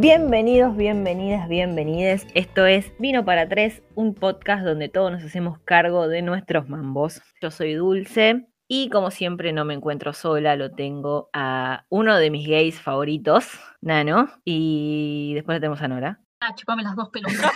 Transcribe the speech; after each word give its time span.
Bienvenidos, 0.00 0.78
bienvenidas, 0.78 1.46
bienvenides. 1.46 2.26
Esto 2.32 2.64
es 2.64 2.90
Vino 2.98 3.22
para 3.26 3.46
Tres, 3.50 3.82
un 3.94 4.14
podcast 4.14 4.64
donde 4.64 4.88
todos 4.88 5.12
nos 5.12 5.22
hacemos 5.22 5.58
cargo 5.58 6.08
de 6.08 6.22
nuestros 6.22 6.70
mambos. 6.70 7.20
Yo 7.42 7.50
soy 7.50 7.74
Dulce 7.74 8.48
y 8.66 8.88
como 8.88 9.10
siempre 9.10 9.52
no 9.52 9.66
me 9.66 9.74
encuentro 9.74 10.14
sola, 10.14 10.56
lo 10.56 10.70
tengo 10.70 11.28
a 11.34 11.84
uno 11.90 12.16
de 12.16 12.30
mis 12.30 12.48
gays 12.48 12.80
favoritos, 12.80 13.60
Nano, 13.82 14.30
y 14.42 15.32
después 15.34 15.56
le 15.56 15.60
tenemos 15.60 15.82
a 15.82 15.88
Nora. 15.88 16.20
Ah, 16.40 16.54
chupame 16.54 16.82
las 16.82 16.96
dos 16.96 17.10
pelotas. 17.10 17.36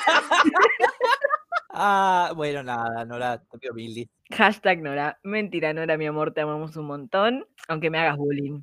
Ah, 1.77 2.33
bueno, 2.37 2.63
nada, 2.63 3.05
Nora, 3.05 3.43
te 3.43 3.73
Billy. 3.73 4.09
Hashtag 4.31 4.81
Nora. 4.81 5.19
Mentira, 5.25 5.73
Nora, 5.73 5.97
mi 5.97 6.07
amor, 6.07 6.33
te 6.33 6.43
amamos 6.43 6.77
un 6.77 6.87
montón, 6.87 7.47
aunque 7.67 7.91
me 7.91 7.99
hagas 7.99 8.17
bullying. 8.17 8.63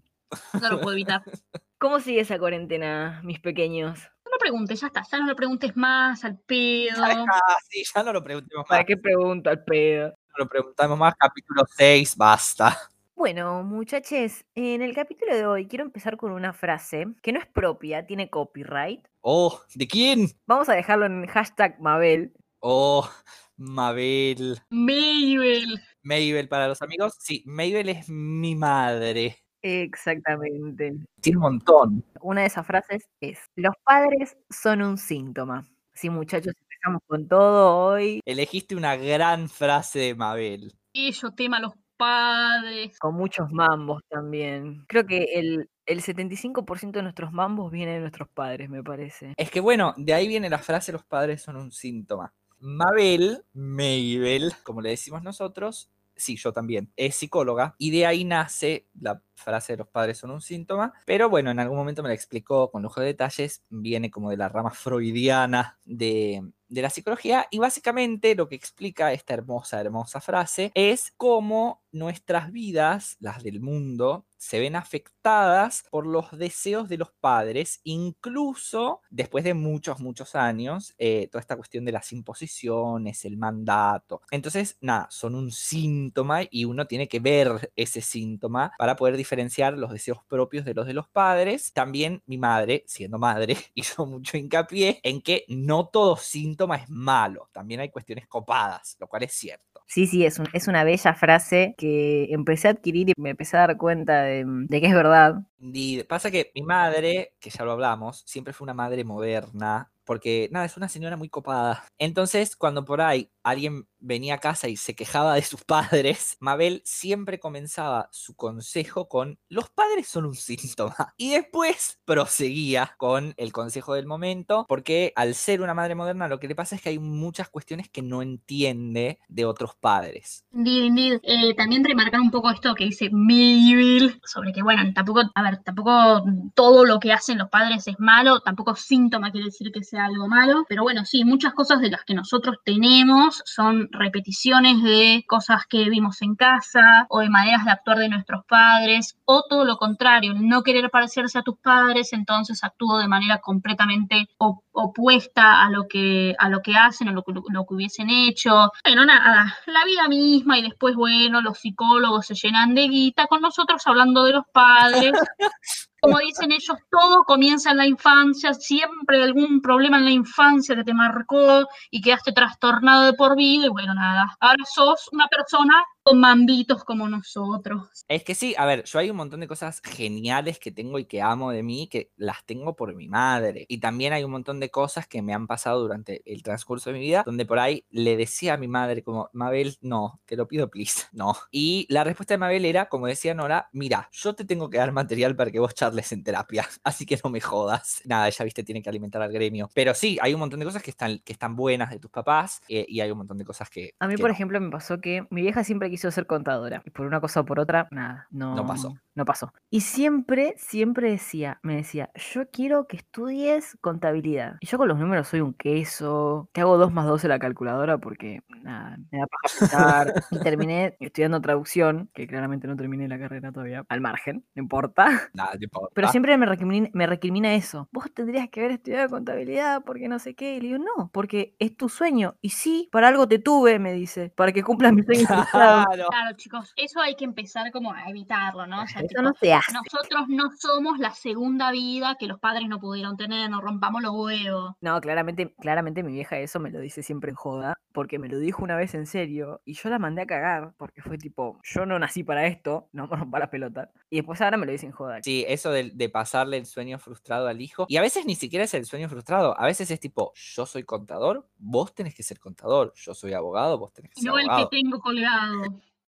No 0.61 0.70
lo 0.70 0.79
puedo 0.79 0.93
evitar. 0.93 1.24
¿Cómo 1.82 2.00
sigue 2.00 2.20
esa 2.20 2.38
cuarentena, 2.38 3.21
mis 3.24 3.40
pequeños? 3.40 3.98
No 4.24 4.32
lo 4.34 4.38
preguntes, 4.38 4.80
ya 4.80 4.86
está. 4.86 5.02
Ya 5.12 5.18
no 5.18 5.26
lo 5.26 5.36
preguntes 5.36 5.76
más 5.76 6.24
al 6.24 6.38
pedo. 6.38 7.04
Ah, 7.04 7.57
sí, 7.68 7.82
ya 7.96 8.04
no 8.04 8.14
lo 8.14 8.24
preguntemos 8.24 8.68
¿Para 8.70 8.82
más. 8.82 8.86
qué 8.86 8.98
pregunto 8.98 9.50
al 9.50 9.64
pedo? 9.64 10.10
No 10.10 10.44
lo 10.44 10.48
preguntamos 10.48 10.96
más. 11.00 11.16
Capítulo 11.16 11.64
6, 11.76 12.16
basta. 12.16 12.78
Bueno, 13.16 13.64
muchachos, 13.64 14.46
en 14.54 14.84
el 14.84 14.94
capítulo 14.94 15.34
de 15.36 15.48
hoy 15.48 15.68
quiero 15.68 15.84
empezar 15.84 16.18
con 16.18 16.34
una 16.34 16.54
frase 16.54 17.07
que 17.24 17.32
no 17.32 17.40
es 17.40 17.48
propia, 17.48 18.06
tiene 18.06 18.29
copyright. 18.29 19.04
Oh, 19.21 19.60
¿de 19.74 19.88
quién? 19.88 20.28
Vamos 20.46 20.70
a 20.70 20.74
dejarlo 20.74 21.07
en 21.07 21.26
hashtag 21.26 21.82
Mabel. 21.82 22.32
Oh, 22.60 23.10
Mabel. 23.57 24.60
Mabel. 24.70 25.82
Mabel 26.04 26.48
para 26.48 26.68
los 26.68 26.79
amigos. 26.84 27.16
Sí, 27.20 27.42
Mabel 27.48 27.90
es 27.90 28.07
mi 28.07 28.54
madre. 28.56 29.40
Exactamente. 29.61 30.96
Tiene 31.20 31.38
un 31.38 31.42
montón. 31.42 32.03
Una 32.22 32.42
de 32.42 32.48
esas 32.48 32.66
frases 32.66 33.08
es, 33.20 33.40
los 33.56 33.76
padres 33.84 34.38
son 34.50 34.81
un 34.81 34.98
síntoma. 34.98 35.67
Sí, 35.94 36.09
muchachos, 36.09 36.54
empezamos 36.62 37.02
con 37.06 37.28
todo 37.28 37.78
hoy, 37.78 38.22
Elegiste 38.26 38.76
una 38.76 38.95
gran 38.95 39.50
frase 39.50 40.00
de 40.00 40.16
Mabel. 40.16 40.73
Ellos 40.94 41.36
tema 41.36 41.58
a 41.58 41.62
los 41.62 41.73
padres. 41.98 42.98
con 42.98 43.16
muchos 43.16 43.52
mambos 43.52 44.02
también. 44.09 44.84
Creo 44.88 45.06
que 45.06 45.23
el, 45.36 45.70
el 45.86 46.02
75% 46.02 46.92
de 46.92 47.04
nuestros 47.04 47.32
mambos 47.32 47.72
viene 47.72 47.94
de 47.94 48.00
nuestros 48.00 48.28
padres, 48.30 48.70
me 48.70 48.84
parece. 48.84 49.34
Es 49.38 49.52
que 49.52 49.59
bueno, 49.59 49.94
de 49.98 50.14
ahí 50.14 50.28
viene 50.28 50.50
la 50.50 50.58
frase 50.58 50.92
los 50.92 51.04
padres 51.04 51.44
son 51.44 51.58
un 51.58 51.72
síntoma. 51.72 52.34
Mabel, 52.59 53.44
Mabel, 53.54 54.54
como 54.64 54.82
le 54.82 54.89
decimos 54.89 55.22
nosotros, 55.23 55.89
sí, 56.22 56.38
yo 56.38 56.53
también, 56.53 56.91
es 56.95 57.16
psicóloga 57.16 57.75
y 57.77 57.91
de 57.91 58.05
ahí 58.05 58.23
nace 58.25 58.88
la 59.00 59.22
frase 59.36 59.73
de 59.73 59.77
los 59.77 59.88
padres 59.88 60.19
son 60.19 60.31
un 60.31 60.41
síntoma, 60.41 60.94
pero 61.05 61.30
bueno, 61.30 61.52
en 61.52 61.59
algún 61.59 61.77
momento 61.77 62.03
me 62.03 62.09
la 62.09 62.16
explicó 62.16 62.69
con 62.72 62.83
lujo 62.83 63.02
de 63.02 63.08
detalles, 63.08 63.64
viene 63.69 64.11
como 64.11 64.30
de 64.30 64.38
la 64.38 64.49
rama 64.49 64.72
freudiana 64.72 65.80
de, 65.83 66.44
de 66.67 66.81
la 66.81 66.89
psicología 66.89 67.47
y 67.52 67.59
básicamente 67.59 68.36
lo 68.36 68.47
que 68.47 68.55
explica 68.55 69.11
esta 69.14 69.33
hermosa, 69.33 69.81
hermosa 69.81 70.22
frase 70.22 70.72
es 70.75 71.11
cómo 71.17 71.83
nuestras 71.92 72.52
vidas, 72.52 73.17
las 73.19 73.44
del 73.44 73.59
mundo, 73.59 74.25
se 74.42 74.59
ven 74.59 74.75
afectadas 74.75 75.86
por 75.92 76.08
los 76.08 76.36
deseos 76.36 76.89
de 76.89 76.97
los 76.97 77.11
padres, 77.11 77.80
incluso 77.84 79.02
después 79.11 79.44
de 79.44 79.53
muchos, 79.53 80.00
muchos 80.00 80.33
años, 80.33 80.95
eh, 80.98 81.28
toda 81.31 81.42
esta 81.42 81.56
cuestión 81.56 81.86
de 81.86 81.92
las 81.92 82.11
imposiciones, 82.11 83.23
el 83.25 83.38
mandato. 83.38 84.23
Entonces, 84.31 84.78
nada, 84.81 85.08
son 85.11 85.36
un 85.36 85.52
síntoma 85.52 86.39
y 86.50 86.66
uno 86.66 86.88
tiene 86.88 87.08
que 87.08 87.20
ver 87.20 87.72
ese 87.75 88.02
síntoma 88.02 88.72
para 88.80 88.95
poder 88.95 89.16
diferenciar 89.16 89.78
los 89.78 89.92
deseos 89.92 90.23
propios 90.28 90.66
de 90.66 90.73
los 90.73 90.88
de 90.88 90.95
los 90.95 91.08
padres. 91.08 91.72
También 91.72 92.23
mi 92.26 92.39
madre, 92.39 92.83
siendo 92.88 93.20
madre, 93.20 93.55
hizo 93.76 94.08
mucho 94.08 94.38
hincapié 94.38 95.02
en 95.03 95.22
que 95.22 95.45
no 95.50 95.88
todo 95.88 96.17
síntoma 96.17 96.77
es 96.77 96.89
malo, 96.89 97.48
también 97.52 97.82
hay 97.82 97.89
cuestiones 97.89 98.27
copadas, 98.27 98.98
lo 98.99 99.08
cual 99.08 99.21
es 99.21 99.33
cierto. 99.33 99.70
Sí, 99.94 100.08
sí, 100.08 100.26
es, 100.26 100.40
un- 100.40 100.48
es 100.54 100.68
una 100.70 100.84
bella 100.86 101.14
frase 101.14 101.76
que 101.78 102.28
empecé 102.32 102.70
a 102.70 102.72
adquirir 102.72 103.10
y 103.10 103.14
me 103.18 103.32
empecé 103.32 103.58
a 103.58 103.62
dar 103.62 103.78
cuenta 103.78 104.24
de, 104.24 104.46
de 104.48 104.82
que 104.82 104.88
es 104.88 104.94
verdad. 104.94 105.42
Y 105.60 106.04
pasa 106.06 106.32
que 106.32 106.52
mi 106.56 106.64
madre, 106.64 107.36
que 107.40 107.50
ya 107.52 107.64
lo 107.66 107.72
hablamos, 107.74 108.24
siempre 108.26 108.54
fue 108.54 108.66
una 108.66 108.74
madre 108.74 109.04
moderna, 109.04 109.92
porque 110.11 110.49
nada, 110.52 110.66
es 110.66 110.76
una 110.76 110.89
señora 110.89 111.16
muy 111.16 111.30
copada. 111.30 111.86
Entonces, 111.98 112.58
cuando 112.58 112.83
por 112.83 112.99
ahí 112.99 113.32
alguien 113.44 113.88
venía 113.98 114.36
a 114.36 114.39
casa 114.39 114.67
y 114.67 114.76
se 114.76 114.94
quejaba 114.94 115.36
de 115.36 115.42
sus 115.42 115.64
padres, 115.66 116.36
Mabel 116.42 116.82
siempre 116.83 117.39
comenzaba 117.39 118.10
su 118.11 118.36
consejo 118.36 119.08
con 119.08 119.39
los 119.48 119.70
padres 119.70 120.10
son 120.10 120.26
un 120.26 120.36
síntoma. 120.36 121.14
Y 121.16 121.32
después 121.32 122.02
proseguía 122.04 122.94
con 122.98 123.33
el 123.38 123.54
consejo 123.54 123.94
del 123.94 124.05
momento, 124.05 124.66
porque 124.67 125.14
al 125.16 125.33
ser 125.33 125.61
una 125.61 125.73
madre 125.73 125.95
moderna 125.95 126.28
lo 126.28 126.42
que 126.42 126.49
le 126.49 126.55
pasa 126.55 126.76
es 126.76 126.82
que 126.82 126.89
hay 126.89 126.99
muchas 126.99 127.48
cuestiones 127.48 127.88
que 127.88 128.01
no 128.01 128.22
entiende 128.22 129.19
de 129.29 129.45
otros 129.45 129.75
padres. 129.79 130.43
Indeed, 130.51 130.83
indeed. 130.83 131.19
Eh, 131.23 131.55
también 131.55 131.85
remarcar 131.85 132.19
un 132.19 132.31
poco 132.31 132.51
esto 132.51 132.75
que 132.75 132.83
dice 132.83 133.09
Mabel, 133.11 134.19
sobre 134.25 134.51
que, 134.51 134.61
bueno, 134.61 134.83
tampoco, 134.93 135.22
a 135.33 135.41
ver, 135.41 135.63
tampoco 135.63 136.25
todo 136.53 136.83
lo 136.83 136.99
que 136.99 137.13
hacen 137.13 137.38
los 137.38 137.47
padres 137.47 137.88
es 137.88 137.97
malo, 137.97 138.41
tampoco 138.41 138.75
síntoma 138.75 139.31
quiere 139.31 139.45
decir 139.45 139.72
que 139.72 139.85
sea 139.85 140.00
algo 140.06 140.28
malo, 140.28 140.66
pero 140.67 140.84
bueno, 140.84 141.06
sí, 141.06 141.23
muchas 141.23 141.53
cosas 141.53 141.81
de 141.81 141.89
las 141.91 142.03
que 142.03 142.13
nosotros 142.13 142.57
tenemos 142.66 143.41
son 143.45 143.88
repeticiones 143.91 144.81
de 144.84 145.23
cosas 145.28 145.66
que 145.67 145.89
vimos 145.89 146.22
en 146.22 146.35
casa 146.35 147.06
o 147.09 147.19
de 147.19 147.29
maneras 147.29 147.66
de 147.66 147.72
actuar 147.72 147.97
de 148.00 148.09
nuestros 148.09 148.44
padres, 148.45 149.17
o 149.25 149.44
todo 149.50 149.66
lo 149.66 149.78
contrario, 149.78 150.34
no 150.35 150.63
querer 150.63 150.90
parecerse 150.90 151.40
a 151.40 151.44
tus 151.44 151.57
padres, 151.59 152.13
entonces 152.13 152.63
actúo 152.63 152.97
de 153.00 153.07
manera 153.07 153.40
completamente 153.40 154.28
op- 154.38 154.63
opuesta 154.73 155.63
a 155.63 155.69
lo 155.69 155.88
que 155.88 156.35
a 156.40 156.50
lo 156.50 156.61
que 156.61 156.75
hacen 156.75 157.09
o 157.09 157.11
lo 157.11 157.23
que, 157.23 157.34
lo 157.34 157.66
que 157.66 157.73
hubiesen 157.73 158.09
hecho. 158.09 158.72
Bueno, 158.84 159.06
nada, 159.06 159.56
la 159.67 159.85
vida 159.85 160.07
misma 160.07 160.57
y 160.57 160.63
después, 160.63 160.95
bueno, 160.95 161.41
los 161.41 161.59
psicólogos 161.59 162.25
se 162.25 162.35
llenan 162.35 162.73
de 162.75 162.88
guita 162.88 163.28
con 163.28 163.41
nosotros 163.41 163.81
hablando 163.85 164.23
de 164.23 164.34
los 164.34 164.44
padres. 164.53 165.11
Como 166.03 166.17
dicen 166.17 166.51
ellos, 166.51 166.78
todo 166.89 167.23
comienza 167.25 167.69
en 167.69 167.78
la 167.78 167.85
infancia, 167.85 168.56
siempre 168.56 169.22
algún 169.22 169.62
problema 169.62 170.00
en 170.00 170.06
la 170.06 170.12
infancia 170.12 170.75
que 170.75 170.84
te 170.84 170.95
marcó 170.95 171.67
y 171.91 172.01
quedaste 172.01 172.31
trastornado 172.31 173.03
de 173.03 173.13
por 173.13 173.35
vida 173.35 173.67
y 173.67 173.69
bueno, 173.69 173.94
nada, 173.94 174.35
ahora 174.40 174.66
sos 174.66 175.09
una 175.11 175.28
persona 175.28 175.75
con 176.03 176.19
mambitos 176.19 176.84
como 176.84 177.07
nosotros. 177.07 178.06
Es 178.07 178.23
que 178.23 178.35
sí, 178.35 178.56
a 178.57 178.66
ver, 178.66 178.84
yo 178.85 179.00
hay 179.00 179.09
un 179.09 179.17
montón 179.17 179.39
de 179.39 179.47
cosas 179.47 179.81
geniales 179.84 180.59
que 180.59 180.72
tengo 180.72 181.00
y 181.00 181.06
que 181.06 181.22
amo 181.22 181.51
de 181.51 181.63
mí, 181.63 181.88
que 181.88 182.12
las 182.17 182.44
tengo 182.45 182.75
por 182.75 182.95
mi 182.95 183.07
madre. 183.07 183.66
Y 183.67 183.79
también 183.79 184.13
hay 184.13 184.23
un 184.23 184.31
montón 184.31 184.59
de 184.59 184.69
cosas 184.69 185.07
que 185.07 185.22
me 185.22 185.34
han 185.34 185.47
pasado 185.47 185.81
durante 185.81 186.22
el 186.25 186.44
transcurso 186.44 186.90
de 186.90 187.00
mi 187.00 187.06
vida, 187.06 187.23
donde 187.25 187.45
por 187.45 187.59
ahí 187.59 187.85
le 187.90 188.17
decía 188.17 188.56
a 188.56 188.57
mi 188.57 188.67
madre 188.67 189.03
como, 189.03 189.29
Mabel, 189.34 189.78
no, 189.81 190.19
te 190.25 190.35
lo 190.35 190.47
pido, 190.47 190.69
please, 190.69 191.03
no. 191.11 191.35
Y 191.51 191.85
la 191.90 192.03
respuesta 192.03 192.34
de 192.34 192.40
Mabel 192.40 192.66
era, 192.66 192.90
como 192.90 193.07
decía 193.07 193.34
Nora, 193.34 193.69
mira, 193.72 194.09
yo 194.11 194.34
te 194.34 194.45
tengo 194.45 194.69
que 194.69 194.78
dar 194.78 194.91
material 194.91 195.35
para 195.35 195.51
que 195.51 195.59
vos 195.59 195.75
charles 195.75 196.11
en 196.11 196.23
terapia, 196.23 196.67
así 196.84 197.06
que 197.06 197.19
no 197.23 197.29
me 197.29 197.41
jodas. 197.41 198.01
Nada, 198.06 198.28
ella, 198.28 198.45
viste, 198.45 198.63
tiene 198.63 198.81
que 198.81 198.90
alimentar 198.90 199.22
al 199.22 199.31
gremio. 199.31 199.69
Pero 199.73 199.94
sí, 199.94 200.17
hay 200.22 200.34
un 200.34 200.40
montón 200.40 200.59
de 200.59 200.66
cosas 200.66 200.81
que 200.81 200.91
están, 200.91 201.19
que 201.19 201.34
están 201.34 201.56
buenas 201.56 201.91
de 201.91 202.00
tus 202.00 202.09
papás 202.09 202.61
eh, 202.67 202.85
y 202.88 203.01
hay 203.01 203.11
un 203.11 203.19
montón 203.19 203.38
de 203.38 203.45
cosas 203.45 203.69
que... 203.69 203.94
A 204.00 204.07
mí, 204.07 204.16
que 204.16 204.22
por 204.22 204.29
no. 204.29 204.34
ejemplo, 204.34 204.59
me 204.59 204.72
pasó 204.72 205.00
que 205.00 205.28
mi 205.29 205.41
vieja 205.41 205.63
siempre 205.63 205.91
quiso 205.91 206.09
ser 206.09 206.25
contadora. 206.25 206.81
Y 206.85 206.90
por 206.90 207.06
una 207.06 207.22
cosa 207.22 207.41
o 207.41 207.46
por 207.46 207.59
otra, 207.59 207.88
nada, 207.91 208.28
no, 208.31 208.66
pasó. 208.66 208.96
No 209.13 209.25
pasó. 209.25 209.53
Y 209.69 209.81
siempre, 209.81 210.56
siempre 210.57 211.12
decía, 211.12 211.59
me 211.63 211.75
decía, 211.75 212.09
yo 212.16 212.50
quiero 212.50 212.88
que 212.88 212.97
estudies 212.97 213.78
contabilidad. 213.81 214.56
Y 214.62 214.68
yo 214.68 214.78
con 214.78 214.88
los 214.88 214.97
números 214.97 215.28
soy 215.28 215.41
un 215.41 215.53
queso. 215.53 216.50
Te 216.53 216.62
hago 216.62 216.78
2 216.78 216.91
más 216.94 217.06
2 217.06 217.25
en 217.25 217.29
la 217.29 217.40
calculadora 217.40 217.97
porque, 217.97 218.41
nada, 218.63 218.97
me 219.12 219.19
da 219.19 219.28
paja 219.28 219.59
pensar. 219.59 220.13
y 220.31 220.40
terminé 220.40 220.96
estudiando 221.00 221.41
traducción, 221.41 222.09
que 222.13 222.25
claramente 222.25 222.68
no 222.68 222.75
terminé 222.75 223.08
la 223.08 223.19
carrera 223.19 223.52
todavía, 223.52 223.85
al 223.90 224.02
margen, 224.02 224.46
no 224.55 224.64
importa. 224.64 225.29
Nada, 225.34 225.52
te 225.58 225.66
importa. 225.66 225.91
Pero 225.94 226.08
siempre 226.08 226.37
me 226.37 226.46
recrimina, 226.46 226.90
me 226.94 227.05
recrimina 227.05 227.53
eso. 227.53 227.90
Vos 227.91 228.11
tendrías 228.14 228.49
que 228.49 228.61
haber 228.61 228.72
estudiado 228.72 229.09
contabilidad 229.09 229.84
porque 229.85 230.08
no 230.08 230.20
sé 230.20 230.35
qué. 230.35 230.55
Y 230.55 230.61
le 230.61 230.67
digo, 230.67 230.79
no, 230.79 231.09
porque 231.11 231.55
es 231.59 231.76
tu 231.76 231.90
sueño. 231.90 232.35
Y 232.41 232.49
sí, 232.49 232.90
para 232.91 233.09
algo 233.09 233.28
te 233.28 233.40
tuve, 233.40 233.79
me 233.79 233.94
dice, 233.94 234.32
para 234.35 234.52
que 234.52 234.64
cumplas 234.64 234.94
mis 234.94 235.05
sueños. 235.05 235.28
frustrados". 235.83 236.07
Claro. 236.09 236.22
Claro, 236.22 236.37
chicos, 236.37 236.73
eso 236.75 237.01
hay 237.01 237.16
que 237.16 237.25
empezar 237.25 237.72
como 237.72 237.91
a 237.93 238.09
evitarlo, 238.09 238.66
¿no? 238.67 238.83
O 238.83 238.87
sea, 238.87 238.99
Eso 239.01 239.07
tipo, 239.07 239.22
no 239.22 239.33
se 239.33 239.53
hace. 239.53 239.72
nosotros 239.73 240.28
no 240.29 240.49
somos 240.57 240.99
la 240.99 241.11
segunda 241.13 241.72
vida 241.72 242.16
que 242.19 242.28
los 242.28 242.39
padres 242.39 242.67
no 242.67 242.79
pudieron 242.79 243.17
tener, 243.17 243.49
nos 243.49 243.61
rompamos 243.61 244.01
los 244.01 244.13
huevos. 244.16 244.73
No, 244.81 244.99
claramente, 245.01 245.53
claramente 245.59 246.03
mi 246.03 246.13
vieja 246.13 246.37
eso 246.37 246.59
me 246.59 246.69
lo 246.72 246.79
dice 246.79 247.03
siempre 247.03 247.29
en 247.31 247.35
joda, 247.35 247.79
porque 247.93 248.19
me 248.19 248.28
lo 248.29 248.37
dijo 248.39 248.63
una 248.63 248.75
vez 248.75 248.93
en 248.95 249.05
serio 249.05 249.61
y 249.66 249.73
yo 249.73 249.89
la 249.89 249.99
mandé 249.99 250.22
a 250.22 250.25
cagar, 250.28 250.73
porque 250.78 251.01
fue 251.01 251.17
tipo, 251.17 251.59
yo 251.63 251.85
no 251.85 251.97
nací 251.99 252.23
para 252.23 252.45
esto, 252.47 252.87
no 252.93 253.07
me 253.07 253.16
rompa 253.16 253.39
la 253.39 253.49
pelota. 253.49 253.89
Y 254.09 254.17
después 254.17 254.41
ahora 254.41 254.57
me 254.57 254.66
lo 254.66 254.72
dice 254.72 254.85
en 254.85 254.91
joda. 254.91 255.19
Sí, 255.23 255.45
eso 255.47 255.72
de, 255.72 255.91
de 255.93 256.10
pasarle 256.10 256.57
el 256.57 256.66
sueño 256.66 257.00
frustrado 257.00 257.48
al 257.48 257.62
hijo. 257.62 257.86
Y 257.88 257.98
a 257.98 258.01
veces 258.01 258.25
ni 258.25 258.36
siquiera 258.36 258.66
es 258.66 258.74
el 258.74 258.86
sueño 258.86 259.07
frustrado. 259.10 259.60
A 259.60 259.66
veces 259.66 259.89
es 259.92 260.00
tipo, 260.00 260.34
yo 260.36 260.66
soy 260.66 260.84
contador, 260.84 261.48
vos 261.57 261.94
tenés 261.95 262.13
que 262.16 262.24
ser 262.24 262.39
contador. 262.39 262.94
Yo 262.95 263.13
soy 263.13 263.34
abogado, 263.34 263.77
vos 263.77 263.94
tenés 263.94 264.12
que 264.12 264.22
ser 264.22 264.30
No 264.30 264.38
el 264.38 264.45
que 264.45 264.51
abogado. 264.51 264.69
tengo 264.69 265.00
colgado. 265.00 265.71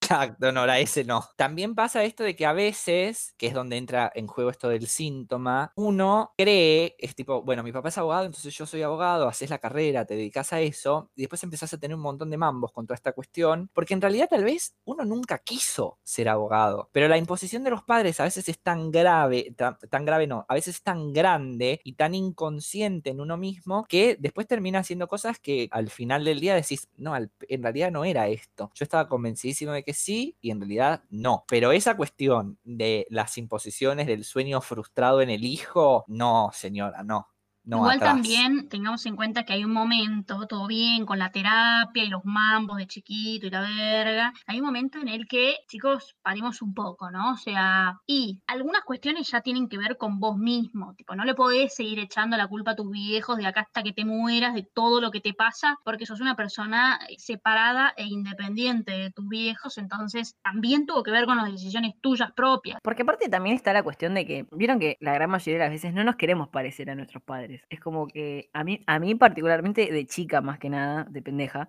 Exacto, 0.04 0.52
no, 0.52 0.62
a 0.62 0.78
ese 0.78 1.02
no. 1.04 1.24
También 1.36 1.74
pasa 1.74 2.04
esto 2.04 2.24
de 2.24 2.36
que 2.36 2.44
a 2.44 2.52
veces, 2.52 3.34
que 3.38 3.46
es 3.46 3.54
donde 3.54 3.76
entra 3.78 4.12
en 4.14 4.26
juego 4.26 4.50
esto 4.50 4.68
del 4.68 4.86
síntoma, 4.86 5.72
uno 5.76 6.34
cree, 6.36 6.94
es 6.98 7.14
tipo, 7.14 7.42
bueno, 7.42 7.62
mi 7.62 7.72
papá 7.72 7.88
es 7.88 7.96
abogado, 7.98 8.26
entonces 8.26 8.54
yo 8.54 8.66
soy 8.66 8.82
abogado, 8.82 9.26
haces 9.28 9.48
la 9.48 9.58
carrera, 9.58 10.04
te 10.04 10.14
dedicas 10.14 10.52
a 10.52 10.60
eso, 10.60 11.10
y 11.16 11.22
después 11.22 11.42
empezás 11.42 11.72
a 11.72 11.78
tener 11.78 11.94
un 11.94 12.02
montón 12.02 12.28
de 12.28 12.36
mambos 12.36 12.70
con 12.72 12.86
toda 12.86 12.96
esta 12.96 13.12
cuestión, 13.12 13.70
porque 13.72 13.94
en 13.94 14.02
realidad 14.02 14.28
tal 14.28 14.44
vez 14.44 14.76
uno 14.84 15.04
nunca 15.06 15.38
quiso 15.38 15.98
ser 16.04 16.28
abogado, 16.28 16.90
pero 16.92 17.08
la 17.08 17.16
imposición 17.16 17.64
de 17.64 17.70
los 17.70 17.82
padres 17.82 18.20
a 18.20 18.24
veces 18.24 18.48
es 18.48 18.60
tan 18.60 18.90
grave, 18.90 19.54
tan, 19.56 19.78
tan 19.90 20.04
grave 20.04 20.26
no, 20.26 20.44
a 20.48 20.54
veces 20.54 20.76
es 20.76 20.82
tan 20.82 21.12
grande 21.14 21.80
y 21.82 21.94
tan 21.94 22.14
inconsciente 22.14 23.10
en 23.10 23.20
uno 23.20 23.36
mismo 23.38 23.86
que 23.88 24.16
después 24.20 24.46
termina 24.46 24.80
haciendo 24.80 25.08
cosas 25.08 25.38
que 25.38 25.68
al 25.70 25.88
final 25.88 26.24
del 26.24 26.40
día 26.40 26.54
decís, 26.54 26.88
no, 26.96 27.16
en 27.16 27.62
realidad 27.62 27.90
no 27.90 28.04
era 28.04 28.28
esto. 28.28 28.70
Yo 28.74 28.84
estaba 28.84 29.08
convencidísimo 29.08 29.72
de 29.72 29.82
que 29.84 29.93
sí 29.94 30.36
y 30.40 30.50
en 30.50 30.60
realidad 30.60 31.04
no. 31.10 31.44
Pero 31.48 31.72
esa 31.72 31.96
cuestión 31.96 32.58
de 32.64 33.06
las 33.10 33.38
imposiciones 33.38 34.06
del 34.06 34.24
sueño 34.24 34.60
frustrado 34.60 35.20
en 35.22 35.30
el 35.30 35.44
hijo, 35.44 36.04
no, 36.08 36.50
señora, 36.52 37.02
no. 37.02 37.33
No 37.64 37.78
Igual 37.78 37.96
atrás. 37.96 38.12
también 38.12 38.68
tengamos 38.68 39.06
en 39.06 39.16
cuenta 39.16 39.44
que 39.44 39.54
hay 39.54 39.64
un 39.64 39.72
momento, 39.72 40.46
todo 40.46 40.66
bien, 40.66 41.06
con 41.06 41.18
la 41.18 41.30
terapia 41.30 42.04
y 42.04 42.08
los 42.08 42.22
mambos 42.24 42.76
de 42.76 42.86
chiquito 42.86 43.46
y 43.46 43.50
la 43.50 43.62
verga. 43.62 44.32
Hay 44.46 44.60
un 44.60 44.66
momento 44.66 44.98
en 44.98 45.08
el 45.08 45.26
que, 45.26 45.56
chicos, 45.66 46.14
paremos 46.22 46.60
un 46.60 46.74
poco, 46.74 47.10
¿no? 47.10 47.32
O 47.32 47.36
sea, 47.36 48.00
y 48.06 48.42
algunas 48.46 48.82
cuestiones 48.82 49.30
ya 49.30 49.40
tienen 49.40 49.68
que 49.68 49.78
ver 49.78 49.96
con 49.96 50.20
vos 50.20 50.36
mismo. 50.36 50.94
Tipo, 50.94 51.16
no 51.16 51.24
le 51.24 51.34
podés 51.34 51.74
seguir 51.74 52.00
echando 52.00 52.36
la 52.36 52.48
culpa 52.48 52.72
a 52.72 52.76
tus 52.76 52.90
viejos 52.90 53.38
de 53.38 53.46
acá 53.46 53.62
hasta 53.62 53.82
que 53.82 53.92
te 53.92 54.04
mueras, 54.04 54.54
de 54.54 54.62
todo 54.62 55.00
lo 55.00 55.10
que 55.10 55.20
te 55.20 55.32
pasa, 55.32 55.78
porque 55.84 56.04
sos 56.04 56.20
una 56.20 56.36
persona 56.36 56.98
eh, 57.08 57.14
separada 57.18 57.94
e 57.96 58.04
independiente 58.04 58.92
de 58.92 59.10
tus 59.10 59.26
viejos. 59.26 59.78
Entonces, 59.78 60.36
también 60.42 60.84
tuvo 60.84 61.02
que 61.02 61.10
ver 61.10 61.24
con 61.24 61.38
las 61.38 61.50
decisiones 61.50 61.94
tuyas 62.02 62.30
propias. 62.32 62.78
Porque 62.82 63.02
aparte 63.02 63.30
también 63.30 63.56
está 63.56 63.72
la 63.72 63.82
cuestión 63.82 64.12
de 64.12 64.26
que, 64.26 64.46
vieron 64.52 64.78
que 64.78 64.98
la 65.00 65.14
gran 65.14 65.30
mayoría 65.30 65.54
de 65.54 65.64
las 65.64 65.70
veces 65.70 65.94
no 65.94 66.04
nos 66.04 66.16
queremos 66.16 66.48
parecer 66.48 66.90
a 66.90 66.94
nuestros 66.94 67.22
padres. 67.22 67.53
Es 67.68 67.80
como 67.80 68.06
que 68.06 68.50
a 68.52 68.64
mí, 68.64 68.80
a 68.86 68.98
mí 68.98 69.14
particularmente 69.14 69.90
de 69.90 70.06
chica 70.06 70.40
más 70.40 70.58
que 70.58 70.70
nada, 70.70 71.04
de 71.10 71.22
pendeja, 71.22 71.68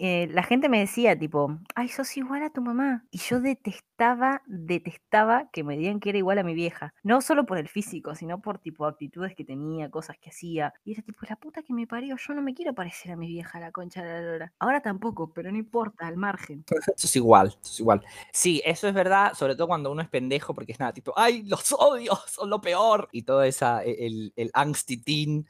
eh, 0.00 0.28
la 0.30 0.42
gente 0.42 0.68
me 0.68 0.80
decía 0.80 1.18
tipo, 1.18 1.58
ay, 1.74 1.88
sos 1.88 2.16
igual 2.16 2.42
a 2.42 2.50
tu 2.50 2.62
mamá. 2.62 3.04
Y 3.10 3.18
yo 3.18 3.40
detestaba, 3.40 4.42
detestaba 4.46 5.50
que 5.52 5.64
me 5.64 5.76
digan 5.76 6.00
que 6.00 6.10
era 6.10 6.18
igual 6.18 6.38
a 6.38 6.42
mi 6.42 6.54
vieja. 6.54 6.94
No 7.02 7.20
solo 7.20 7.46
por 7.46 7.58
el 7.58 7.68
físico, 7.68 8.14
sino 8.14 8.40
por 8.40 8.58
tipo 8.58 8.86
actitudes 8.86 9.34
que 9.34 9.44
tenía, 9.44 9.90
cosas 9.90 10.16
que 10.18 10.30
hacía. 10.30 10.72
Y 10.84 10.92
era 10.92 11.02
tipo, 11.02 11.20
la 11.28 11.36
puta 11.36 11.62
que 11.62 11.72
me 11.72 11.86
parió, 11.86 12.16
yo 12.16 12.34
no 12.34 12.42
me 12.42 12.54
quiero 12.54 12.74
parecer 12.74 13.12
a 13.12 13.16
mi 13.16 13.26
vieja, 13.26 13.60
la 13.60 13.72
concha 13.72 14.02
de 14.02 14.12
la 14.12 14.20
lora. 14.20 14.52
Ahora 14.58 14.80
tampoco, 14.80 15.32
pero 15.32 15.50
no 15.50 15.58
importa, 15.58 16.06
al 16.06 16.16
margen. 16.16 16.64
Eso 16.70 17.06
es 17.06 17.16
igual, 17.16 17.56
es 17.62 17.80
igual. 17.80 18.02
Sí, 18.32 18.62
eso 18.64 18.88
es 18.88 18.94
verdad, 18.94 19.34
sobre 19.34 19.54
todo 19.56 19.68
cuando 19.68 19.90
uno 19.90 20.02
es 20.02 20.08
pendejo, 20.08 20.54
porque 20.54 20.72
es 20.72 20.80
nada, 20.80 20.92
tipo, 20.92 21.12
¡ay, 21.16 21.42
los 21.44 21.72
odio! 21.72 22.12
Son 22.26 22.48
lo 22.50 22.60
peor. 22.60 23.08
Y 23.12 23.22
todo 23.22 23.42
esa, 23.42 23.84
e- 23.84 24.06
el, 24.06 24.32
el 24.36 24.50
angsty 24.54 24.96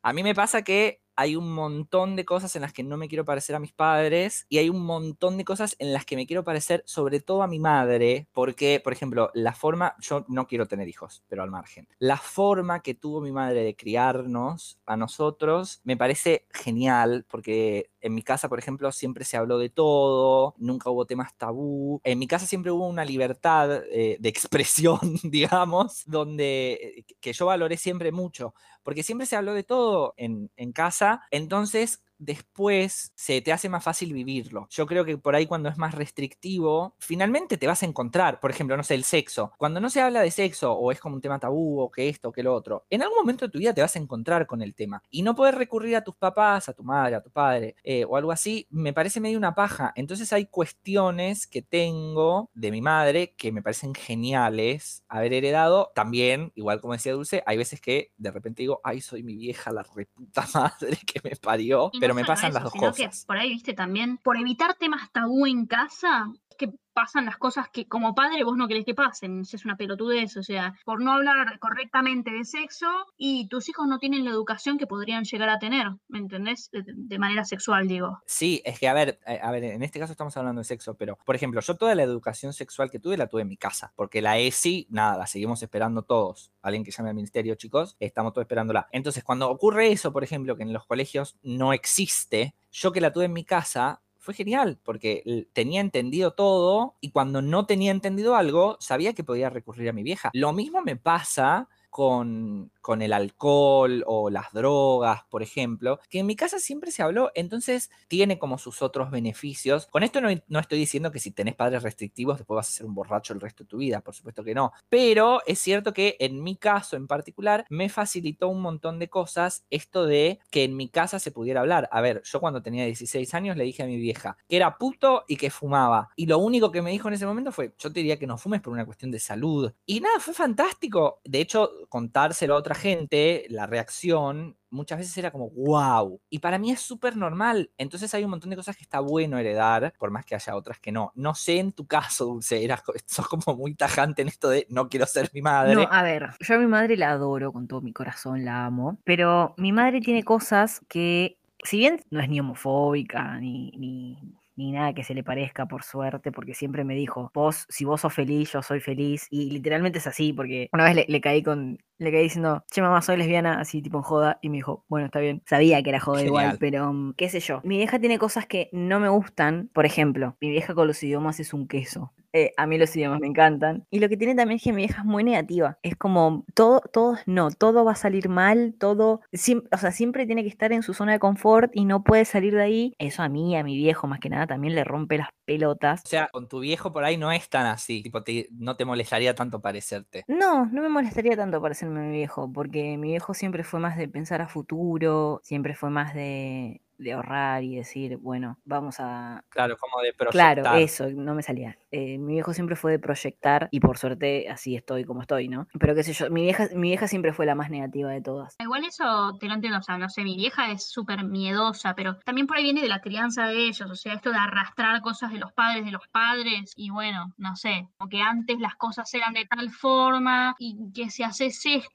A 0.02 0.12
mí 0.12 0.22
me 0.22 0.34
pasa 0.34 0.62
que 0.62 1.00
hay 1.16 1.36
un 1.36 1.52
montón 1.52 2.16
de 2.16 2.24
cosas 2.24 2.56
en 2.56 2.62
las 2.62 2.72
que 2.72 2.82
no 2.82 2.96
me 2.96 3.06
quiero 3.06 3.26
parecer 3.26 3.54
a 3.54 3.58
mis 3.58 3.74
padres 3.74 4.46
y 4.48 4.56
hay 4.56 4.70
un 4.70 4.82
montón 4.86 5.36
de 5.36 5.44
cosas 5.44 5.76
en 5.78 5.92
las 5.92 6.06
que 6.06 6.16
me 6.16 6.26
quiero 6.26 6.44
parecer 6.44 6.82
sobre 6.86 7.20
todo 7.20 7.42
a 7.42 7.46
mi 7.46 7.58
madre, 7.58 8.26
porque, 8.32 8.80
por 8.82 8.94
ejemplo, 8.94 9.30
la 9.34 9.52
forma, 9.52 9.94
yo 10.00 10.24
no 10.28 10.46
quiero 10.46 10.66
tener 10.66 10.88
hijos, 10.88 11.22
pero 11.28 11.42
al 11.42 11.50
margen, 11.50 11.86
la 11.98 12.16
forma 12.16 12.80
que 12.80 12.94
tuvo 12.94 13.20
mi 13.20 13.32
madre 13.32 13.62
de 13.62 13.76
criarnos 13.76 14.78
a 14.86 14.96
nosotros 14.96 15.82
me 15.84 15.98
parece 15.98 16.46
genial, 16.54 17.26
porque 17.28 17.90
en 18.00 18.14
mi 18.14 18.22
casa, 18.22 18.48
por 18.48 18.58
ejemplo, 18.58 18.90
siempre 18.92 19.24
se 19.24 19.36
habló 19.36 19.58
de 19.58 19.70
todo, 19.70 20.54
nunca 20.58 20.90
hubo 20.90 21.06
temas 21.06 21.36
tabú, 21.36 22.00
en 22.04 22.18
mi 22.18 22.26
casa 22.26 22.46
siempre 22.46 22.70
hubo 22.72 22.86
una 22.86 23.04
libertad 23.04 23.82
eh, 23.90 24.16
de 24.20 24.28
expresión, 24.28 24.98
digamos, 25.24 26.02
donde 26.06 26.72
eh, 27.08 27.14
que 27.20 27.32
yo 27.32 27.46
valoré 27.46 27.76
siempre 27.76 28.12
mucho 28.12 28.54
porque 28.82 29.02
siempre 29.02 29.26
se 29.26 29.36
habló 29.36 29.54
de 29.54 29.62
todo 29.62 30.14
en, 30.16 30.50
en 30.56 30.72
casa, 30.72 31.22
entonces 31.30 32.02
después 32.20 33.12
se 33.16 33.40
te 33.40 33.52
hace 33.52 33.68
más 33.68 33.82
fácil 33.82 34.12
vivirlo. 34.12 34.68
Yo 34.70 34.86
creo 34.86 35.04
que 35.04 35.18
por 35.18 35.34
ahí 35.34 35.46
cuando 35.46 35.68
es 35.68 35.78
más 35.78 35.94
restrictivo, 35.94 36.94
finalmente 36.98 37.56
te 37.56 37.66
vas 37.66 37.82
a 37.82 37.86
encontrar, 37.86 38.38
por 38.38 38.50
ejemplo, 38.50 38.76
no 38.76 38.84
sé, 38.84 38.94
el 38.94 39.04
sexo. 39.04 39.52
Cuando 39.58 39.80
no 39.80 39.90
se 39.90 40.00
habla 40.00 40.20
de 40.20 40.30
sexo 40.30 40.72
o 40.72 40.92
es 40.92 41.00
como 41.00 41.16
un 41.16 41.20
tema 41.20 41.38
tabú 41.38 41.80
o 41.80 41.90
que 41.90 42.08
esto 42.08 42.28
o 42.28 42.32
que 42.32 42.42
lo 42.42 42.54
otro, 42.54 42.86
en 42.90 43.02
algún 43.02 43.18
momento 43.18 43.46
de 43.46 43.50
tu 43.50 43.58
vida 43.58 43.74
te 43.74 43.80
vas 43.80 43.96
a 43.96 43.98
encontrar 43.98 44.46
con 44.46 44.62
el 44.62 44.74
tema. 44.74 45.02
Y 45.10 45.22
no 45.22 45.34
poder 45.34 45.56
recurrir 45.56 45.96
a 45.96 46.04
tus 46.04 46.14
papás, 46.14 46.68
a 46.68 46.74
tu 46.74 46.84
madre, 46.84 47.16
a 47.16 47.22
tu 47.22 47.30
padre 47.30 47.74
eh, 47.82 48.04
o 48.04 48.16
algo 48.16 48.32
así, 48.32 48.66
me 48.70 48.92
parece 48.92 49.20
medio 49.20 49.38
una 49.38 49.54
paja. 49.54 49.92
Entonces 49.96 50.32
hay 50.32 50.46
cuestiones 50.46 51.46
que 51.46 51.62
tengo 51.62 52.50
de 52.54 52.70
mi 52.70 52.82
madre 52.82 53.34
que 53.36 53.50
me 53.50 53.62
parecen 53.62 53.94
geniales 53.94 55.04
haber 55.08 55.32
heredado. 55.32 55.90
También, 55.94 56.52
igual 56.54 56.80
como 56.80 56.92
decía 56.92 57.12
Dulce, 57.12 57.42
hay 57.46 57.56
veces 57.56 57.80
que 57.80 58.12
de 58.18 58.30
repente 58.30 58.62
digo, 58.62 58.80
ay, 58.84 59.00
soy 59.00 59.22
mi 59.22 59.36
vieja, 59.36 59.72
la 59.72 59.82
reputa 59.82 60.46
madre 60.54 60.98
que 61.06 61.20
me 61.24 61.36
parió. 61.36 61.90
Pero 62.14 62.22
me 62.22 62.24
pasan 62.24 62.50
eso, 62.50 62.54
las 62.54 62.64
dos 62.64 62.72
sino 62.72 62.92
que 62.92 63.04
cosas. 63.06 63.24
por 63.24 63.36
ahí, 63.36 63.50
viste, 63.50 63.72
también, 63.72 64.18
por 64.18 64.36
evitar 64.36 64.74
temas 64.74 65.10
tabú 65.12 65.46
en 65.46 65.66
casa, 65.66 66.32
que 66.60 66.70
pasan 66.92 67.24
las 67.24 67.38
cosas 67.38 67.70
que 67.70 67.88
como 67.88 68.14
padre 68.14 68.44
vos 68.44 68.58
no 68.58 68.68
querés 68.68 68.84
que 68.84 68.94
pasen. 68.94 69.40
Es 69.40 69.64
una 69.64 69.78
pelotudez, 69.78 70.36
o 70.36 70.42
sea, 70.42 70.74
por 70.84 71.02
no 71.02 71.12
hablar 71.12 71.58
correctamente 71.58 72.30
de 72.30 72.44
sexo 72.44 72.86
y 73.16 73.48
tus 73.48 73.70
hijos 73.70 73.88
no 73.88 73.98
tienen 73.98 74.26
la 74.26 74.30
educación 74.30 74.76
que 74.76 74.86
podrían 74.86 75.24
llegar 75.24 75.48
a 75.48 75.58
tener, 75.58 75.86
¿me 76.08 76.18
entendés? 76.18 76.68
De, 76.70 76.84
de 76.86 77.18
manera 77.18 77.46
sexual, 77.46 77.88
digo. 77.88 78.20
Sí, 78.26 78.60
es 78.66 78.78
que 78.78 78.88
a 78.88 78.92
ver, 78.92 79.18
eh, 79.26 79.40
a 79.42 79.50
ver, 79.50 79.64
en 79.64 79.82
este 79.82 79.98
caso 79.98 80.12
estamos 80.12 80.36
hablando 80.36 80.60
de 80.60 80.66
sexo, 80.66 80.94
pero 80.94 81.16
por 81.24 81.34
ejemplo, 81.34 81.62
yo 81.62 81.76
toda 81.76 81.94
la 81.94 82.02
educación 82.02 82.52
sexual 82.52 82.90
que 82.90 82.98
tuve 82.98 83.16
la 83.16 83.28
tuve 83.28 83.42
en 83.42 83.48
mi 83.48 83.56
casa, 83.56 83.94
porque 83.96 84.20
la 84.20 84.38
ESI, 84.38 84.86
nada, 84.90 85.16
la 85.16 85.26
seguimos 85.26 85.62
esperando 85.62 86.02
todos. 86.02 86.52
Alguien 86.60 86.84
que 86.84 86.90
llame 86.90 87.08
al 87.08 87.14
ministerio, 87.14 87.54
chicos, 87.54 87.96
estamos 88.00 88.34
todos 88.34 88.44
esperándola. 88.44 88.88
Entonces, 88.92 89.24
cuando 89.24 89.48
ocurre 89.48 89.90
eso, 89.90 90.12
por 90.12 90.24
ejemplo, 90.24 90.54
que 90.56 90.64
en 90.64 90.74
los 90.74 90.84
colegios 90.84 91.38
no 91.42 91.72
existe, 91.72 92.54
yo 92.70 92.92
que 92.92 93.00
la 93.00 93.12
tuve 93.12 93.24
en 93.24 93.32
mi 93.32 93.44
casa, 93.44 94.02
fue 94.20 94.34
genial, 94.34 94.78
porque 94.84 95.48
tenía 95.52 95.80
entendido 95.80 96.32
todo 96.34 96.96
y 97.00 97.10
cuando 97.10 97.42
no 97.42 97.66
tenía 97.66 97.90
entendido 97.90 98.36
algo, 98.36 98.76
sabía 98.78 99.14
que 99.14 99.24
podía 99.24 99.50
recurrir 99.50 99.88
a 99.88 99.92
mi 99.92 100.02
vieja. 100.02 100.30
Lo 100.34 100.52
mismo 100.52 100.82
me 100.82 100.96
pasa 100.96 101.68
con, 101.90 102.72
con 102.80 103.02
el 103.02 103.12
alcohol 103.12 104.04
o 104.06 104.30
las 104.30 104.52
drogas, 104.52 105.24
por 105.28 105.42
ejemplo, 105.42 105.98
que 106.08 106.20
en 106.20 106.26
mi 106.26 106.36
casa 106.36 106.58
siempre 106.58 106.90
se 106.90 107.02
habló, 107.02 107.30
entonces 107.34 107.90
tiene 108.08 108.38
como 108.38 108.58
sus 108.58 108.82
otros 108.82 109.10
beneficios. 109.10 109.86
Con 109.86 110.02
esto 110.02 110.20
no, 110.20 110.28
no 110.48 110.58
estoy 110.58 110.78
diciendo 110.78 111.10
que 111.10 111.18
si 111.18 111.32
tenés 111.32 111.54
padres 111.54 111.82
restrictivos 111.82 112.38
después 112.38 112.56
vas 112.56 112.68
a 112.68 112.72
ser 112.72 112.86
un 112.86 112.94
borracho 112.94 113.32
el 113.32 113.40
resto 113.40 113.64
de 113.64 113.68
tu 113.68 113.78
vida, 113.78 114.00
por 114.00 114.14
supuesto 114.14 114.44
que 114.44 114.54
no, 114.54 114.72
pero 114.88 115.40
es 115.46 115.58
cierto 115.58 115.92
que 115.92 116.16
en 116.20 116.42
mi 116.42 116.56
caso 116.56 116.96
en 116.96 117.06
particular 117.06 117.66
me 117.68 117.88
facilitó 117.88 118.48
un 118.48 118.62
montón 118.62 118.98
de 118.98 119.08
cosas 119.08 119.64
esto 119.70 120.06
de 120.06 120.38
que 120.50 120.64
en 120.64 120.76
mi 120.76 120.88
casa 120.88 121.18
se 121.18 121.32
pudiera 121.32 121.60
hablar. 121.60 121.88
A 121.92 122.00
ver, 122.00 122.22
yo 122.24 122.40
cuando 122.40 122.62
tenía 122.62 122.84
16 122.86 123.34
años 123.34 123.56
le 123.56 123.64
dije 123.64 123.82
a 123.82 123.86
mi 123.86 123.96
vieja 123.96 124.36
que 124.48 124.56
era 124.56 124.78
puto 124.78 125.24
y 125.28 125.36
que 125.36 125.50
fumaba, 125.50 126.10
y 126.16 126.26
lo 126.26 126.38
único 126.38 126.70
que 126.70 126.82
me 126.82 126.90
dijo 126.90 127.08
en 127.08 127.14
ese 127.14 127.26
momento 127.26 127.52
fue, 127.52 127.74
yo 127.78 127.92
te 127.92 128.00
diría 128.00 128.18
que 128.18 128.26
no 128.26 128.38
fumes 128.38 128.60
por 128.60 128.72
una 128.72 128.86
cuestión 128.86 129.10
de 129.10 129.18
salud. 129.18 129.72
Y 129.86 130.00
nada, 130.00 130.20
fue 130.20 130.34
fantástico. 130.34 131.20
De 131.24 131.40
hecho, 131.40 131.70
contárselo 131.88 132.54
a 132.54 132.58
otra 132.58 132.74
gente, 132.74 133.46
la 133.48 133.66
reacción 133.66 134.56
muchas 134.70 134.98
veces 134.98 135.16
era 135.18 135.30
como 135.30 135.50
wow. 135.50 136.20
Y 136.30 136.38
para 136.38 136.58
mí 136.58 136.70
es 136.70 136.80
súper 136.80 137.16
normal. 137.16 137.70
Entonces 137.76 138.12
hay 138.14 138.24
un 138.24 138.30
montón 138.30 138.50
de 138.50 138.56
cosas 138.56 138.76
que 138.76 138.82
está 138.82 139.00
bueno 139.00 139.38
heredar, 139.38 139.92
por 139.98 140.10
más 140.10 140.24
que 140.24 140.34
haya 140.34 140.56
otras 140.56 140.78
que 140.78 140.92
no. 140.92 141.12
No 141.14 141.34
sé 141.34 141.58
en 141.58 141.72
tu 141.72 141.86
caso, 141.86 142.26
Dulce, 142.26 142.64
eras, 142.64 142.82
sos 143.06 143.28
como 143.28 143.56
muy 143.56 143.74
tajante 143.74 144.22
en 144.22 144.28
esto 144.28 144.48
de 144.48 144.66
no 144.70 144.88
quiero 144.88 145.06
ser 145.06 145.30
mi 145.34 145.42
madre. 145.42 145.74
No, 145.74 145.88
a 145.90 146.02
ver, 146.02 146.30
yo 146.40 146.54
a 146.54 146.58
mi 146.58 146.66
madre 146.66 146.96
la 146.96 147.10
adoro 147.10 147.52
con 147.52 147.66
todo 147.66 147.80
mi 147.80 147.92
corazón, 147.92 148.44
la 148.44 148.66
amo, 148.66 148.98
pero 149.04 149.54
mi 149.56 149.72
madre 149.72 150.00
tiene 150.00 150.22
cosas 150.22 150.80
que, 150.88 151.38
si 151.64 151.78
bien 151.78 152.00
no 152.10 152.20
es 152.20 152.28
ni 152.28 152.40
homofóbica, 152.40 153.38
ni, 153.38 154.16
ni 154.60 154.72
nada 154.72 154.92
que 154.94 155.04
se 155.04 155.14
le 155.14 155.24
parezca, 155.24 155.66
por 155.66 155.82
suerte, 155.82 156.32
porque 156.32 156.54
siempre 156.54 156.84
me 156.84 156.94
dijo, 156.94 157.30
vos, 157.34 157.66
si 157.68 157.84
vos 157.84 158.02
sos 158.02 158.14
feliz, 158.14 158.52
yo 158.52 158.62
soy 158.62 158.80
feliz, 158.80 159.26
y 159.30 159.50
literalmente 159.50 159.98
es 159.98 160.06
así, 160.06 160.32
porque 160.32 160.68
una 160.72 160.84
vez 160.84 160.94
le, 160.94 161.06
le 161.08 161.20
caí 161.20 161.42
con, 161.42 161.78
le 162.00 162.10
caí 162.10 162.22
diciendo, 162.22 162.64
che 162.70 162.80
mamá, 162.80 163.02
soy 163.02 163.18
lesbiana, 163.18 163.60
así 163.60 163.82
tipo 163.82 163.98
en 163.98 164.02
joda, 164.02 164.38
y 164.40 164.48
me 164.48 164.56
dijo, 164.56 164.84
bueno, 164.88 165.06
está 165.06 165.20
bien, 165.20 165.42
sabía 165.46 165.82
que 165.82 165.90
era 165.90 166.00
joda 166.00 166.24
igual, 166.24 166.56
pero 166.58 166.92
mm, 166.92 167.14
qué 167.14 167.28
sé 167.28 167.40
yo, 167.40 167.60
mi 167.62 167.76
vieja 167.76 167.98
tiene 167.98 168.18
cosas 168.18 168.46
que 168.46 168.70
no 168.72 169.00
me 169.00 169.08
gustan, 169.10 169.70
por 169.74 169.84
ejemplo, 169.84 170.36
mi 170.40 170.48
vieja 170.48 170.74
con 170.74 170.86
los 170.86 171.02
idiomas 171.02 171.40
es 171.40 171.52
un 171.52 171.68
queso, 171.68 172.12
eh, 172.32 172.52
a 172.56 172.66
mí 172.66 172.78
los 172.78 172.94
idiomas 172.94 173.20
me 173.20 173.26
encantan. 173.26 173.86
Y 173.90 173.98
lo 173.98 174.08
que 174.08 174.16
tiene 174.16 174.34
también 174.34 174.56
es 174.56 174.62
que 174.62 174.72
mi 174.72 174.78
vieja 174.78 175.00
es 175.00 175.04
muy 175.04 175.24
negativa. 175.24 175.78
Es 175.82 175.96
como 175.96 176.44
todo, 176.54 176.80
todo 176.92 177.16
no, 177.26 177.50
todo 177.50 177.84
va 177.84 177.92
a 177.92 177.96
salir 177.96 178.28
mal, 178.28 178.74
todo, 178.78 179.20
o 179.32 179.76
sea, 179.76 179.90
siempre 179.90 180.26
tiene 180.26 180.42
que 180.42 180.48
estar 180.48 180.72
en 180.72 180.82
su 180.82 180.94
zona 180.94 181.12
de 181.12 181.18
confort 181.18 181.72
y 181.74 181.84
no 181.84 182.04
puede 182.04 182.24
salir 182.24 182.54
de 182.54 182.62
ahí. 182.62 182.94
Eso 182.98 183.22
a 183.22 183.28
mí, 183.28 183.56
a 183.56 183.64
mi 183.64 183.76
viejo 183.76 184.06
más 184.06 184.20
que 184.20 184.30
nada, 184.30 184.46
también 184.46 184.74
le 184.74 184.84
rompe 184.84 185.18
las 185.18 185.28
pelotas. 185.50 186.04
O 186.04 186.08
sea, 186.08 186.28
con 186.28 186.48
tu 186.48 186.60
viejo 186.60 186.92
por 186.92 187.04
ahí 187.04 187.16
no 187.16 187.30
es 187.32 187.48
tan 187.48 187.66
así, 187.66 188.02
tipo, 188.02 188.22
te- 188.22 188.48
no 188.52 188.76
te 188.76 188.84
molestaría 188.84 189.34
tanto 189.34 189.60
parecerte. 189.60 190.26
No, 190.26 190.66
no 190.66 190.82
me 190.82 190.88
molestaría 190.88 191.36
tanto 191.36 191.60
parecerme 191.60 192.00
a 192.00 192.02
mi 192.04 192.12
viejo, 192.12 192.52
porque 192.52 192.96
mi 192.96 193.08
viejo 193.08 193.34
siempre 193.34 193.64
fue 193.64 193.80
más 193.80 193.96
de 193.96 194.08
pensar 194.08 194.40
a 194.40 194.46
futuro, 194.48 195.40
siempre 195.42 195.74
fue 195.74 195.90
más 195.90 196.14
de, 196.14 196.82
de 197.00 197.12
ahorrar 197.12 197.64
y 197.64 197.76
decir, 197.76 198.16
bueno, 198.18 198.58
vamos 198.64 198.96
a... 198.98 199.44
Claro, 199.48 199.76
como 199.78 200.02
de 200.02 200.12
proyectar. 200.12 200.60
Claro, 200.62 200.78
eso, 200.78 201.08
no 201.10 201.34
me 201.34 201.42
salía. 201.42 201.78
Eh, 201.90 202.18
mi 202.18 202.34
viejo 202.34 202.52
siempre 202.52 202.76
fue 202.76 202.92
de 202.92 202.98
proyectar 202.98 203.68
y 203.70 203.80
por 203.80 203.98
suerte 203.98 204.48
así 204.48 204.76
estoy 204.76 205.04
como 205.04 205.22
estoy, 205.22 205.48
¿no? 205.48 205.66
Pero 205.78 205.94
qué 205.94 206.02
sé 206.02 206.12
yo, 206.12 206.30
mi 206.30 206.42
vieja, 206.42 206.68
mi 206.74 206.88
vieja 206.88 207.08
siempre 207.08 207.32
fue 207.32 207.46
la 207.46 207.54
más 207.54 207.70
negativa 207.70 208.10
de 208.10 208.20
todas. 208.20 208.56
Igual 208.60 208.84
eso 208.84 209.36
te 209.40 209.46
lo 209.46 209.54
entiendo, 209.54 209.78
o 209.78 209.82
sea, 209.82 209.98
no 209.98 210.08
sé, 210.08 210.22
mi 210.22 210.36
vieja 210.36 210.70
es 210.70 210.86
súper 210.86 211.24
miedosa, 211.24 211.94
pero 211.94 212.18
también 212.18 212.46
por 212.46 212.56
ahí 212.56 212.62
viene 212.62 212.82
de 212.82 212.88
la 212.88 213.00
crianza 213.00 213.46
de 213.46 213.68
ellos, 213.68 213.90
o 213.90 213.94
sea, 213.94 214.14
esto 214.14 214.30
de 214.30 214.38
arrastrar 214.38 215.00
cosas 215.00 215.32
de 215.32 215.38
los 215.38 215.52
padres 215.52 215.84
de 215.84 215.90
los 215.90 216.06
padres 216.08 216.72
y 216.76 216.90
bueno, 216.90 217.32
no 217.36 217.56
sé, 217.56 217.88
como 217.96 218.08
que 218.08 218.20
antes 218.20 218.58
las 218.58 218.76
cosas 218.76 219.12
eran 219.14 219.34
de 219.34 219.46
tal 219.46 219.70
forma 219.70 220.54
y 220.58 220.92
que 220.94 221.10
si 221.10 221.22
haces 221.22 221.60
esto 221.64 221.88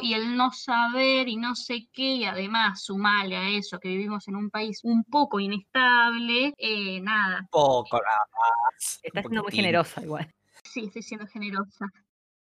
y 0.00 0.14
el 0.14 0.36
no 0.36 0.50
saber 0.52 1.28
y 1.28 1.36
no 1.36 1.54
sé 1.54 1.88
qué, 1.92 2.14
y 2.14 2.24
además 2.24 2.82
sumale 2.82 3.36
a 3.36 3.48
eso 3.50 3.78
que 3.78 3.88
vivimos 3.88 4.26
en 4.28 4.36
un 4.36 4.50
país 4.50 4.80
un 4.82 5.04
poco 5.04 5.40
inestable, 5.40 6.54
eh, 6.56 7.00
nada. 7.00 7.46
Poco 7.50 7.96
nada 7.96 8.26
más. 8.32 9.00
Está 9.02 9.20
un 9.20 9.26
siendo 9.28 9.42
muy 9.42 9.52
generosa 9.52 10.02
igual. 10.02 10.32
Sí, 10.64 10.84
estoy 10.86 11.02
siendo 11.02 11.26
generosa. 11.26 11.86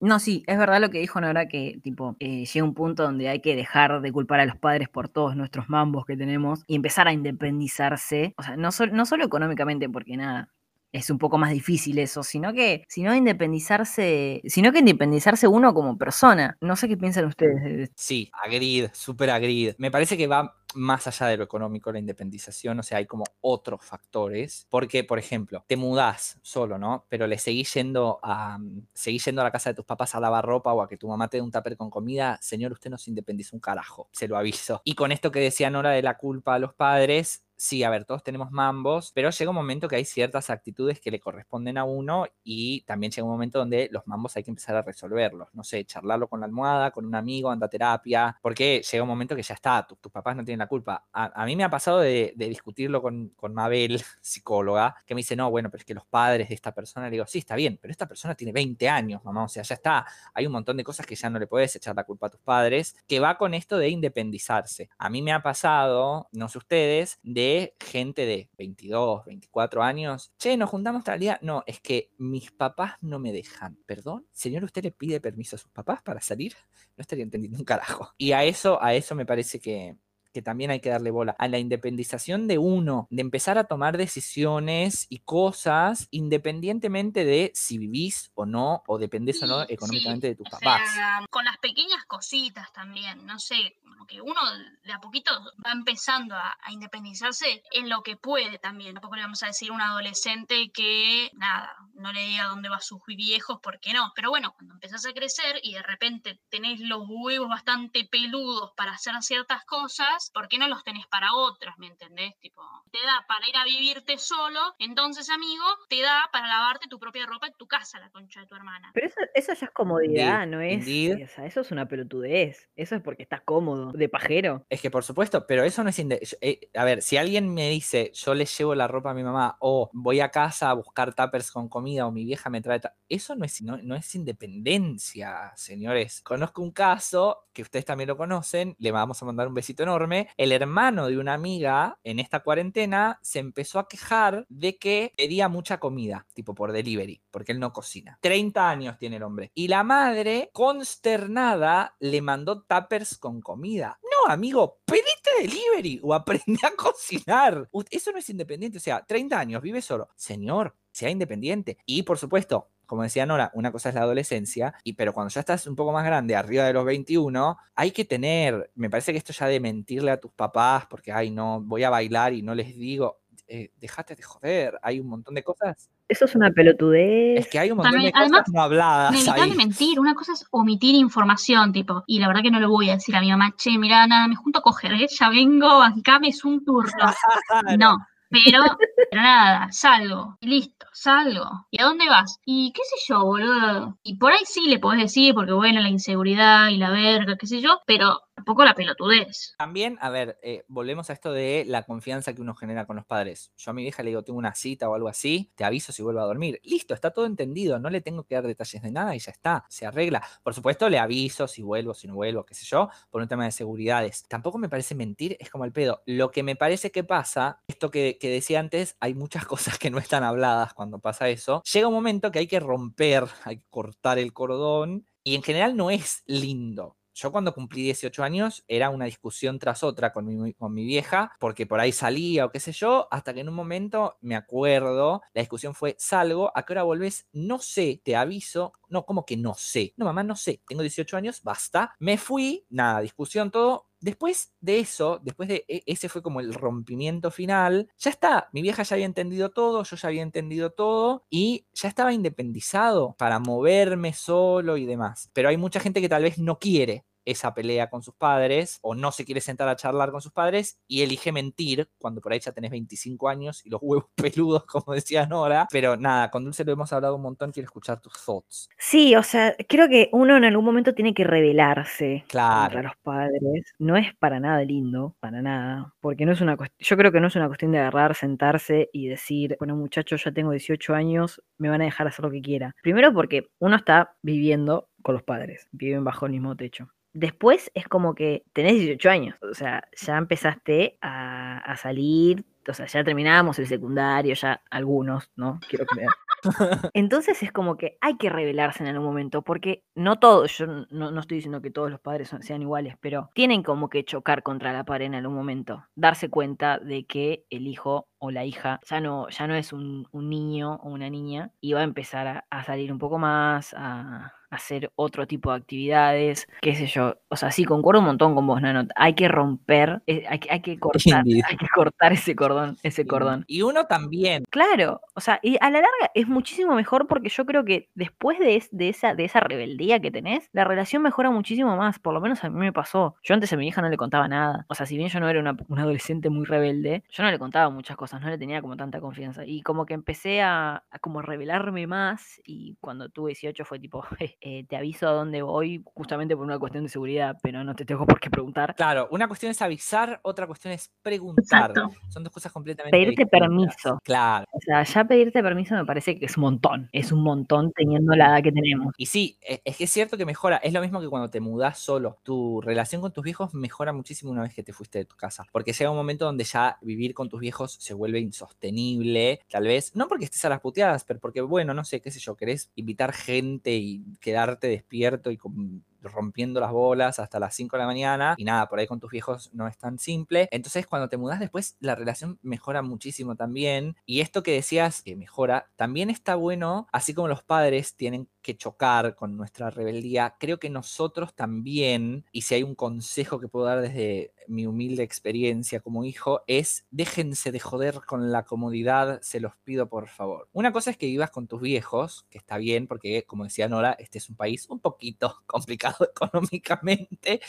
No, 0.01 0.19
sí, 0.19 0.43
es 0.49 0.59
verdad 0.59 0.81
lo 0.81 0.91
que 0.91 0.99
dijo 0.99 1.21
Nora, 1.21 1.47
que 1.47 1.79
tipo, 1.81 2.17
eh, 2.19 2.45
llega 2.45 2.65
un 2.65 2.75
punto 2.75 3.05
donde 3.05 3.29
hay 3.29 3.41
que 3.41 3.55
dejar 3.55 4.01
de 4.01 4.11
culpar 4.11 4.41
a 4.41 4.47
los 4.47 4.57
padres 4.57 4.89
por 4.89 5.09
todos 5.09 5.37
nuestros 5.37 5.69
mambos 5.69 6.05
que 6.07 6.17
tenemos 6.17 6.65
y 6.67 6.75
empezar 6.75 7.07
a 7.07 7.13
independizarse. 7.13 8.35
O 8.37 8.43
sea, 8.43 8.57
no, 8.57 8.73
sol- 8.73 8.93
no 8.93 9.07
solo 9.07 9.25
económicamente, 9.25 9.89
porque 9.89 10.17
nada, 10.17 10.49
es 10.93 11.11
un 11.11 11.19
poco 11.19 11.39
más 11.39 11.53
difícil 11.53 11.99
eso, 11.99 12.23
sino 12.23 12.53
que, 12.53 12.85
sino 12.89 13.15
independizarse, 13.15 14.43
sino 14.45 14.73
que 14.73 14.81
independizarse 14.81 15.49
uno 15.49 15.73
como 15.75 15.97
persona. 15.97 16.57
No 16.61 16.77
sé 16.77 16.89
qué 16.89 16.97
piensan 16.97 17.25
ustedes 17.25 17.63
de 17.63 17.83
esto. 17.85 17.95
Sí, 17.97 18.31
agreed, 18.45 18.91
súper 18.93 19.31
agreed. 19.31 19.75
Me 19.79 19.91
parece 19.91 20.17
que 20.17 20.27
va 20.27 20.55
más 20.75 21.07
allá 21.07 21.27
de 21.27 21.37
lo 21.37 21.45
económico 21.45 21.93
la 21.93 21.99
independización, 21.99 22.79
o 22.79 22.83
sea, 22.83 22.99
hay 22.99 23.07
como 23.07 23.25
otros 23.41 23.85
factores. 23.85 24.67
Porque, 24.71 25.05
por 25.05 25.19
ejemplo, 25.19 25.65
te 25.67 25.77
mudás 25.77 26.39
solo, 26.43 26.79
¿no? 26.79 27.07
Pero 27.09 27.27
le 27.27 27.39
seguís 27.39 27.73
yendo 27.75 28.19
a, 28.23 28.59
mm, 28.59 28.87
seguís 28.93 29.25
yendo 29.25 29.41
a 29.41 29.45
la 29.45 29.51
casa 29.51 29.71
de 29.71 29.75
tus 29.75 29.85
papás 29.85 30.15
a 30.15 30.21
lavar 30.21 30.45
ropa 30.45 30.73
o 30.73 30.83
a 30.83 30.89
que 30.89 30.97
tu 30.97 31.09
mamá 31.09 31.29
te 31.29 31.39
dé 31.39 31.43
un 31.43 31.51
tupper 31.51 31.77
con 31.77 31.91
comida. 31.91 32.39
Señor, 32.41 32.73
usted 32.73 32.91
no 32.91 32.99
se 32.99 33.11
independiza 33.11 33.57
un 33.57 33.61
carajo, 33.61 34.09
se 34.13 34.29
lo 34.29 34.37
aviso. 34.37 34.81
Y 34.85 34.95
con 34.95 35.13
esto 35.13 35.31
que 35.31 35.41
decía 35.41 35.71
Nora 35.71 35.91
de 35.91 36.03
la 36.03 36.17
culpa 36.17 36.55
a 36.55 36.59
los 36.59 36.75
padres, 36.75 37.45
sí, 37.65 37.85
a 37.85 37.91
ver, 37.91 38.05
todos 38.05 38.25
tenemos 38.25 38.51
mambos, 38.51 39.13
pero 39.15 39.31
llega 39.31 39.51
un 39.51 39.55
momento 39.57 39.87
que 39.87 39.95
hay 39.97 40.05
ciertas 40.05 40.51
actitudes 40.51 40.99
que 41.01 41.13
le 41.13 41.21
corresponden 41.21 41.79
a 41.79 41.85
uno 41.85 42.27
y 42.43 42.81
también 42.83 43.13
llega 43.13 43.25
un 43.25 43.31
momento 43.31 43.61
donde 43.61 43.89
los 43.93 44.05
mambos 44.09 44.37
hay 44.37 44.43
que 44.43 44.51
empezar 44.51 44.75
a 44.75 44.83
resolverlos. 44.83 45.49
No 45.53 45.63
sé, 45.63 45.85
charlarlo 45.85 46.27
con 46.29 46.41
la 46.41 46.47
almohada, 46.47 46.91
con 46.91 47.07
un 47.07 47.15
amigo, 47.15 47.51
anda 47.51 47.67
a 47.67 47.71
terapia, 47.71 48.37
porque 48.43 48.83
llega 48.83 49.03
un 49.05 49.09
momento 49.09 49.37
que 49.37 49.43
ya 49.45 49.55
está, 49.55 49.87
tu- 49.87 49.95
tus 49.95 50.11
papás 50.11 50.35
no 50.37 50.45
tienen 50.45 50.59
la 50.59 50.67
culpa. 50.67 51.07
A, 51.13 51.45
mí 51.47 51.55
me 51.55 51.63
ha 51.65 51.71
pasado 51.71 52.01
de, 52.01 52.33
de 52.37 52.49
discutirlo 52.49 53.01
con, 53.01 53.29
con 53.37 53.55
Mabel, 53.55 54.03
psicóloga, 54.21 54.97
que 55.07 55.15
me 55.15 55.21
dice, 55.21 55.37
no, 55.37 55.49
bueno, 55.51 55.71
pero 55.71 55.81
es 55.81 55.85
que 55.85 55.95
los 55.95 56.05
padres 56.07 56.49
de 56.49 56.55
esta 56.57 56.73
persona, 56.75 57.07
le 57.07 57.13
digo, 57.13 57.27
sí, 57.29 57.39
está 57.39 57.55
bien, 57.55 57.79
pero 57.81 57.93
esta 57.93 58.09
persona 58.09 58.35
tiene 58.35 58.53
20 58.53 58.89
años, 58.89 59.25
mamá, 59.25 59.45
o 59.45 59.49
sea, 59.49 59.63
ya 59.63 59.75
está, 59.77 60.05
hay 60.35 60.47
un 60.47 60.53
montón 60.53 60.77
de 60.77 60.83
cosas 60.85 61.07
que 61.07 61.15
ya 61.15 61.31
no 61.31 61.39
le 61.39 61.47
puedes 61.47 61.77
echar 61.77 61.95
la 61.95 62.03
culpa 62.05 62.27
a 62.27 62.31
tus 62.31 62.41
padres, 62.41 62.97
que 63.07 63.21
va 63.21 63.39
con 63.39 63.55
esto 63.55 63.79
de 63.79 63.89
independizarse. 63.89 64.89
A 64.99 65.09
mí 65.11 65.23
me 65.23 65.33
ha 65.33 65.43
pasado, 65.43 66.29
no 66.33 66.49
sé 66.49 66.59
ustedes, 66.59 67.21
de 67.23 67.52
gente 67.81 68.27
de 68.27 68.51
22, 68.59 69.25
24 69.25 69.83
años, 69.83 70.33
che, 70.39 70.57
nos 70.57 70.71
juntamos 70.71 71.05
tal 71.05 71.19
día. 71.19 71.39
No, 71.43 71.63
es 71.67 71.81
que 71.81 72.11
mis 72.19 72.51
papás 72.51 72.95
no 73.01 73.19
me 73.19 73.33
dejan. 73.33 73.79
¿Perdón? 73.87 74.27
Señor, 74.33 74.65
¿usted 74.65 74.85
le 74.85 74.93
pide 74.93 75.21
permiso 75.21 75.57
a 75.57 75.59
sus 75.59 75.71
papás 75.71 76.03
para 76.03 76.21
salir? 76.21 76.55
No 76.97 77.03
estaría 77.03 77.25
entendiendo 77.25 77.59
un 77.59 77.65
carajo. 77.65 78.13
Y 78.19 78.33
a 78.33 78.45
eso, 78.45 78.83
a 78.83 78.95
eso 78.95 79.15
me 79.15 79.27
parece 79.27 79.61
que, 79.61 79.97
que 80.33 80.43
también 80.43 80.71
hay 80.71 80.81
que 80.81 80.91
darle 80.91 81.11
bola, 81.11 81.37
a 81.39 81.49
la 81.49 81.59
independización 81.59 82.49
de 82.49 82.59
uno, 82.59 83.07
de 83.11 83.23
empezar 83.23 83.59
a 83.59 83.65
tomar 83.65 83.97
decisiones 83.97 85.07
y 85.09 85.21
cosas 85.21 86.09
independientemente 86.11 87.25
de 87.25 87.53
si 87.55 87.79
vivís 87.79 88.31
o 88.35 88.47
no, 88.47 88.83
o 88.87 88.99
dependés 88.99 89.43
o 89.43 89.47
no 89.47 89.53
Sí, 89.67 89.75
económicamente 89.75 90.29
de 90.29 90.35
tus 90.35 90.49
papás. 90.49 90.91
sea, 90.95 91.27
con 91.31 91.45
las 91.45 91.59
pequeñas 91.59 92.05
cositas 92.07 92.73
también, 92.73 93.25
no 93.27 93.39
sé, 93.39 93.79
como 93.85 94.07
que 94.07 94.21
uno 94.21 94.41
de 94.85 94.93
a 94.93 95.01
poquito 95.01 95.33
va 95.65 95.73
empezando 95.73 96.35
a, 96.35 96.57
a 96.61 96.73
independizarse 96.73 97.63
en 97.73 97.89
lo 97.89 98.03
que 98.03 98.17
puede 98.17 98.59
también. 98.59 98.95
Tampoco 98.95 99.17
le 99.17 99.23
vamos 99.23 99.43
a 99.43 99.47
decir 99.47 99.71
a 99.71 99.75
un 99.75 99.81
adolescente 99.81 100.71
que, 100.73 101.31
nada, 101.35 101.77
no 101.95 102.13
le 102.13 102.23
diga 102.23 102.45
dónde 102.45 102.69
va 102.69 102.77
a 102.77 102.81
sus 102.81 103.01
viejos, 103.07 103.59
porque 103.63 103.93
no. 103.93 104.13
Pero 104.15 104.31
bueno, 104.31 104.53
cuando 104.55 104.75
empezás 104.75 105.07
a 105.07 105.13
crecer 105.13 105.61
y 105.63 105.75
de 105.75 105.83
repente 105.83 106.41
tenés 106.49 106.81
los 106.81 107.03
huevos 107.09 107.49
bastante 107.49 108.05
peludos 108.05 108.73
para 108.77 108.93
hacer 108.93 109.13
ciertas 109.21 109.65
cosas, 109.65 110.22
¿por 110.31 110.49
qué 110.49 110.59
no 110.59 110.69
los 110.69 110.85
tenés 110.85 111.07
para 111.07 111.35
otras, 111.35 111.77
me 111.79 111.87
entendés? 111.87 112.35
Tipo, 112.41 112.63
te 112.91 112.99
da 112.99 113.25
para 113.27 113.49
ir 113.49 113.57
a 113.57 113.65
vivirte 113.65 114.19
solo, 114.19 114.61
entonces, 114.79 115.31
amigo, 115.31 115.65
te 115.89 116.01
da 116.03 116.29
para 116.33 116.47
lavarte 116.47 116.89
tu 116.89 116.99
propia 116.99 117.27
ropa 117.27 117.47
en 117.47 117.55
tu 117.55 117.67
casa, 117.67 117.99
la 118.01 118.11
concha 118.11 118.41
de 118.41 118.47
tu 118.47 118.55
hermana. 118.55 118.91
Pero 118.95 119.07
eso, 119.07 119.17
eso 119.35 119.53
ya 119.55 119.67
es 119.67 119.73
comodidad, 119.73 120.47
no 120.47 120.61
es. 120.61 120.85
O 121.25 121.29
sea, 121.29 121.47
eso 121.47 121.61
es 121.61 121.71
una 121.71 121.87
pelotudez. 121.89 122.69
Eso 122.77 122.95
es 122.95 123.03
porque 123.03 123.23
estás 123.23 123.41
cómodo, 123.43 123.93
de 123.93 124.09
pajero. 124.09 124.65
Es 124.69 124.81
que 124.81 124.91
por 124.91 125.05
supuesto, 125.05 125.47
pero 125.47 125.65
eso 125.65 125.83
no 125.83 125.91
es... 125.91 125.99
inde- 125.99 126.21
yo- 126.23 126.37
eh, 126.41 126.69
a 126.75 126.85
ver, 126.85 127.03
si 127.03 127.17
alguien 127.17 127.53
me 127.53 127.69
dice, 127.71 128.11
yo 128.15 128.35
le 128.35 128.45
llevo 128.47 128.75
la 128.75 128.89
ropa 128.89 129.11
a 129.11 129.15
mi 129.15 129.23
mamá 129.23 129.57
o 129.61 129.91
voy 129.93 130.21
a 130.21 130.31
casa 130.31 130.71
a 130.71 130.75
buscar 130.75 131.15
tuppers 131.15 131.51
con 131.51 131.69
comida 131.69 132.07
o 132.07 132.13
mi 132.13 132.25
vieja 132.25 132.51
me 132.51 132.61
trae... 132.61 132.81
Eso 133.09 133.35
no 133.37 133.45
es, 133.45 133.63
no, 133.63 133.77
no 133.79 133.95
es 133.97 134.15
independencia, 134.15 135.53
señores. 135.57 136.23
Conozco 136.23 136.63
un 136.63 136.71
caso 136.73 137.47
que 137.53 137.63
ustedes 137.63 137.85
también 137.85 138.09
lo 138.09 138.17
conocen, 138.17 138.75
le 138.79 138.91
vamos 138.93 139.21
a 139.23 139.27
mandar 139.27 139.49
un 139.49 139.55
besito 139.55 139.83
enorme. 139.83 140.12
El 140.37 140.53
hermano 140.53 141.09
de 141.09 141.19
una 141.19 141.35
amiga 141.35 141.99
en 142.05 142.19
esta 142.19 142.41
cuarentena 142.41 143.19
se 143.23 143.39
empezó 143.39 143.79
a 143.79 143.89
quejar 143.89 144.47
de 144.49 144.77
que 144.77 145.13
pedía 145.17 145.49
mucha 145.49 145.79
comida, 145.79 146.27
tipo 146.35 146.55
por 146.55 146.73
delivery, 146.73 147.23
porque 147.31 147.53
él 147.53 147.61
no 147.61 147.73
cocina. 147.73 148.19
30 148.21 148.69
años 148.69 148.99
tiene 148.99 149.17
el 149.17 149.23
hombre. 149.23 149.51
Y 149.55 149.69
la 149.69 149.83
madre, 149.83 150.51
consternada, 150.53 151.97
le 152.01 152.21
mandó 152.21 152.63
tuppers 152.63 153.19
con 153.19 153.41
comida. 153.41 153.99
No, 154.03 154.33
amigo, 154.33 154.79
pedite 154.85 155.31
delivery 155.41 156.01
o 156.03 156.15
aprende 156.15 156.61
a 156.63 156.75
cocinar. 156.77 157.69
Eso 157.91 158.13
no 158.13 158.19
es 158.19 158.29
independiente. 158.31 158.79
O 158.79 158.81
sea, 158.81 159.05
30 159.05 159.39
años, 159.39 159.63
vive 159.63 159.83
solo. 159.83 160.09
Señor, 160.17 160.77
sea 160.91 161.11
independiente. 161.11 161.79
Y 161.87 162.03
por 162.03 162.19
supuesto, 162.19 162.69
como 162.93 163.05
decía 163.05 163.25
Nora, 163.25 163.51
una 163.55 163.73
cosa 163.73 163.89
es 163.89 163.95
la 163.95 164.03
adolescencia, 164.03 164.75
y, 164.85 164.93
pero 164.93 165.15
cuando 165.15 165.31
ya 165.31 165.41
estás 165.41 165.67
un 165.67 165.75
poco 165.75 165.93
más 165.93 166.05
grande, 166.05 166.37
arriba 166.37 166.65
de 166.65 166.75
los 166.75 166.85
21, 166.85 167.57
hay 167.75 167.91
que 167.91 168.05
tener, 168.05 168.71
me 168.75 168.91
parece 168.91 169.13
que 169.13 169.19
esto 169.19 169.33
ya 169.33 169.47
de 169.47 169.61
mentirle 169.61 170.11
a 170.11 170.21
tus 170.21 170.31
papás, 170.33 170.85
porque, 170.91 171.11
ay, 171.11 171.31
no, 171.31 171.63
voy 171.63 171.85
a 171.85 171.89
bailar 171.89 172.35
y 172.35 172.43
no 172.43 172.55
les 172.55 172.77
digo, 172.77 173.21
eh, 173.49 173.71
déjate 173.81 174.15
de 174.15 174.23
joder, 174.23 174.79
hay 174.83 175.01
un 175.01 175.07
montón 175.07 175.35
de 175.35 175.43
cosas. 175.43 175.89
Eso 176.07 176.27
es 176.27 176.35
una 176.35 176.51
pelotudez. 176.51 177.41
Es 177.41 177.49
que 177.49 177.59
hay 177.59 177.71
un 177.71 177.79
montón 177.79 177.93
También- 177.93 178.09
de 178.09 178.13
cosas 178.13 178.31
además, 178.31 178.53
no 178.53 178.61
habladas 178.61 179.29
ahí. 179.29 179.55
mentir, 179.57 179.99
una 179.99 180.13
cosa 180.15 180.35
es 180.35 180.45
omitir 180.51 180.95
información, 180.95 181.73
tipo, 181.73 182.05
y 182.07 182.19
la 182.19 182.29
verdad 182.29 182.43
que 182.43 182.51
no 182.51 182.61
lo 182.61 182.69
voy 182.69 182.91
a 182.91 182.97
decir 182.97 183.17
a 183.17 183.23
mi 183.23 183.31
mamá, 183.31 183.55
che, 183.57 183.79
mira, 183.79 184.07
nada, 184.07 184.29
me 184.29 184.37
junto 184.37 184.59
a 184.59 184.63
coger, 184.63 184.93
¿eh? 184.93 185.07
ya 185.09 185.31
vengo, 185.31 185.79
bancame, 185.79 186.29
es 186.29 186.45
un 186.45 186.63
turno. 186.63 186.93
No, 187.79 187.97
pero, 188.33 188.63
pero 189.11 189.23
nada, 189.23 189.69
salgo, 189.73 190.37
y 190.41 190.47
listo, 190.49 190.87
salgo. 190.93 191.45
¿Y 191.71 191.81
a 191.83 191.85
dónde 191.87 192.09
vas? 192.09 192.39
Y 192.47 192.73
qué 192.73 192.83
sé 192.85 192.97
yo, 193.13 193.25
boludo. 193.25 193.99
Y 194.03 194.17
por 194.19 194.33
ahí 194.33 194.41
sí 194.47 194.69
le 194.69 194.79
podés 194.79 195.01
decir, 195.03 195.35
porque 195.35 195.53
bueno, 195.53 195.81
la 195.81 195.89
inseguridad 195.91 196.69
y 196.69 196.79
la 196.79 196.91
verga, 196.91 197.37
qué 197.39 197.47
sé 197.47 197.61
yo, 197.61 197.81
pero 197.87 198.21
tampoco 198.43 198.65
la 198.65 198.75
pelotudez. 198.75 199.55
También, 199.57 199.99
a 200.01 200.11
ver, 200.11 200.37
eh, 200.43 200.65
volvemos 200.67 201.09
a 201.11 201.13
esto 201.13 201.33
de 201.33 201.65
la 201.65 201.85
confianza 201.85 202.35
que 202.35 202.43
uno 202.43 202.57
genera 202.57 202.87
con 202.87 202.97
los 202.97 203.05
padres. 203.07 203.53
Yo 203.57 203.71
a 203.71 203.75
mi 203.75 203.83
vieja 203.83 204.03
le 204.03 204.11
digo, 204.11 204.25
tengo 204.25 204.37
una 204.37 204.57
cita 204.57 204.89
o 204.89 204.97
algo 204.97 205.07
así, 205.07 205.53
te 205.55 205.63
aviso 205.63 205.93
si 205.93 206.03
vuelvo 206.03 206.21
a 206.21 206.25
dormir. 206.25 206.61
Listo, 206.65 206.93
está 206.93 207.13
todo 207.13 207.27
entendido, 207.27 207.79
no 207.79 207.89
le 207.89 208.01
tengo 208.01 208.25
que 208.25 208.35
dar 208.35 208.45
detalles 208.45 208.83
de 208.83 208.91
nada 208.91 209.15
y 209.15 209.21
ya 209.21 209.31
está, 209.31 209.65
se 209.69 209.87
arregla. 209.87 210.25
Por 210.43 210.55
supuesto, 210.55 210.89
le 210.89 210.99
aviso 210.99 211.47
si 211.47 211.63
vuelvo, 211.63 211.95
si 211.95 212.09
no 212.09 212.17
vuelvo, 212.17 212.45
qué 212.45 212.55
sé 212.55 212.67
yo, 212.67 212.89
por 213.11 213.23
un 213.23 213.29
tema 213.29 213.45
de 213.45 213.53
seguridades. 213.53 214.25
Tampoco 214.27 214.59
me 214.59 214.69
parece 214.69 214.97
mentir, 214.97 215.37
es 215.39 215.49
como 215.49 215.65
el 215.65 215.71
pedo. 215.71 216.03
Lo 216.05 216.33
que 216.33 216.43
me 216.43 216.57
parece 216.57 216.91
que 216.91 217.05
pasa, 217.05 217.61
esto 217.69 217.93
que, 217.93 218.19
que 218.21 218.29
decía 218.29 218.59
antes, 218.59 218.97
hay 218.99 219.15
muchas 219.15 219.47
cosas 219.47 219.79
que 219.79 219.91
no 219.91 219.99
están 219.99 220.25
habladas 220.25 220.75
cuando 220.75 220.99
pasa 220.99 221.29
eso. 221.29 221.63
Llega 221.73 221.87
un 221.87 221.95
momento 221.95 222.33
que 222.33 222.41
hay 222.41 222.49
que 222.49 222.59
romper, 222.59 223.25
hay 223.45 223.59
que 223.59 223.67
cortar 223.71 224.19
el 224.19 224.33
cordón 224.33 225.07
y 225.23 225.37
en 225.37 225.45
general 225.45 225.77
no 225.77 225.91
es 225.91 226.25
lindo. 226.27 226.97
Yo 227.15 227.31
cuando 227.31 227.55
cumplí 227.55 227.83
18 227.83 228.23
años 228.25 228.65
era 228.69 228.91
una 228.91 229.05
discusión 229.05 229.59
tras 229.59 229.83
otra 229.83 230.13
con 230.13 230.25
mi, 230.27 230.55
con 230.55 230.73
mi 230.73 230.85
vieja, 230.85 231.33
porque 231.39 231.67
por 231.67 231.81
ahí 231.81 231.93
salía 231.93 232.47
o 232.47 232.51
qué 232.51 232.61
sé 232.61 232.73
yo, 232.73 233.09
hasta 233.11 233.35
que 233.35 233.41
en 233.41 233.49
un 233.49 233.55
momento 233.55 234.17
me 234.21 234.35
acuerdo, 234.37 235.23
la 235.35 235.41
discusión 235.43 235.75
fue, 235.75 235.95
salgo, 235.99 236.51
¿a 236.55 236.65
qué 236.65 236.73
hora 236.73 236.83
volvés? 236.85 237.27
No 237.33 237.59
sé, 237.59 238.01
te 238.05 238.17
aviso. 238.17 238.73
No, 238.89 239.05
como 239.05 239.25
que 239.25 239.37
no 239.37 239.55
sé? 239.55 239.95
No, 239.97 240.05
mamá, 240.07 240.23
no 240.23 240.37
sé, 240.37 240.63
tengo 240.69 240.83
18 240.83 241.17
años, 241.17 241.43
basta. 241.43 241.95
Me 241.99 242.19
fui, 242.19 242.67
nada, 242.71 243.01
discusión, 243.01 243.51
todo. 243.51 243.87
Después 244.03 244.53
de 244.61 244.81
eso, 244.81 245.21
después 245.23 245.49
de 245.49 245.65
e- 245.69 245.83
ese 245.87 246.09
fue 246.09 246.23
como 246.23 246.41
el 246.41 246.53
rompimiento 246.55 247.31
final, 247.31 247.89
ya 247.99 248.11
está, 248.11 248.49
mi 248.53 248.61
vieja 248.63 248.83
ya 248.83 248.95
había 248.97 249.07
entendido 249.07 249.51
todo, 249.51 249.83
yo 249.85 249.97
ya 249.97 250.09
había 250.09 250.23
entendido 250.23 250.71
todo 250.73 251.25
y 251.31 251.67
ya 251.73 251.89
estaba 251.89 252.13
independizado 252.13 253.15
para 253.19 253.39
moverme 253.39 254.13
solo 254.13 254.77
y 254.77 254.87
demás. 254.87 255.31
Pero 255.33 255.49
hay 255.49 255.57
mucha 255.57 255.81
gente 255.81 256.01
que 256.01 256.09
tal 256.09 256.25
vez 256.25 256.39
no 256.39 256.59
quiere 256.59 257.05
esa 257.25 257.55
pelea 257.55 257.89
con 257.91 258.03
sus 258.03 258.15
padres 258.15 258.79
o 258.83 258.95
no 258.95 259.13
se 259.13 259.25
quiere 259.25 259.41
sentar 259.41 259.69
a 259.69 259.77
charlar 259.77 260.11
con 260.11 260.21
sus 260.21 260.33
padres 260.33 260.81
y 260.87 261.03
elige 261.03 261.33
mentir 261.33 261.89
cuando 261.99 262.21
por 262.21 262.33
ahí 262.33 262.41
ya 262.41 262.53
tenés 262.53 262.71
25 262.71 263.29
años 263.29 263.65
y 263.65 263.71
los 263.71 263.81
huevos 263.83 264.07
peludos, 264.17 264.65
como 264.65 264.95
decía 264.95 265.27
Nora. 265.27 265.67
Pero 265.71 265.97
nada, 265.97 266.31
con 266.31 266.45
Dulce 266.45 266.65
lo 266.65 266.73
hemos 266.73 266.93
hablado 266.93 267.17
un 267.17 267.23
montón, 267.23 267.53
quiero 267.53 267.67
escuchar 267.67 268.01
tus 268.01 268.13
thoughts. 268.25 268.69
Sí, 268.79 269.15
o 269.17 269.23
sea, 269.23 269.55
creo 269.69 269.89
que 269.89 270.09
uno 270.13 270.37
en 270.37 270.45
algún 270.45 270.65
momento 270.65 270.95
tiene 270.95 271.15
que 271.15 271.25
rebelarse 271.25 272.25
Claro. 272.29 272.63
contra 272.63 272.83
los 272.83 272.97
padres. 273.03 273.75
No 273.79 273.97
es 273.97 274.15
para 274.17 274.41
nada 274.41 274.63
lindo, 274.65 275.17
para 275.21 275.43
nada, 275.43 275.95
porque 276.01 276.27
no 276.27 276.33
es 276.33 276.41
una 276.41 276.57
cuestión, 276.57 276.79
yo 276.87 276.97
creo 276.97 277.13
que 277.13 277.21
no 277.21 277.29
es 277.29 277.37
una 277.37 277.47
cuestión 277.47 277.73
de 277.73 277.79
agarrar, 277.79 278.15
sentarse 278.15 278.91
y 278.93 279.09
decir, 279.09 279.57
bueno, 279.59 279.77
muchachos, 279.77 280.25
ya 280.25 280.33
tengo 280.33 280.51
18 280.51 280.95
años, 280.95 281.43
me 281.59 281.69
van 281.69 281.81
a 281.83 281.85
dejar 281.85 282.07
hacer 282.09 282.25
lo 282.25 282.31
que 282.31 282.41
quiera. 282.43 282.75
Primero 282.83 283.13
porque 283.13 283.49
uno 283.59 283.77
está 283.77 284.17
viviendo 284.23 284.89
con 285.03 285.15
los 285.15 285.23
padres, 285.23 285.69
viven 285.73 286.05
bajo 286.05 286.27
el 286.27 286.33
mismo 286.33 286.57
techo. 286.57 286.89
Después 287.15 287.71
es 287.75 287.87
como 287.89 288.15
que 288.15 288.45
tenés 288.53 288.75
18 288.75 289.11
años, 289.11 289.37
o 289.43 289.55
sea, 289.55 289.85
ya 289.97 290.17
empezaste 290.19 290.99
a, 291.03 291.59
a 291.59 291.77
salir, 291.77 292.45
o 292.69 292.73
sea, 292.75 292.87
ya 292.87 293.05
terminamos 293.05 293.59
el 293.59 293.67
secundario, 293.67 294.35
ya 294.35 294.63
algunos, 294.71 295.31
¿no? 295.37 295.61
Quiero 295.69 295.85
creer. 295.87 296.09
Entonces 296.95 297.43
es 297.43 297.53
como 297.53 297.77
que 297.77 297.99
hay 298.01 298.17
que 298.17 298.31
rebelarse 298.31 298.83
en 298.83 298.89
algún 298.91 299.05
momento, 299.07 299.43
porque 299.43 299.85
no 299.95 300.19
todos, 300.19 300.57
yo 300.59 300.67
no, 300.67 301.11
no 301.11 301.21
estoy 301.21 301.37
diciendo 301.39 301.61
que 301.63 301.71
todos 301.71 301.91
los 301.91 302.01
padres 302.01 302.29
son- 302.29 302.43
sean 302.43 302.63
iguales, 302.63 302.97
pero 303.01 303.31
tienen 303.35 303.63
como 303.63 303.89
que 303.89 304.05
chocar 304.05 304.43
contra 304.43 304.73
la 304.73 304.85
pared 304.85 305.07
en 305.07 305.15
algún 305.15 305.35
momento, 305.35 305.85
darse 305.95 306.31
cuenta 306.31 306.79
de 306.79 307.05
que 307.07 307.45
el 307.51 307.67
hijo 307.67 308.09
o 308.19 308.31
la 308.31 308.45
hija 308.45 308.81
ya 308.89 309.01
no, 309.01 309.29
ya 309.29 309.47
no 309.47 309.55
es 309.55 309.73
un, 309.73 310.09
un 310.13 310.29
niño 310.31 310.77
o 310.83 310.89
una 310.91 311.11
niña 311.11 311.53
y 311.61 311.73
va 311.75 311.81
a 311.81 311.85
empezar 311.85 312.27
a, 312.27 312.47
a 312.51 312.65
salir 312.65 312.93
un 312.93 312.99
poco 312.99 313.19
más, 313.19 313.75
a 313.77 314.33
hacer 314.53 314.93
otro 314.97 315.27
tipo 315.27 315.51
de 315.51 315.57
actividades, 315.59 316.47
qué 316.61 316.75
sé 316.75 316.87
yo. 316.87 317.17
O 317.29 317.37
sea, 317.37 317.51
sí, 317.51 317.65
concuerdo 317.65 318.01
un 318.01 318.07
montón 318.07 318.35
con 318.35 318.47
vos, 318.47 318.61
Nano. 318.61 318.87
Hay 318.97 319.15
que 319.15 319.29
romper, 319.29 320.03
eh, 320.07 320.25
hay, 320.29 320.39
que- 320.39 320.51
hay 320.53 320.61
que 320.61 320.79
cortar, 320.79 321.25
hay 321.27 321.57
que 321.57 321.67
cortar 321.75 322.13
ese 322.13 322.37
cordón, 322.37 322.77
ese 322.83 323.07
cordón. 323.07 323.45
Y 323.49 323.63
uno 323.63 323.87
también. 323.87 324.45
Claro, 324.51 325.01
o 325.15 325.21
sea, 325.21 325.41
y 325.43 325.57
a 325.61 325.71
la 325.71 325.81
larga 325.81 326.11
es 326.15 326.29
muchísimo 326.29 326.75
mejor 326.75 327.07
porque 327.07 327.29
yo 327.29 327.45
creo 327.47 327.65
que 327.65 327.89
después 327.95 328.39
de, 328.39 328.57
es- 328.57 328.69
de 328.71 328.89
esa, 328.91 329.15
de 329.15 329.25
esa 329.25 329.41
rebeldía 329.41 330.01
que 330.01 330.11
tenés, 330.11 330.49
la 330.53 330.65
relación 330.65 331.03
mejora 331.03 331.31
muchísimo 331.31 331.77
más, 331.77 331.99
por 331.99 332.15
lo 332.15 332.21
menos 332.21 332.45
a 332.45 332.51
mí 332.51 332.59
me 332.59 332.73
pasó. 332.73 333.17
Yo 333.23 333.35
antes 333.35 333.53
a 333.53 333.57
mi 333.57 333.67
hija 333.69 333.81
no 333.83 333.89
le 333.89 333.97
contaba 333.97 334.29
nada, 334.29 334.67
o 334.69 334.75
sea, 334.75 334.87
si 334.87 334.97
bien 334.97 335.09
yo 335.09 335.19
no 335.21 335.29
era 335.29 335.41
una, 335.41 335.57
una 335.69 335.83
adolescente 335.83 336.29
muy 336.31 336.45
rebelde, 336.45 337.05
yo 337.11 337.23
no 337.25 337.31
le 337.31 337.39
contaba 337.39 337.71
muchas 337.71 337.97
cosas, 337.97 338.21
no 338.21 338.29
le 338.29 338.39
tenía 338.39 338.61
como 338.61 338.77
tanta 338.77 339.01
confianza. 339.01 339.45
Y 339.47 339.63
como 339.63 339.87
que 339.87 339.95
empecé 339.95 340.43
a, 340.43 340.85
a 340.91 340.99
como 341.01 341.23
revelarme 341.23 341.87
más 341.87 342.41
y 342.45 342.77
cuando 342.81 343.09
tuve 343.09 343.31
18 343.31 343.65
fue 343.65 343.79
tipo, 343.79 344.05
eh, 344.45 344.65
te 344.69 344.77
aviso 344.77 345.09
a 345.09 345.13
dónde 345.13 345.41
voy, 345.43 345.83
justamente 345.95 346.37
por 346.37 346.45
una 346.45 346.59
cuestión 346.59 346.83
de 346.85 346.91
seguridad, 346.91 347.39
pero 347.43 347.63
no 347.65 347.75
te 347.77 347.85
tengo 347.85 348.05
por 348.07 348.19
qué 348.21 348.29
preguntar. 348.29 348.75
Claro, 348.75 349.09
una 349.13 349.29
cuestión 349.29 349.51
es 349.51 349.63
avisar, 349.63 350.19
otra 350.23 350.47
cuestión 350.49 350.73
es 350.75 350.91
preguntar. 351.03 351.71
Exacto. 351.71 351.91
Son 352.09 352.25
dos 352.25 352.33
cosas 352.33 352.51
completamente 352.53 352.97
Pedirte 352.97 353.23
distintas. 353.23 353.41
permiso. 353.41 353.99
Claro. 354.03 354.45
O 354.53 354.59
sea, 354.61 354.83
ya 354.83 355.05
pedirte 355.05 355.43
permiso 355.43 355.75
me 355.77 355.85
parece 355.85 356.19
que 356.19 356.27
es 356.27 356.37
un 356.37 356.43
montón, 356.43 356.89
es 356.93 357.13
un 357.13 357.23
montón 357.23 357.71
teniendo 357.73 358.15
la 358.17 358.27
edad 358.31 358.43
que 358.43 358.53
tenemos. 358.53 358.93
Y 358.97 359.07
sí, 359.07 359.39
e- 359.41 359.61
es 359.65 359.77
que 359.77 359.85
es 359.85 359.91
cierto 359.91 360.17
que 360.17 360.27
mejora. 360.27 360.57
Es 360.57 360.73
lo 360.73 360.81
mismo 360.81 361.01
que 361.01 361.09
cuando 361.09 361.31
te 361.31 361.41
mudás 361.41 361.79
solo. 361.79 362.19
Tu 362.25 362.61
relación 362.63 363.01
con 363.01 363.13
tus 363.13 363.23
viejos 363.25 363.55
mejora 363.55 363.93
muchísimo 363.93 364.33
una 364.33 364.43
vez 364.43 364.55
que 364.55 364.63
te 364.63 364.73
fuiste 364.73 364.99
de 364.99 365.05
tu 365.05 365.17
casa. 365.17 365.47
Porque 365.53 365.73
llega 365.73 365.91
un 365.91 365.97
momento 365.97 366.25
donde 366.25 366.45
ya 366.45 366.79
vivir 366.83 367.15
con 367.15 367.29
tus 367.29 367.39
viejos 367.41 367.73
se 367.81 367.95
vuelve 367.95 368.19
insostenible. 368.21 369.41
Tal 369.51 369.65
vez, 369.65 369.95
no 369.95 370.09
porque 370.09 370.25
estés 370.25 370.45
a 370.45 370.49
las 370.49 370.61
puteadas, 370.61 371.05
pero 371.05 371.21
porque, 371.21 371.41
bueno, 371.41 371.75
no 371.75 371.85
sé, 371.85 372.01
qué 372.01 372.11
sé 372.11 372.21
yo, 372.21 372.37
querés 372.37 372.71
invitar 372.75 373.13
gente 373.13 373.73
y 373.77 374.03
quedarte 374.33 374.67
despierto 374.67 375.31
y 375.31 375.37
con- 375.37 375.85
rompiendo 376.03 376.61
las 376.61 376.73
bolas 376.73 377.19
hasta 377.19 377.39
las 377.39 377.55
5 377.55 377.77
de 377.77 377.81
la 377.81 377.87
mañana 377.87 378.35
y 378.37 378.45
nada, 378.45 378.69
por 378.69 378.79
ahí 378.79 378.87
con 378.87 379.01
tus 379.01 379.11
viejos 379.11 379.51
no 379.53 379.67
es 379.69 379.79
tan 379.79 379.99
simple. 379.99 380.49
Entonces 380.51 380.87
cuando 380.87 381.09
te 381.09 381.17
mudas 381.17 381.41
después 381.41 381.77
la 381.81 381.95
relación 381.95 382.39
mejora 382.43 382.83
muchísimo 382.83 383.37
también 383.37 383.97
y 384.07 384.21
esto 384.21 384.43
que 384.43 384.53
decías 384.53 385.03
que 385.03 385.17
mejora 385.17 385.71
también 385.77 386.11
está 386.11 386.35
bueno, 386.35 386.87
así 386.93 387.15
como 387.15 387.29
los 387.29 387.43
padres 387.43 387.95
tienen 387.97 388.29
que 388.43 388.57
chocar 388.57 389.15
con 389.15 389.37
nuestra 389.37 389.71
rebeldía, 389.71 390.37
creo 390.39 390.59
que 390.59 390.69
nosotros 390.69 391.35
también, 391.35 392.25
y 392.33 392.43
si 392.43 392.55
hay 392.57 392.63
un 392.63 392.75
consejo 392.75 393.39
que 393.39 393.49
puedo 393.49 393.67
dar 393.67 393.81
desde 393.81 394.35
mi 394.49 394.67
humilde 394.67 395.03
experiencia 395.03 395.81
como 395.81 396.05
hijo, 396.05 396.43
es 396.47 396.85
déjense 396.91 397.53
de 397.53 397.61
joder 397.61 398.01
con 398.07 398.33
la 398.33 398.45
comodidad, 398.45 399.21
se 399.23 399.41
los 399.41 399.57
pido 399.65 399.89
por 399.89 400.09
favor. 400.09 400.49
Una 400.53 400.73
cosa 400.73 400.91
es 400.91 400.97
que 400.97 401.07
vivas 401.07 401.31
con 401.31 401.47
tus 401.47 401.61
viejos, 401.61 402.27
que 402.31 402.39
está 402.39 402.59
bien, 402.59 402.87
porque 402.87 403.25
como 403.25 403.45
decía 403.45 403.69
Nora, 403.69 403.93
este 403.99 404.19
es 404.19 404.29
un 404.29 404.37
país 404.37 404.69
un 404.69 404.81
poquito 404.81 405.43
complicado 405.47 405.92
económicamente, 406.13 407.41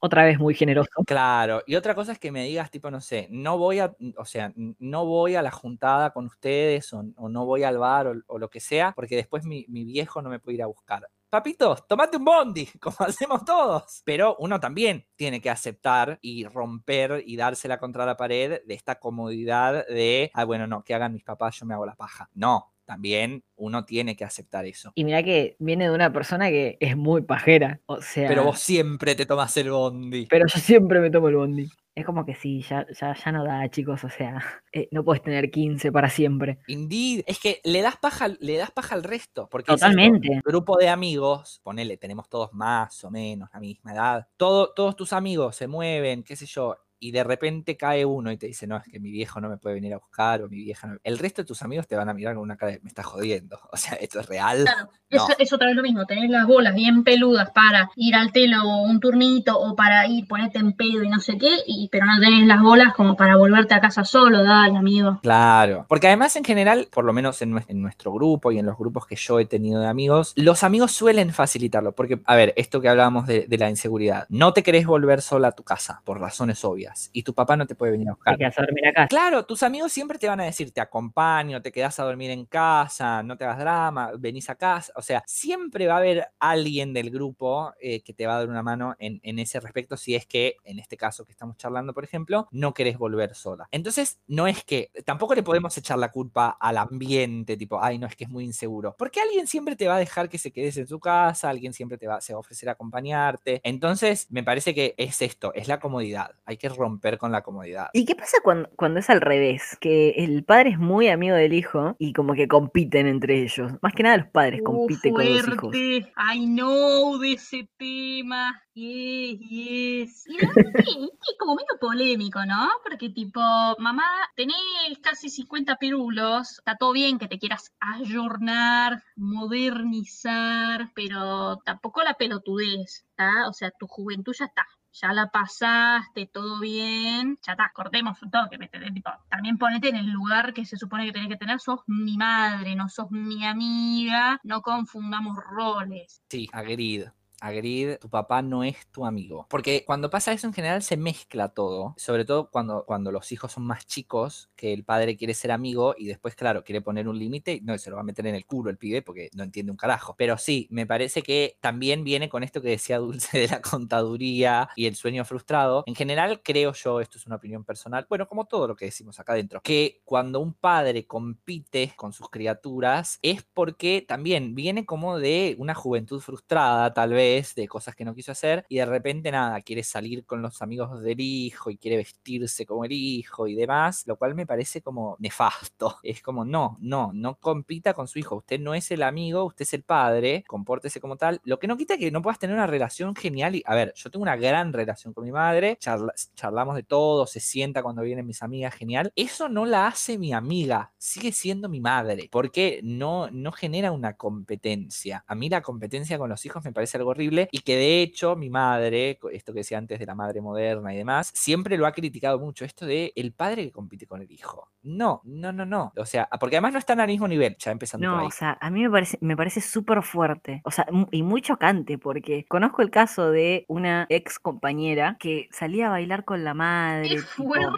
Otra 0.00 0.24
vez 0.24 0.38
muy 0.38 0.54
generoso. 0.54 0.90
Claro, 1.06 1.62
y 1.66 1.76
otra 1.76 1.94
cosa 1.94 2.12
es 2.12 2.18
que 2.18 2.32
me 2.32 2.44
digas, 2.44 2.70
tipo, 2.70 2.90
no 2.90 3.00
sé, 3.00 3.28
no 3.30 3.58
voy 3.58 3.78
a, 3.80 3.94
o 4.16 4.24
sea, 4.24 4.52
no 4.56 5.06
voy 5.06 5.34
a 5.36 5.42
la 5.42 5.50
juntada 5.50 6.12
con 6.12 6.26
ustedes 6.26 6.92
o, 6.92 7.04
o 7.16 7.28
no 7.28 7.46
voy 7.46 7.62
al 7.64 7.78
bar 7.78 8.06
o, 8.08 8.14
o 8.26 8.38
lo 8.38 8.50
que 8.50 8.60
sea, 8.60 8.92
porque 8.94 9.16
después 9.16 9.44
mi, 9.44 9.64
mi 9.68 9.84
viejo 9.84 10.22
no 10.22 10.30
me 10.30 10.38
puede 10.38 10.56
ir 10.56 10.62
a 10.62 10.66
buscar. 10.66 11.08
Papitos, 11.32 11.88
tomate 11.88 12.18
un 12.18 12.26
bondi, 12.26 12.66
como 12.80 12.96
hacemos 12.98 13.42
todos. 13.46 14.02
Pero 14.04 14.36
uno 14.38 14.60
también 14.60 15.06
tiene 15.16 15.40
que 15.40 15.48
aceptar 15.48 16.18
y 16.20 16.44
romper 16.44 17.22
y 17.26 17.36
dársela 17.36 17.78
contra 17.78 18.04
la 18.04 18.18
pared 18.18 18.60
de 18.66 18.74
esta 18.74 18.98
comodidad 19.00 19.86
de, 19.86 20.30
ah, 20.34 20.44
bueno, 20.44 20.66
no, 20.66 20.84
que 20.84 20.94
hagan 20.94 21.14
mis 21.14 21.24
papás, 21.24 21.58
yo 21.58 21.64
me 21.64 21.72
hago 21.72 21.86
la 21.86 21.94
paja. 21.94 22.28
No, 22.34 22.71
también 22.84 23.44
uno 23.56 23.84
tiene 23.84 24.16
que 24.16 24.24
aceptar 24.24 24.64
eso. 24.66 24.92
Y 24.94 25.04
mira 25.04 25.22
que 25.22 25.56
viene 25.58 25.84
de 25.84 25.90
una 25.94 26.12
persona 26.12 26.48
que 26.50 26.76
es 26.80 26.96
muy 26.96 27.22
pajera. 27.22 27.80
O 27.86 28.00
sea. 28.00 28.28
Pero 28.28 28.44
vos 28.44 28.58
siempre 28.58 29.14
te 29.14 29.26
tomas 29.26 29.56
el 29.56 29.70
bondi. 29.70 30.26
pero 30.26 30.46
yo 30.46 30.58
siempre 30.58 31.00
me 31.00 31.10
tomo 31.10 31.28
el 31.28 31.36
bondi. 31.36 31.68
Es 31.94 32.06
como 32.06 32.24
que 32.24 32.34
sí, 32.34 32.62
ya, 32.62 32.86
ya, 32.98 33.14
ya 33.14 33.32
no 33.32 33.44
da, 33.44 33.68
chicos. 33.68 34.02
O 34.04 34.08
sea, 34.08 34.42
eh, 34.72 34.88
no 34.92 35.04
puedes 35.04 35.22
tener 35.22 35.50
15 35.50 35.92
para 35.92 36.08
siempre. 36.08 36.58
Indeed. 36.66 37.22
Es 37.26 37.38
que 37.38 37.60
le 37.64 37.82
das 37.82 37.96
paja, 37.98 38.24
al- 38.26 38.38
le 38.40 38.56
das 38.56 38.70
paja 38.70 38.94
al 38.94 39.04
resto. 39.04 39.48
Porque 39.50 39.72
es 39.72 39.80
Totalmente. 39.80 40.40
grupo 40.44 40.78
de 40.78 40.88
amigos, 40.88 41.60
ponele, 41.62 41.98
tenemos 41.98 42.28
todos 42.30 42.52
más 42.54 43.04
o 43.04 43.10
menos 43.10 43.50
la 43.52 43.60
misma 43.60 43.92
edad. 43.92 44.28
Todo, 44.38 44.72
todos 44.72 44.96
tus 44.96 45.12
amigos 45.12 45.54
se 45.56 45.66
mueven, 45.66 46.22
qué 46.22 46.34
sé 46.34 46.46
yo. 46.46 46.76
Y 47.04 47.10
de 47.10 47.24
repente 47.24 47.76
cae 47.76 48.04
uno 48.04 48.30
y 48.30 48.36
te 48.36 48.46
dice, 48.46 48.64
no, 48.68 48.76
es 48.76 48.84
que 48.84 49.00
mi 49.00 49.10
viejo 49.10 49.40
no 49.40 49.48
me 49.48 49.56
puede 49.56 49.74
venir 49.74 49.92
a 49.92 49.98
buscar 49.98 50.40
o 50.42 50.48
mi 50.48 50.58
vieja 50.58 50.86
no. 50.86 50.98
El 51.02 51.18
resto 51.18 51.42
de 51.42 51.46
tus 51.46 51.60
amigos 51.62 51.88
te 51.88 51.96
van 51.96 52.08
a 52.08 52.14
mirar 52.14 52.34
con 52.34 52.44
una 52.44 52.56
cara 52.56 52.70
de, 52.72 52.80
me 52.80 52.88
está 52.88 53.02
jodiendo. 53.02 53.58
O 53.72 53.76
sea, 53.76 53.94
esto 53.94 54.20
es 54.20 54.26
real. 54.26 54.62
Claro, 54.62 54.88
No. 55.10 55.16
eso 55.16 55.34
es 55.38 55.52
otra 55.52 55.66
vez 55.66 55.74
lo 55.74 55.82
mismo, 55.82 56.06
tener 56.06 56.30
las 56.30 56.46
bolas 56.46 56.74
bien 56.76 57.02
peludas 57.02 57.50
para 57.50 57.90
ir 57.96 58.14
al 58.14 58.30
telo 58.30 58.58
un 58.82 59.00
turnito 59.00 59.58
o 59.58 59.74
para 59.74 60.06
ir, 60.06 60.28
ponerte 60.28 60.58
en 60.60 60.74
pedo 60.74 61.02
y 61.02 61.08
no 61.08 61.18
sé 61.18 61.36
qué, 61.38 61.50
y, 61.66 61.88
pero 61.90 62.06
no 62.06 62.20
tenés 62.20 62.46
las 62.46 62.60
bolas 62.62 62.94
como 62.94 63.16
para 63.16 63.36
volverte 63.36 63.74
a 63.74 63.80
casa 63.80 64.04
solo, 64.04 64.44
dale, 64.44 64.76
amigo. 64.78 65.18
Claro, 65.22 65.86
porque 65.88 66.06
además 66.06 66.36
en 66.36 66.44
general, 66.44 66.86
por 66.92 67.04
lo 67.04 67.12
menos 67.12 67.42
en 67.42 67.50
nuestro 67.82 68.12
grupo 68.12 68.52
y 68.52 68.58
en 68.58 68.66
los 68.66 68.78
grupos 68.78 69.06
que 69.06 69.16
yo 69.16 69.40
he 69.40 69.44
tenido 69.46 69.80
de 69.80 69.88
amigos, 69.88 70.34
los 70.36 70.62
amigos 70.62 70.92
suelen 70.92 71.32
facilitarlo, 71.32 71.92
porque, 71.96 72.20
a 72.24 72.36
ver, 72.36 72.52
esto 72.56 72.80
que 72.80 72.88
hablábamos 72.88 73.26
de, 73.26 73.46
de 73.48 73.58
la 73.58 73.68
inseguridad, 73.70 74.26
no 74.28 74.52
te 74.52 74.62
querés 74.62 74.86
volver 74.86 75.20
sola 75.20 75.48
a 75.48 75.52
tu 75.52 75.64
casa, 75.64 76.00
por 76.04 76.20
razones 76.20 76.64
obvias, 76.64 76.91
y 77.12 77.22
tu 77.22 77.34
papá 77.34 77.56
no 77.56 77.66
te 77.66 77.74
puede 77.74 77.92
venir 77.92 78.08
a 78.08 78.12
buscar. 78.12 78.34
Hay 78.34 78.38
que 78.38 78.46
hacer 78.46 78.66
dormir 78.66 78.86
acá. 78.88 79.08
Claro, 79.08 79.44
tus 79.44 79.62
amigos 79.62 79.92
siempre 79.92 80.18
te 80.18 80.28
van 80.28 80.40
a 80.40 80.44
decir, 80.44 80.72
te 80.72 80.80
acompaño, 80.80 81.62
te 81.62 81.72
quedas 81.72 81.98
a 82.00 82.04
dormir 82.04 82.30
en 82.30 82.46
casa, 82.46 83.22
no 83.22 83.36
te 83.36 83.44
hagas 83.44 83.58
drama, 83.58 84.12
venís 84.18 84.48
a 84.50 84.54
casa. 84.54 84.92
O 84.96 85.02
sea, 85.02 85.22
siempre 85.26 85.86
va 85.86 85.94
a 85.94 85.98
haber 85.98 86.28
alguien 86.38 86.92
del 86.92 87.10
grupo 87.10 87.72
eh, 87.80 88.02
que 88.02 88.12
te 88.12 88.26
va 88.26 88.36
a 88.36 88.38
dar 88.38 88.48
una 88.48 88.62
mano 88.62 88.96
en, 88.98 89.20
en 89.22 89.38
ese 89.38 89.60
respecto, 89.60 89.96
si 89.96 90.14
es 90.14 90.26
que, 90.26 90.56
en 90.64 90.78
este 90.78 90.96
caso 90.96 91.24
que 91.24 91.32
estamos 91.32 91.56
charlando, 91.56 91.94
por 91.94 92.04
ejemplo, 92.04 92.48
no 92.50 92.74
querés 92.74 92.98
volver 92.98 93.34
sola. 93.34 93.68
Entonces, 93.70 94.20
no 94.26 94.46
es 94.46 94.64
que, 94.64 94.90
tampoco 95.04 95.34
le 95.34 95.42
podemos 95.42 95.76
echar 95.76 95.98
la 95.98 96.10
culpa 96.10 96.56
al 96.60 96.78
ambiente, 96.78 97.56
tipo, 97.56 97.82
ay, 97.82 97.98
no, 97.98 98.06
es 98.06 98.16
que 98.16 98.24
es 98.24 98.30
muy 98.30 98.44
inseguro. 98.44 98.94
Porque 98.98 99.20
alguien 99.20 99.46
siempre 99.46 99.76
te 99.76 99.88
va 99.88 99.96
a 99.96 99.98
dejar 99.98 100.28
que 100.28 100.38
se 100.38 100.52
quedes 100.52 100.76
en 100.76 100.86
su 100.86 101.00
casa, 101.00 101.50
alguien 101.50 101.72
siempre 101.72 101.98
te 101.98 102.06
va, 102.06 102.20
se 102.20 102.32
va 102.32 102.38
a 102.38 102.40
ofrecer 102.40 102.68
a 102.68 102.72
acompañarte. 102.72 103.60
Entonces, 103.64 104.26
me 104.30 104.42
parece 104.42 104.74
que 104.74 104.94
es 104.96 105.22
esto, 105.22 105.52
es 105.54 105.68
la 105.68 105.80
comodidad. 105.80 106.32
Hay 106.44 106.56
que 106.56 106.68
romper 106.82 107.16
con 107.18 107.30
la 107.32 107.42
comodidad. 107.42 107.88
¿Y 107.92 108.04
qué 108.04 108.14
pasa 108.16 108.38
cuando, 108.42 108.68
cuando 108.76 109.00
es 109.00 109.08
al 109.10 109.20
revés? 109.20 109.76
Que 109.80 110.10
el 110.18 110.44
padre 110.44 110.70
es 110.70 110.78
muy 110.78 111.08
amigo 111.08 111.36
del 111.36 111.52
hijo 111.54 111.94
y 111.98 112.12
como 112.12 112.34
que 112.34 112.48
compiten 112.48 113.06
entre 113.06 113.42
ellos. 113.42 113.72
Más 113.82 113.92
que 113.94 114.02
nada 114.02 114.16
los 114.18 114.26
padres 114.28 114.60
Uh, 114.60 114.64
compiten 114.64 115.14
con 115.14 115.24
los 115.24 115.48
hijos. 115.48 115.58
fuerte. 115.60 116.12
I 116.34 116.46
know 116.46 117.18
de 117.18 117.32
ese 117.34 117.68
tema. 117.78 118.60
Yes, 118.74 119.38
yes. 119.40 120.24
Y 120.26 120.38
la 120.40 120.50
verdad 120.54 120.72
que 120.74 120.90
es 121.04 121.36
como 121.38 121.54
medio 121.56 121.78
polémico, 121.80 122.44
¿no? 122.46 122.68
Porque 122.82 123.10
tipo, 123.10 123.40
mamá, 123.78 124.04
tenés 124.34 124.56
casi 125.02 125.28
50 125.28 125.76
pirulos, 125.76 126.58
está 126.58 126.76
todo 126.76 126.92
bien 126.92 127.18
que 127.18 127.28
te 127.28 127.38
quieras 127.38 127.70
ayornar, 127.80 129.02
modernizar, 129.16 130.90
pero 130.94 131.58
tampoco 131.64 132.02
la 132.02 132.14
pelotudez, 132.14 133.04
¿está? 133.10 133.48
O 133.48 133.52
sea, 133.52 133.70
tu 133.78 133.86
juventud 133.86 134.34
ya 134.38 134.46
está. 134.46 134.66
Ya 134.92 135.12
la 135.12 135.30
pasaste, 135.30 136.26
todo 136.26 136.60
bien, 136.60 137.38
ya 137.42 137.52
está, 137.52 137.72
cortemos 137.74 138.22
un 138.22 138.30
toque. 138.30 138.58
Tipo, 138.58 139.10
también 139.30 139.56
ponete 139.56 139.88
en 139.88 139.96
el 139.96 140.10
lugar 140.10 140.52
que 140.52 140.66
se 140.66 140.76
supone 140.76 141.06
que 141.06 141.12
tenés 141.12 141.28
que 141.28 141.36
tener, 141.36 141.60
sos 141.60 141.80
mi 141.86 142.16
madre, 142.18 142.74
no 142.74 142.88
sos 142.88 143.10
mi 143.10 143.44
amiga, 143.44 144.38
no 144.44 144.60
confundamos 144.60 145.38
roles. 145.50 146.22
Sí, 146.28 146.48
agreed. 146.52 147.08
Agreed, 147.42 147.98
tu 147.98 148.08
papá 148.08 148.40
no 148.40 148.64
es 148.64 148.86
tu 148.86 149.04
amigo. 149.04 149.46
Porque 149.50 149.84
cuando 149.84 150.08
pasa 150.10 150.32
eso 150.32 150.46
en 150.46 150.52
general 150.52 150.82
se 150.82 150.96
mezcla 150.96 151.48
todo, 151.48 151.94
sobre 151.98 152.24
todo 152.24 152.48
cuando, 152.50 152.84
cuando 152.84 153.10
los 153.10 153.32
hijos 153.32 153.52
son 153.52 153.64
más 153.64 153.84
chicos, 153.86 154.50
que 154.56 154.72
el 154.72 154.84
padre 154.84 155.16
quiere 155.16 155.34
ser 155.34 155.50
amigo 155.50 155.94
y 155.98 156.06
después, 156.06 156.36
claro, 156.36 156.62
quiere 156.62 156.80
poner 156.80 157.08
un 157.08 157.18
límite, 157.18 157.60
no, 157.62 157.76
se 157.78 157.90
lo 157.90 157.96
va 157.96 158.02
a 158.02 158.04
meter 158.04 158.26
en 158.26 158.36
el 158.36 158.46
culo 158.46 158.70
el 158.70 158.78
pibe 158.78 159.02
porque 159.02 159.28
no 159.34 159.42
entiende 159.42 159.72
un 159.72 159.76
carajo. 159.76 160.14
Pero 160.16 160.38
sí, 160.38 160.68
me 160.70 160.86
parece 160.86 161.22
que 161.22 161.56
también 161.60 162.04
viene 162.04 162.28
con 162.28 162.44
esto 162.44 162.62
que 162.62 162.68
decía 162.68 162.98
Dulce 162.98 163.38
de 163.38 163.48
la 163.48 163.60
contaduría 163.60 164.68
y 164.76 164.86
el 164.86 164.94
sueño 164.94 165.24
frustrado. 165.24 165.82
En 165.86 165.96
general, 165.96 166.40
creo 166.44 166.72
yo, 166.72 167.00
esto 167.00 167.18
es 167.18 167.26
una 167.26 167.36
opinión 167.36 167.64
personal, 167.64 168.06
bueno, 168.08 168.28
como 168.28 168.44
todo 168.44 168.68
lo 168.68 168.76
que 168.76 168.86
decimos 168.86 169.18
acá 169.18 169.32
adentro, 169.32 169.60
que 169.62 170.00
cuando 170.04 170.40
un 170.40 170.54
padre 170.54 171.06
compite 171.06 171.92
con 171.96 172.12
sus 172.12 172.30
criaturas 172.30 173.18
es 173.22 173.42
porque 173.42 174.04
también 174.06 174.54
viene 174.54 174.86
como 174.86 175.18
de 175.18 175.56
una 175.58 175.74
juventud 175.74 176.20
frustrada, 176.20 176.92
tal 176.94 177.10
vez, 177.10 177.31
de 177.54 177.68
cosas 177.68 177.94
que 177.94 178.04
no 178.04 178.14
quiso 178.14 178.32
hacer 178.32 178.64
y 178.68 178.76
de 178.76 178.86
repente 178.86 179.30
nada, 179.30 179.60
quiere 179.62 179.82
salir 179.82 180.24
con 180.24 180.42
los 180.42 180.60
amigos 180.62 181.02
del 181.02 181.20
hijo 181.20 181.70
y 181.70 181.76
quiere 181.76 181.96
vestirse 181.96 182.66
como 182.66 182.84
el 182.84 182.92
hijo 182.92 183.46
y 183.46 183.54
demás, 183.54 184.06
lo 184.06 184.16
cual 184.16 184.34
me 184.34 184.46
parece 184.46 184.82
como 184.82 185.16
nefasto. 185.18 185.98
Es 186.02 186.22
como, 186.22 186.44
no, 186.44 186.76
no, 186.80 187.10
no 187.14 187.38
compita 187.38 187.94
con 187.94 188.08
su 188.08 188.18
hijo. 188.18 188.36
Usted 188.36 188.60
no 188.60 188.74
es 188.74 188.90
el 188.90 189.02
amigo, 189.02 189.44
usted 189.44 189.62
es 189.62 189.74
el 189.74 189.82
padre, 189.82 190.44
compórtese 190.46 191.00
como 191.00 191.16
tal. 191.16 191.40
Lo 191.44 191.58
que 191.58 191.66
no 191.66 191.76
quita 191.76 191.96
que 191.96 192.10
no 192.10 192.22
puedas 192.22 192.38
tener 192.38 192.54
una 192.54 192.66
relación 192.66 193.14
genial. 193.14 193.54
Y, 193.54 193.62
a 193.66 193.74
ver, 193.74 193.92
yo 193.96 194.10
tengo 194.10 194.22
una 194.22 194.36
gran 194.36 194.72
relación 194.72 195.14
con 195.14 195.24
mi 195.24 195.32
madre, 195.32 195.78
charlamos 195.78 196.76
de 196.76 196.82
todo, 196.82 197.26
se 197.26 197.40
sienta 197.40 197.82
cuando 197.82 198.02
vienen 198.02 198.26
mis 198.26 198.42
amigas, 198.42 198.74
genial. 198.74 199.12
Eso 199.16 199.48
no 199.48 199.64
la 199.64 199.86
hace 199.86 200.18
mi 200.18 200.32
amiga, 200.32 200.92
sigue 200.98 201.32
siendo 201.32 201.68
mi 201.68 201.80
madre, 201.80 202.28
porque 202.30 202.80
no, 202.82 203.30
no 203.30 203.52
genera 203.52 203.92
una 203.92 204.16
competencia. 204.16 205.24
A 205.26 205.34
mí 205.34 205.48
la 205.48 205.62
competencia 205.62 206.18
con 206.18 206.28
los 206.28 206.44
hijos 206.44 206.64
me 206.64 206.72
parece 206.72 206.98
algo 206.98 207.10
horrible 207.10 207.21
y 207.52 207.58
que 207.60 207.76
de 207.76 208.02
hecho 208.02 208.36
mi 208.36 208.50
madre, 208.50 209.18
esto 209.32 209.52
que 209.52 209.60
decía 209.60 209.78
antes 209.78 209.98
de 209.98 210.06
la 210.06 210.14
madre 210.14 210.40
moderna 210.40 210.92
y 210.92 210.96
demás, 210.96 211.30
siempre 211.34 211.76
lo 211.78 211.86
ha 211.86 211.92
criticado 211.92 212.38
mucho, 212.38 212.64
esto 212.64 212.86
de 212.86 213.12
el 213.16 213.32
padre 213.32 213.64
que 213.64 213.72
compite 213.72 214.06
con 214.06 214.20
el 214.22 214.30
hijo. 214.30 214.68
No, 214.82 215.20
no, 215.24 215.52
no, 215.52 215.64
no. 215.64 215.92
O 215.96 216.04
sea, 216.04 216.28
porque 216.40 216.56
además 216.56 216.72
no 216.72 216.78
están 216.80 216.98
al 217.00 217.06
mismo 217.06 217.28
nivel, 217.28 217.56
ya 217.58 217.70
empezando 217.70 218.06
no, 218.06 218.14
por 218.14 218.22
ahí. 218.22 218.26
o 218.28 218.30
sea, 218.32 218.58
a 218.60 218.70
mí 218.70 218.82
me 218.82 218.90
parece, 218.90 219.18
me 219.20 219.36
parece 219.36 219.60
súper 219.60 220.02
fuerte. 220.02 220.60
O 220.64 220.70
sea, 220.72 220.86
y 221.12 221.22
muy 221.22 221.40
chocante, 221.40 221.98
porque 221.98 222.44
conozco 222.46 222.82
el 222.82 222.90
caso 222.90 223.30
de 223.30 223.64
una 223.68 224.06
ex 224.08 224.38
compañera 224.40 225.16
que 225.20 225.48
salía 225.52 225.86
a 225.86 225.90
bailar 225.90 226.24
con 226.24 226.42
la 226.42 226.54
madre. 226.54 227.08
¡Qué 227.10 227.18
fuerte! 227.18 227.76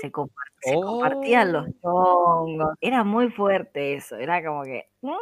se, 0.00 0.10
compartían 0.10 1.52
los 1.52 1.66
Oh. 1.82 2.44
chongos. 2.46 2.74
Era 2.80 3.04
muy 3.04 3.30
fuerte 3.30 3.94
eso. 3.94 4.16
Era 4.16 4.44
como 4.44 4.64
que. 4.64 4.88
mm, 5.02 5.12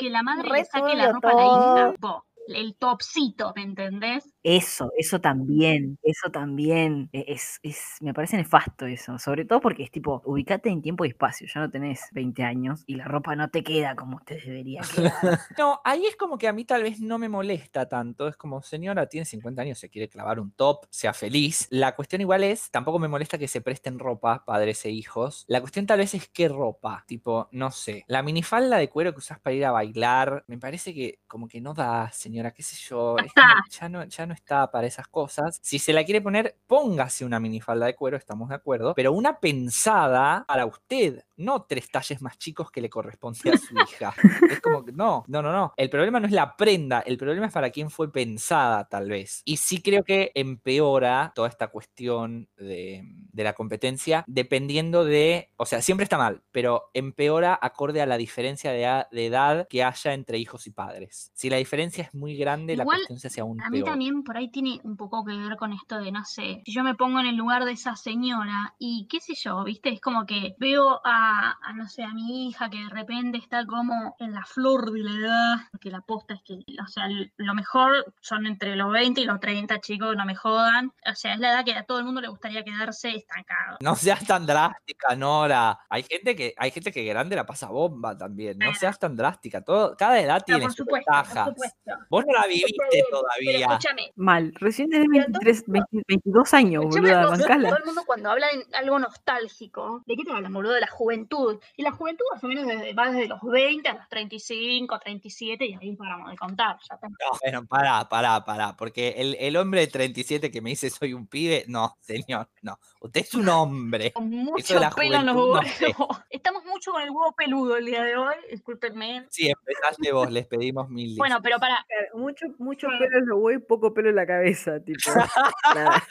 Que 0.00 0.10
la 0.10 0.22
madre 0.22 0.48
le 0.50 0.64
saque 0.64 0.94
la 0.94 1.12
ropa 1.12 1.30
a 1.30 1.34
la 1.34 1.44
hija. 1.44 1.94
po, 2.00 2.24
el 2.54 2.76
topcito, 2.76 3.52
¿me 3.56 3.62
entendés? 3.62 4.37
Eso, 4.50 4.90
eso 4.96 5.20
también, 5.20 5.98
eso 6.02 6.30
también. 6.30 7.10
e- 7.12 7.26
Es, 7.28 7.58
es, 7.62 7.96
me 8.00 8.14
parece 8.14 8.38
nefasto 8.38 8.86
eso. 8.86 9.18
Sobre 9.18 9.44
todo 9.44 9.60
porque 9.60 9.82
es 9.82 9.90
tipo, 9.90 10.22
ubicate 10.24 10.70
en 10.70 10.80
tiempo 10.80 11.04
y 11.04 11.08
espacio. 11.08 11.46
Ya 11.52 11.60
no 11.60 11.70
tenés 11.70 12.00
20 12.12 12.42
años 12.44 12.82
y 12.86 12.94
la 12.94 13.04
ropa 13.04 13.36
no 13.36 13.50
te 13.50 13.62
queda 13.62 13.94
como 13.94 14.20
te 14.20 14.36
debería 14.36 14.80
quedar. 14.80 15.12
No, 15.58 15.80
ahí 15.84 16.06
es 16.06 16.16
como 16.16 16.38
que 16.38 16.48
a 16.48 16.52
mí 16.54 16.64
tal 16.64 16.82
vez 16.82 16.98
no 17.00 17.18
me 17.18 17.28
molesta 17.28 17.86
tanto. 17.90 18.26
Es 18.26 18.36
como, 18.36 18.62
señora, 18.62 19.06
tiene 19.06 19.26
50 19.26 19.60
años, 19.60 19.78
se 19.78 19.90
quiere 19.90 20.08
clavar 20.08 20.40
un 20.40 20.50
top, 20.52 20.86
sea 20.88 21.12
feliz. 21.12 21.66
La 21.70 21.94
cuestión 21.94 22.22
igual 22.22 22.42
es, 22.42 22.70
tampoco 22.70 22.98
me 22.98 23.08
molesta 23.08 23.36
que 23.36 23.48
se 23.48 23.60
presten 23.60 23.98
ropa, 23.98 24.44
padres 24.46 24.82
e 24.86 24.90
hijos. 24.90 25.44
La 25.48 25.60
cuestión 25.60 25.84
tal 25.86 25.98
vez 25.98 26.14
es 26.14 26.26
qué 26.28 26.48
ropa. 26.48 27.04
Tipo, 27.06 27.48
no 27.52 27.70
sé. 27.70 28.04
La 28.06 28.22
minifalda 28.22 28.78
de 28.78 28.88
cuero 28.88 29.12
que 29.12 29.18
usas 29.18 29.40
para 29.40 29.54
ir 29.54 29.66
a 29.66 29.72
bailar, 29.72 30.44
me 30.46 30.56
parece 30.56 30.94
que 30.94 31.18
como 31.26 31.48
que 31.48 31.60
no 31.60 31.74
da, 31.74 32.10
señora, 32.12 32.52
qué 32.52 32.62
sé 32.62 32.76
yo. 32.88 33.16
Es 33.18 33.32
como 33.34 33.46
ya 33.70 33.88
no, 33.90 34.04
ya 34.04 34.24
no 34.26 34.37
está 34.38 34.70
para 34.70 34.86
esas 34.86 35.08
cosas. 35.08 35.58
Si 35.62 35.78
se 35.78 35.92
la 35.92 36.04
quiere 36.04 36.20
poner, 36.20 36.56
póngase 36.66 37.24
una 37.24 37.40
minifalda 37.40 37.86
de 37.86 37.94
cuero, 37.94 38.16
estamos 38.16 38.48
de 38.48 38.54
acuerdo. 38.54 38.94
Pero 38.94 39.12
una 39.12 39.40
pensada 39.40 40.44
para 40.46 40.66
usted, 40.66 41.24
no 41.36 41.62
tres 41.62 41.90
talles 41.90 42.22
más 42.22 42.38
chicos 42.38 42.70
que 42.70 42.80
le 42.80 42.90
corresponde 42.90 43.50
a 43.50 43.58
su 43.58 43.74
hija. 43.88 44.14
Es 44.50 44.60
como 44.60 44.84
que 44.84 44.92
no, 44.92 45.24
no, 45.28 45.42
no, 45.42 45.52
no. 45.52 45.72
El 45.76 45.90
problema 45.90 46.20
no 46.20 46.26
es 46.26 46.32
la 46.32 46.56
prenda, 46.56 47.00
el 47.00 47.18
problema 47.18 47.46
es 47.46 47.52
para 47.52 47.70
quién 47.70 47.90
fue 47.90 48.10
pensada, 48.10 48.88
tal 48.88 49.08
vez. 49.08 49.42
Y 49.44 49.56
sí 49.58 49.82
creo 49.82 50.02
que 50.04 50.32
empeora 50.34 51.32
toda 51.34 51.48
esta 51.48 51.68
cuestión 51.68 52.48
de, 52.56 53.04
de 53.32 53.44
la 53.44 53.52
competencia 53.52 54.24
dependiendo 54.26 55.04
de, 55.04 55.50
o 55.56 55.66
sea, 55.66 55.82
siempre 55.82 56.04
está 56.04 56.18
mal, 56.18 56.42
pero 56.52 56.90
empeora 56.94 57.58
acorde 57.60 58.00
a 58.00 58.06
la 58.06 58.16
diferencia 58.16 58.72
de, 58.72 59.06
edad 59.24 59.66
que 59.68 59.82
haya 59.82 60.14
entre 60.14 60.38
hijos 60.38 60.66
y 60.66 60.70
padres. 60.70 61.30
Si 61.34 61.50
la 61.50 61.56
diferencia 61.56 62.04
es 62.04 62.14
muy 62.14 62.36
grande, 62.36 62.76
la 62.76 62.84
cuestión 62.84 63.18
se 63.18 63.28
hace 63.28 63.40
aún 63.40 63.60
A 63.60 63.70
mí 63.70 63.78
peor. 63.78 63.90
también 63.90 64.17
por 64.24 64.36
ahí 64.36 64.50
tiene 64.50 64.80
un 64.84 64.96
poco 64.96 65.24
que 65.24 65.36
ver 65.36 65.56
con 65.56 65.72
esto 65.72 65.98
de, 65.98 66.12
no 66.12 66.24
sé, 66.24 66.62
si 66.64 66.72
yo 66.72 66.82
me 66.82 66.94
pongo 66.94 67.20
en 67.20 67.26
el 67.26 67.36
lugar 67.36 67.64
de 67.64 67.72
esa 67.72 67.96
señora 67.96 68.74
y 68.78 69.06
qué 69.10 69.20
sé 69.20 69.34
yo, 69.34 69.64
¿viste? 69.64 69.90
Es 69.90 70.00
como 70.00 70.26
que 70.26 70.54
veo 70.58 71.00
a, 71.04 71.58
a, 71.62 71.72
no 71.74 71.88
sé, 71.88 72.02
a 72.02 72.12
mi 72.14 72.48
hija 72.48 72.70
que 72.70 72.78
de 72.78 72.88
repente 72.88 73.38
está 73.38 73.66
como 73.66 74.16
en 74.18 74.32
la 74.32 74.44
flor 74.44 74.90
de 74.92 75.00
la 75.02 75.10
edad, 75.12 75.56
porque 75.70 75.90
la 75.90 76.00
posta 76.00 76.34
es 76.34 76.42
que, 76.42 76.54
o 76.82 76.86
sea, 76.86 77.08
lo 77.36 77.54
mejor 77.54 78.12
son 78.20 78.46
entre 78.46 78.76
los 78.76 78.90
20 78.92 79.20
y 79.20 79.24
los 79.24 79.40
30, 79.40 79.80
chicos, 79.80 80.16
no 80.16 80.24
me 80.24 80.34
jodan. 80.34 80.92
O 81.10 81.14
sea, 81.14 81.34
es 81.34 81.40
la 81.40 81.52
edad 81.52 81.64
que 81.64 81.74
a 81.74 81.84
todo 81.84 81.98
el 81.98 82.04
mundo 82.04 82.20
le 82.20 82.28
gustaría 82.28 82.64
quedarse 82.64 83.10
estancado. 83.10 83.78
No 83.80 83.94
seas 83.94 84.26
tan 84.26 84.46
drástica, 84.46 85.14
Nora. 85.16 85.78
Hay 85.88 86.02
gente 86.02 86.34
que, 86.36 86.54
hay 86.56 86.70
gente 86.70 86.92
que 86.92 87.04
grande 87.04 87.36
la 87.36 87.46
pasa 87.46 87.68
bomba 87.68 88.16
también. 88.16 88.58
No 88.58 88.74
seas 88.74 88.98
tan 88.98 89.16
drástica. 89.16 89.62
Todo, 89.62 89.96
cada 89.96 90.20
edad 90.20 90.42
tiene 90.44 90.62
por 90.62 90.70
sus 90.70 90.78
supuesto, 90.78 91.10
por 91.10 91.16
ventajas. 91.16 91.48
supuesto. 91.48 91.92
Vos 92.10 92.24
no 92.26 92.32
la 92.32 92.46
viviste 92.46 92.76
Pero 92.90 93.06
todavía. 93.10 93.66
escúchame, 93.66 94.07
Mal. 94.16 94.52
Recién 94.56 94.90
tenés 94.90 95.08
Pero 95.10 95.24
23, 95.26 95.64
20 95.66 96.02
22 96.08 96.54
años, 96.54 96.84
Bancala. 96.94 97.68
todo 97.68 97.78
el 97.78 97.84
mundo 97.84 98.02
cuando 98.06 98.30
habla 98.30 98.46
de 98.48 98.76
algo 98.76 98.98
nostálgico, 98.98 100.02
¿de 100.06 100.16
qué 100.16 100.24
te 100.24 100.32
hablan, 100.32 100.52
boludo? 100.52 100.72
De 100.74 100.80
la 100.80 100.86
juventud. 100.88 101.58
Y 101.76 101.82
la 101.82 101.92
juventud 101.92 102.24
más 102.32 102.42
o 102.44 102.48
menos 102.48 102.66
desde- 102.66 102.94
va 102.94 103.10
desde 103.10 103.28
los 103.28 103.40
20 103.42 103.88
a 103.88 103.94
los 103.94 104.08
35, 104.08 104.98
37 104.98 105.66
y 105.66 105.74
ahí 105.74 105.96
paramos 105.96 106.30
de 106.30 106.36
contar. 106.36 106.76
Ya. 106.90 106.98
No, 107.02 107.38
bueno, 107.42 107.66
pará, 107.66 108.08
pará, 108.08 108.44
pará. 108.44 108.76
Porque 108.76 109.14
el, 109.18 109.36
el 109.38 109.56
hombre 109.56 109.80
de 109.80 109.86
37 109.88 110.50
que 110.50 110.60
me 110.60 110.70
dice 110.70 110.90
soy 110.90 111.14
un 111.14 111.26
pibe, 111.26 111.64
no, 111.68 111.96
señor, 112.00 112.48
no. 112.62 112.78
Usted 113.00 113.20
es 113.20 113.34
un 113.34 113.48
hombre. 113.48 114.12
Con 114.12 114.28
mucho 114.30 114.78
la 114.78 114.90
pelo 114.90 115.16
en 115.18 115.26
los 115.26 115.34
no 115.36 115.44
huevos. 115.44 115.60
Estamos 116.30 116.64
mucho 116.64 116.92
con 116.92 117.02
el 117.02 117.10
huevo 117.10 117.32
peludo 117.36 117.76
el 117.76 117.84
día 117.86 118.02
de 118.02 118.16
hoy, 118.16 118.34
discúlpenme. 118.50 119.26
Sí, 119.30 119.48
empezaste 119.48 120.12
vos, 120.12 120.30
les 120.30 120.46
pedimos 120.46 120.88
mil 120.88 121.16
Bueno, 121.16 121.40
pero 121.42 121.58
para, 121.58 121.84
Mucho, 122.14 122.46
mucho 122.58 122.88
Mm. 122.88 122.98
pelo 122.98 123.18
en 123.18 123.26
los 123.26 123.38
huevos 123.38 123.62
y 123.62 123.66
poco 123.66 123.92
pelo 123.92 123.97
en 124.06 124.14
la 124.16 124.26
cabeza, 124.26 124.80
tipo. 124.80 125.00
la, 125.74 126.02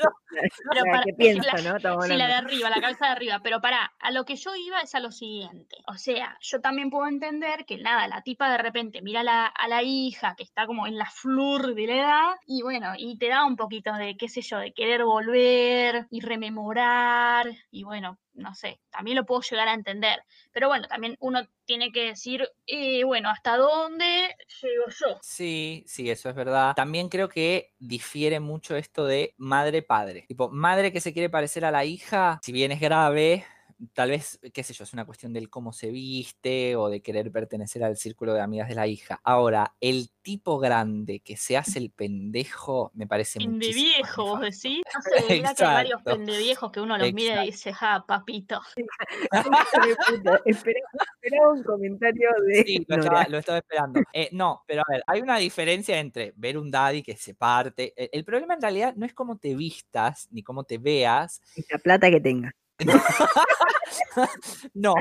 pero 0.70 0.84
para 0.92 1.04
que 1.04 1.14
piensa, 1.14 1.58
la- 1.58 1.72
¿no? 1.72 1.78
Estamos 1.78 2.06
Sí, 2.08 2.16
la 2.16 2.28
de 2.28 2.34
arriba, 2.34 2.70
la 2.70 2.82
cabeza 2.82 3.06
de 3.06 3.12
arriba. 3.12 3.40
Pero 3.44 3.62
para, 3.62 3.94
a 4.00 4.12
lo 4.12 4.26
que 4.26 4.36
yo 4.36 4.56
iba 4.56 4.80
es 4.82 4.94
a 4.96 5.00
lo 5.00 5.12
siguiente. 5.12 5.78
O 5.88 5.96
sea, 5.96 6.38
yo 6.42 6.62
también 6.62 6.90
puedo 6.90 7.08
entender 7.08 7.66
que 7.66 7.78
nada, 7.78 8.08
la 8.08 8.22
tipa 8.22 8.52
de 8.52 8.58
repente 8.58 9.02
mira 9.02 9.22
a 9.22 9.24
la, 9.24 9.46
a 9.46 9.68
la 9.68 9.84
hija 9.84 10.36
que 10.36 10.44
está 10.44 10.66
como 10.68 10.88
en 10.88 10.98
la 10.98 11.06
flor 11.10 11.74
de 11.76 11.88
la 11.88 11.96
edad 11.96 12.36
y 12.46 12.62
bueno, 12.62 12.94
y 12.98 13.18
te 13.18 13.30
da 13.30 13.46
un 13.46 13.56
poquito 13.56 13.94
de, 13.94 14.18
qué 14.18 14.28
sé 14.30 14.42
yo, 14.42 14.58
de 14.60 14.74
querer 14.74 15.04
volver 15.04 16.08
y 16.10 16.22
rememorar 16.22 17.48
y 17.72 17.84
bueno, 17.84 18.18
no 18.38 18.56
sé, 18.56 18.80
también 18.90 19.18
lo 19.18 19.26
puedo 19.26 19.42
llegar 19.42 19.68
a 19.68 19.74
entender. 19.74 20.20
Pero 20.52 20.68
bueno, 20.68 20.88
también 20.88 21.18
uno 21.20 21.48
tiene 21.66 21.92
que 21.92 22.06
decir, 22.06 22.48
eh, 22.66 23.04
bueno, 23.04 23.30
¿hasta 23.30 23.58
dónde 23.58 24.36
llego 24.62 24.86
yo? 24.88 25.18
Sí, 25.22 25.84
sí, 25.88 26.10
eso 26.10 26.30
es 26.30 26.36
verdad. 26.36 26.74
También 26.76 27.10
creo 27.10 27.28
que 27.30 27.74
difiere 27.80 28.40
mucho 28.40 28.76
esto 28.76 29.06
de 29.06 29.34
madre-padre. 29.38 30.26
Tipo, 30.28 30.50
madre 30.50 30.92
que 30.94 31.02
se 31.02 31.14
quiere 31.14 31.30
parecer 31.30 31.66
a 31.66 31.72
la 31.72 31.84
hija, 31.84 32.40
si 32.42 32.52
bien 32.52 32.72
es 32.72 32.80
grave, 32.80 33.46
tal 33.94 34.10
vez, 34.10 34.40
qué 34.54 34.64
sé 34.64 34.74
yo, 34.74 34.84
es 34.84 34.94
una 34.94 35.06
cuestión 35.06 35.34
del 35.34 35.50
cómo 35.50 35.72
se 35.72 35.92
viste 35.92 36.76
o 36.76 36.90
de 36.90 37.02
querer 37.02 37.32
pertenecer 37.32 37.84
al 37.84 37.98
círculo 37.98 38.34
de 38.34 38.42
amigas 38.42 38.70
de 38.70 38.76
la 38.76 38.88
hija. 38.88 39.20
Ahora, 39.24 39.76
el 39.80 40.10
tipo 40.22 40.58
grande 40.58 41.20
que 41.20 41.38
se 41.38 41.58
hace 41.58 41.80
el 41.80 41.92
pendejo 41.92 42.92
me 42.94 43.08
parece 43.08 43.40
más 43.40 43.60
viejo, 43.60 44.26
vos 44.26 44.42
decís. 44.42 44.82
No 44.94 45.02
sé, 45.02 45.10
mira 45.42 45.54
que 45.54 45.64
hay 45.64 45.74
varios 45.74 46.00
Exacto. 46.00 46.18
pende 46.18 46.38
viejos 46.38 46.72
que 46.72 46.82
uno 46.82 46.98
los 46.98 47.14
mira 47.14 47.44
y 47.44 47.48
dice, 47.48 47.72
ja, 47.74 48.04
papito. 48.08 48.62
Esperaba, 50.46 51.52
un 51.54 51.64
comentario 51.64 52.30
de 52.46 52.64
Sí, 52.64 52.86
lo 52.88 52.98
estaba, 52.98 53.28
lo 53.28 53.38
estaba 53.38 53.58
esperando. 53.60 54.02
Eh, 54.12 54.30
no, 54.32 54.64
pero 54.66 54.82
a 54.82 54.92
ver, 54.92 55.04
hay 55.06 55.22
una 55.22 55.38
diferencia 55.38 56.00
entre 56.00 56.34
ver 56.36 56.58
un 56.58 56.72
daddy 56.72 57.04
que 57.04 57.16
se 57.16 57.36
parte. 57.36 57.94
El, 57.96 58.10
el 58.12 58.26
problema 58.26 58.56
en 58.56 58.62
realidad 58.62 58.96
no 58.96 59.06
es 59.06 59.14
cómo 59.14 59.38
te 59.38 59.56
vistas 59.56 60.28
ni 60.32 60.42
cómo 60.44 60.64
te 60.64 60.78
veas, 60.78 61.42
Y 61.56 61.64
la 61.70 61.78
plata 61.78 62.10
que 62.10 62.20
tenga. 62.20 62.56
no, 64.74 64.94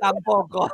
tampoco, 0.00 0.70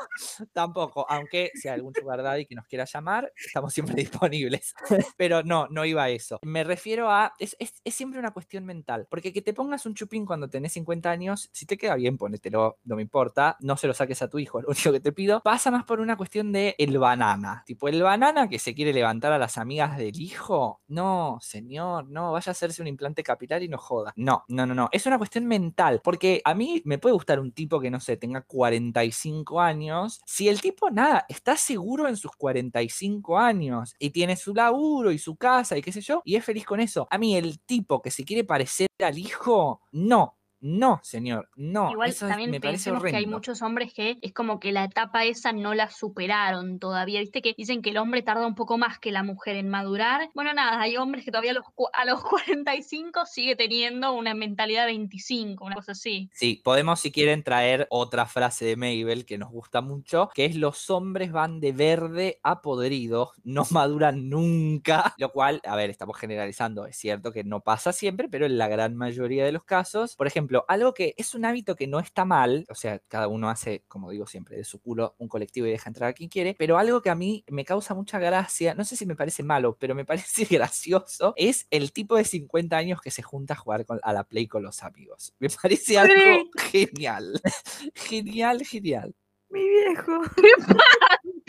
tampoco. 0.52 1.06
Aunque 1.08 1.50
si 1.54 1.68
hay 1.68 1.74
algún 1.74 1.94
sugar 1.94 2.22
daddy 2.22 2.46
que 2.46 2.54
nos 2.54 2.66
quiera 2.66 2.84
llamar, 2.84 3.32
estamos 3.36 3.72
siempre 3.72 3.94
disponibles. 3.96 4.74
Pero 5.16 5.42
no, 5.42 5.66
no 5.68 5.84
iba 5.84 6.04
a 6.04 6.10
eso. 6.10 6.38
Me 6.42 6.64
refiero 6.64 7.10
a, 7.10 7.32
es, 7.38 7.56
es, 7.58 7.72
siempre 7.94 8.18
una 8.18 8.32
cuestión 8.32 8.64
mental. 8.64 9.06
Porque 9.10 9.32
que 9.32 9.42
te 9.42 9.52
pongas 9.52 9.86
un 9.86 9.94
chupín 9.94 10.26
cuando 10.26 10.48
tenés 10.48 10.72
50 10.74 11.10
años, 11.10 11.50
si 11.52 11.66
te 11.66 11.76
queda 11.76 11.96
bien, 11.96 12.16
ponételo, 12.16 12.78
no 12.84 12.96
me 12.96 13.02
importa. 13.02 13.56
No 13.60 13.76
se 13.76 13.86
lo 13.86 13.94
saques 13.94 14.22
a 14.22 14.28
tu 14.28 14.38
hijo, 14.38 14.60
lo 14.62 14.68
único 14.68 14.92
que 14.92 15.00
te 15.00 15.12
pido. 15.12 15.40
Pasa 15.40 15.70
más 15.70 15.84
por 15.84 16.00
una 16.00 16.16
cuestión 16.16 16.52
de 16.52 16.74
el 16.78 16.98
banana. 16.98 17.64
Tipo, 17.66 17.88
el 17.88 18.02
banana 18.02 18.48
que 18.48 18.58
se 18.58 18.74
quiere 18.74 18.92
levantar 18.92 19.32
a 19.32 19.38
las 19.38 19.58
amigas 19.58 19.96
del 19.96 20.20
hijo. 20.20 20.82
No, 20.88 21.38
señor, 21.40 22.08
no, 22.08 22.32
vaya 22.32 22.50
a 22.50 22.52
hacerse 22.52 22.82
un 22.82 22.88
implante 22.88 23.22
capilar 23.22 23.62
y 23.62 23.68
no 23.68 23.78
joda. 23.78 24.12
No, 24.16 24.44
no, 24.48 24.66
no, 24.66 24.74
no. 24.74 24.88
Es 24.92 25.06
una 25.06 25.18
cuestión 25.18 25.46
mental. 25.46 26.00
Porque 26.02 26.42
a 26.44 26.54
mí 26.54 26.82
me 26.84 26.98
puede 26.98 27.14
gustar 27.14 27.40
un 27.40 27.52
tipo 27.52 27.80
que, 27.80 27.90
no 27.90 28.00
sé, 28.00 28.16
tenga 28.16 28.42
45 28.42 29.60
años. 29.60 30.20
Si 30.26 30.48
el 30.48 30.60
tipo, 30.60 30.90
nada, 30.90 31.24
está 31.28 31.56
seguro 31.56 32.06
en 32.06 32.16
sus 32.16 32.32
45 32.32 33.38
años 33.38 33.94
y 33.98 34.10
tiene 34.10 34.36
su 34.36 34.54
laburo 34.54 35.10
y 35.10 35.18
su 35.18 35.36
casa 35.36 35.76
y 35.76 35.82
qué 35.82 35.92
sé 35.92 36.02
yo, 36.02 36.22
y 36.24 36.36
es 36.36 36.44
feliz 36.44 36.64
con 36.64 36.80
eso. 36.80 37.08
A 37.10 37.18
mí 37.18 37.36
el 37.36 37.60
tipo 37.60 38.02
que 38.02 38.10
se 38.10 38.24
quiere 38.24 38.44
parecer 38.44 38.88
al 39.02 39.18
hijo, 39.18 39.80
no, 39.92 40.36
no, 40.66 40.98
señor, 41.02 41.50
no. 41.56 41.90
Igual 41.90 42.08
eso 42.08 42.26
también 42.26 42.50
me 42.50 42.58
parece 42.58 42.84
pensemos 42.90 43.02
que 43.02 43.16
hay 43.16 43.26
muchos 43.26 43.60
hombres 43.60 43.92
que 43.92 44.16
es 44.22 44.32
como 44.32 44.58
que 44.60 44.72
la 44.72 44.84
etapa 44.84 45.24
esa 45.26 45.52
no 45.52 45.74
la 45.74 45.90
superaron 45.90 46.78
todavía. 46.78 47.20
Viste 47.20 47.42
que 47.42 47.52
dicen 47.54 47.82
que 47.82 47.90
el 47.90 47.98
hombre 47.98 48.22
tarda 48.22 48.46
un 48.46 48.54
poco 48.54 48.78
más 48.78 48.98
que 48.98 49.12
la 49.12 49.22
mujer 49.22 49.56
en 49.56 49.68
madurar. 49.68 50.30
Bueno, 50.34 50.54
nada, 50.54 50.80
hay 50.80 50.96
hombres 50.96 51.22
que 51.26 51.30
todavía 51.30 51.50
a 51.50 51.54
los, 51.54 51.66
cu- 51.74 51.88
a 51.92 52.06
los 52.06 52.22
45 52.24 53.26
sigue 53.26 53.56
teniendo 53.56 54.14
una 54.14 54.32
mentalidad 54.32 54.86
de 54.86 54.92
25, 54.92 55.66
una 55.66 55.74
cosa 55.74 55.92
así. 55.92 56.30
Sí, 56.32 56.62
podemos 56.64 56.98
si 56.98 57.12
quieren 57.12 57.42
traer 57.42 57.86
otra 57.90 58.24
frase 58.24 58.64
de 58.64 58.76
Mabel 58.76 59.26
que 59.26 59.36
nos 59.36 59.50
gusta 59.50 59.82
mucho, 59.82 60.30
que 60.34 60.46
es 60.46 60.56
los 60.56 60.88
hombres 60.88 61.30
van 61.30 61.60
de 61.60 61.72
verde 61.72 62.40
a 62.42 62.62
podrido, 62.62 63.32
no 63.42 63.64
maduran 63.70 64.30
nunca, 64.30 65.14
lo 65.18 65.30
cual, 65.30 65.60
a 65.66 65.76
ver, 65.76 65.90
estamos 65.90 66.16
generalizando, 66.16 66.86
es 66.86 66.96
cierto 66.96 67.32
que 67.32 67.44
no 67.44 67.60
pasa 67.60 67.92
siempre, 67.92 68.30
pero 68.30 68.46
en 68.46 68.56
la 68.56 68.68
gran 68.68 68.96
mayoría 68.96 69.44
de 69.44 69.52
los 69.52 69.64
casos, 69.64 70.16
por 70.16 70.26
ejemplo, 70.26 70.53
algo 70.68 70.94
que 70.94 71.14
es 71.16 71.34
un 71.34 71.44
hábito 71.44 71.74
que 71.76 71.86
no 71.86 71.98
está 72.00 72.24
mal, 72.24 72.64
o 72.70 72.74
sea, 72.74 72.98
cada 73.08 73.28
uno 73.28 73.48
hace, 73.50 73.84
como 73.88 74.10
digo 74.10 74.26
siempre, 74.26 74.56
de 74.56 74.64
su 74.64 74.80
culo 74.80 75.14
un 75.18 75.28
colectivo 75.28 75.66
y 75.66 75.70
deja 75.70 75.90
entrar 75.90 76.10
a 76.10 76.12
quien 76.12 76.28
quiere, 76.28 76.54
pero 76.58 76.78
algo 76.78 77.02
que 77.02 77.10
a 77.10 77.14
mí 77.14 77.44
me 77.48 77.64
causa 77.64 77.94
mucha 77.94 78.18
gracia, 78.18 78.74
no 78.74 78.84
sé 78.84 78.96
si 78.96 79.06
me 79.06 79.16
parece 79.16 79.42
malo, 79.42 79.76
pero 79.78 79.94
me 79.94 80.04
parece 80.38 80.44
gracioso, 80.44 81.34
es 81.36 81.66
el 81.70 81.92
tipo 81.92 82.16
de 82.16 82.24
50 82.24 82.76
años 82.76 83.00
que 83.00 83.10
se 83.10 83.22
junta 83.22 83.54
a 83.54 83.56
jugar 83.56 83.84
con- 83.86 84.00
a 84.02 84.12
la 84.12 84.24
Play 84.24 84.46
con 84.48 84.62
los 84.62 84.82
amigos. 84.82 85.34
Me 85.40 85.48
parece 85.50 85.98
algo 85.98 86.50
genial. 86.70 87.40
Genial, 87.94 88.64
genial. 88.64 89.14
Mi 89.50 89.68
viejo. 89.68 90.20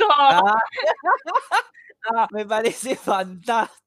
Ah, 0.09 0.53
ah, 2.15 2.27
me 2.31 2.45
parece 2.45 2.95
fantástico. 2.95 3.84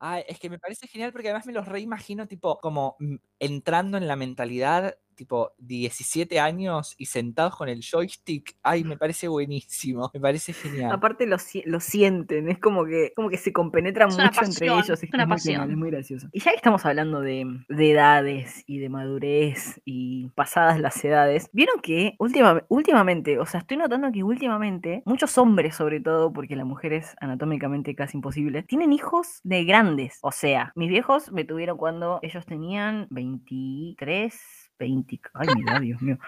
Ay, 0.00 0.24
es 0.28 0.38
que 0.38 0.50
me 0.50 0.58
parece 0.58 0.86
genial 0.88 1.12
porque 1.12 1.28
además 1.28 1.46
me 1.46 1.52
los 1.52 1.66
reimagino, 1.68 2.26
tipo, 2.26 2.58
como 2.58 2.96
mm, 2.98 3.16
entrando 3.38 3.98
en 3.98 4.06
la 4.08 4.16
mentalidad, 4.16 4.96
tipo, 5.14 5.52
17 5.58 6.40
años 6.40 6.94
y 6.96 7.04
sentados 7.06 7.54
con 7.54 7.68
el 7.68 7.82
joystick. 7.84 8.56
Ay, 8.62 8.84
me 8.84 8.96
parece 8.96 9.28
buenísimo. 9.28 10.10
Me 10.14 10.20
parece 10.20 10.54
genial. 10.54 10.92
Aparte 10.92 11.26
lo, 11.26 11.38
si- 11.38 11.62
lo 11.66 11.78
sienten, 11.78 12.48
es 12.48 12.58
como 12.58 12.86
que, 12.86 13.12
como 13.14 13.28
que 13.28 13.36
se 13.36 13.52
compenetran 13.52 14.08
Es 14.08 14.16
mucho 14.16 14.44
entre 14.44 14.66
ellos. 14.68 15.02
es 15.02 15.10
una 15.12 15.26
muy 15.26 15.38
genial, 15.38 15.60
pasión. 15.60 15.70
es 15.72 15.76
muy 15.76 15.90
gracioso. 15.90 16.28
Y 16.32 16.40
ya 16.40 16.52
que 16.52 16.56
estamos 16.56 16.86
hablando 16.86 17.20
de, 17.20 17.44
de 17.68 17.90
edades 17.90 18.64
y 18.66 18.78
de 18.78 18.88
madurez 18.88 19.80
y 19.84 20.28
pasadas 20.34 20.80
las 20.80 21.04
edades, 21.04 21.50
vieron 21.52 21.80
que 21.82 22.14
última- 22.18 22.64
últimamente, 22.68 23.38
o 23.38 23.44
sea, 23.44 23.60
estoy 23.60 23.76
notando 23.76 24.10
que 24.12 24.22
últimamente 24.22 25.02
muchos 25.04 25.36
hombres, 25.36 25.74
sobre 25.74 26.00
todo, 26.00 26.32
porque 26.32 26.56
la 26.56 26.64
mujer 26.64 26.94
es 26.94 27.14
anatómicamente 27.20 27.94
casi 27.94 28.16
imposible, 28.16 28.62
tienen 28.62 28.94
hijos 28.94 29.40
de 29.50 29.64
grandes. 29.64 30.18
O 30.22 30.30
sea, 30.30 30.72
mis 30.76 30.88
viejos 30.88 31.32
me 31.32 31.44
tuvieron 31.44 31.76
cuando 31.76 32.20
ellos 32.22 32.46
tenían 32.46 33.08
23. 33.10 34.69
20, 34.80 35.20
ay, 35.34 35.48
mira, 35.54 35.78
Dios 35.78 36.00
mío. 36.02 36.18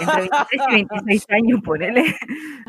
Entre 0.00 0.16
23 0.16 0.62
y 0.68 0.74
26 0.74 1.26
años, 1.30 1.60
ponele. 1.64 2.04